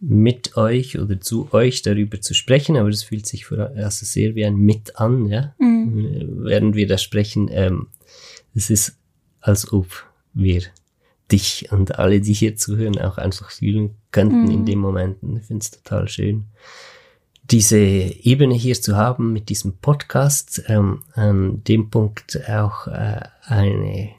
mit 0.00 0.56
euch 0.56 0.98
oder 0.98 1.20
zu 1.20 1.52
euch 1.52 1.82
darüber 1.82 2.20
zu 2.20 2.34
sprechen, 2.34 2.76
aber 2.76 2.90
das 2.90 3.04
fühlt 3.04 3.26
sich 3.26 3.50
also 3.50 4.04
sehr 4.04 4.34
wie 4.34 4.44
ein 4.44 4.56
Mit 4.56 4.96
an, 4.96 5.26
ja. 5.26 5.54
Mhm. 5.58 6.44
Während 6.44 6.74
wir 6.74 6.86
da 6.86 6.98
sprechen, 6.98 7.48
ähm, 7.50 7.88
es 8.54 8.68
ist, 8.68 8.98
als 9.40 9.72
ob 9.72 9.86
wir 10.34 10.62
dich 11.30 11.70
und 11.70 11.98
alle, 11.98 12.20
die 12.20 12.34
hier 12.34 12.56
zuhören, 12.56 12.98
auch 12.98 13.16
einfach 13.16 13.50
fühlen 13.50 13.94
könnten 14.10 14.44
mhm. 14.44 14.50
in 14.50 14.66
dem 14.66 14.80
Moment. 14.80 15.16
ich 15.22 15.46
finde 15.46 15.62
es 15.62 15.70
total 15.70 16.08
schön 16.08 16.46
diese 17.50 17.78
Ebene 17.78 18.54
hier 18.54 18.74
zu 18.74 18.96
haben 18.96 19.32
mit 19.32 19.48
diesem 19.48 19.76
Podcast, 19.78 20.62
ähm, 20.68 21.02
an 21.14 21.62
dem 21.64 21.90
Punkt 21.90 22.40
auch 22.48 22.86
äh, 22.86 23.20
eine 23.42 24.10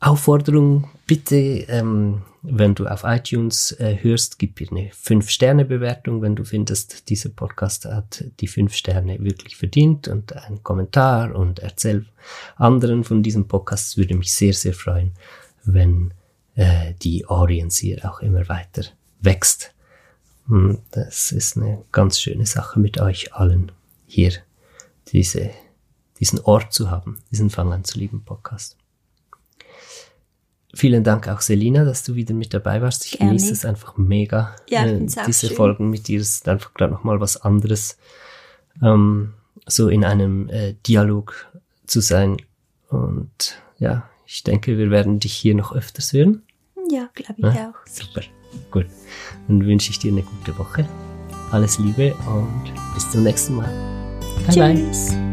Aufforderung, 0.00 0.90
bitte, 1.06 1.36
ähm, 1.36 2.22
wenn 2.42 2.74
du 2.74 2.86
auf 2.86 3.04
iTunes 3.04 3.70
äh, 3.78 3.96
hörst, 4.00 4.38
gib 4.40 4.60
mir 4.60 4.68
eine 4.70 4.90
5-Sterne-Bewertung, 4.90 6.22
wenn 6.22 6.34
du 6.34 6.44
findest, 6.44 7.08
dieser 7.08 7.28
Podcast 7.28 7.84
hat 7.84 8.24
die 8.40 8.48
5 8.48 8.74
Sterne 8.74 9.22
wirklich 9.22 9.56
verdient 9.56 10.08
und 10.08 10.34
einen 10.34 10.62
Kommentar 10.64 11.36
und 11.36 11.60
erzähl 11.60 12.06
anderen 12.56 13.04
von 13.04 13.22
diesem 13.22 13.46
Podcast. 13.46 13.96
würde 13.96 14.16
mich 14.16 14.34
sehr, 14.34 14.54
sehr 14.54 14.74
freuen, 14.74 15.12
wenn 15.64 16.12
äh, 16.56 16.94
die 17.00 17.26
Audience 17.26 17.80
hier 17.80 18.04
auch 18.04 18.20
immer 18.20 18.48
weiter 18.48 18.82
wächst. 19.20 19.72
Hm, 20.48 20.78
das 20.90 21.30
ist 21.30 21.56
eine 21.56 21.84
ganz 21.92 22.20
schöne 22.20 22.46
Sache 22.46 22.80
mit 22.80 23.00
euch 23.00 23.34
allen 23.34 23.70
hier, 24.06 24.32
diese, 25.12 25.50
diesen 26.18 26.40
Ort 26.40 26.72
zu 26.72 26.90
haben, 26.90 27.18
diesen 27.30 27.50
Fang 27.50 27.72
an 27.72 27.84
zu 27.84 28.00
lieben 28.00 28.24
Podcast. 28.24 28.76
Vielen 30.74 31.04
Dank 31.04 31.28
auch 31.28 31.42
Selina, 31.42 31.84
dass 31.84 32.02
du 32.02 32.14
wieder 32.14 32.34
mit 32.34 32.54
dabei 32.54 32.80
warst. 32.80 33.04
Ich 33.04 33.12
Gerne. 33.12 33.32
genieße 33.32 33.52
es 33.52 33.64
einfach 33.64 33.96
mega. 33.98 34.56
Ja, 34.70 34.86
äh, 34.86 35.04
diese 35.26 35.48
schön. 35.48 35.56
Folgen 35.56 35.90
mit 35.90 36.08
dir 36.08 36.20
ist 36.20 36.48
einfach 36.48 36.72
gerade 36.72 36.92
nochmal 36.92 37.20
was 37.20 37.36
anderes, 37.36 37.98
ähm, 38.82 39.34
so 39.66 39.88
in 39.88 40.04
einem 40.04 40.48
äh, 40.48 40.74
Dialog 40.86 41.46
zu 41.86 42.00
sein. 42.00 42.38
Und 42.88 43.60
ja, 43.78 44.08
ich 44.26 44.44
denke, 44.44 44.78
wir 44.78 44.90
werden 44.90 45.20
dich 45.20 45.34
hier 45.34 45.54
noch 45.54 45.74
öfters 45.74 46.12
hören. 46.14 46.42
Ja, 46.90 47.10
glaube 47.14 47.34
ich 47.48 47.54
ja? 47.54 47.70
auch. 47.70 47.86
Super, 47.86 48.22
gut. 48.70 48.86
Dann 49.48 49.64
wünsche 49.66 49.90
ich 49.90 49.98
dir 49.98 50.10
eine 50.10 50.22
gute 50.22 50.56
Woche. 50.58 50.88
Alles 51.50 51.78
Liebe 51.78 52.14
und 52.26 52.72
bis 52.94 53.10
zum 53.10 53.24
nächsten 53.24 53.56
Mal. 53.56 53.70
Bye 54.46 54.74
Tschüss. 54.74 55.10
bye. 55.10 55.31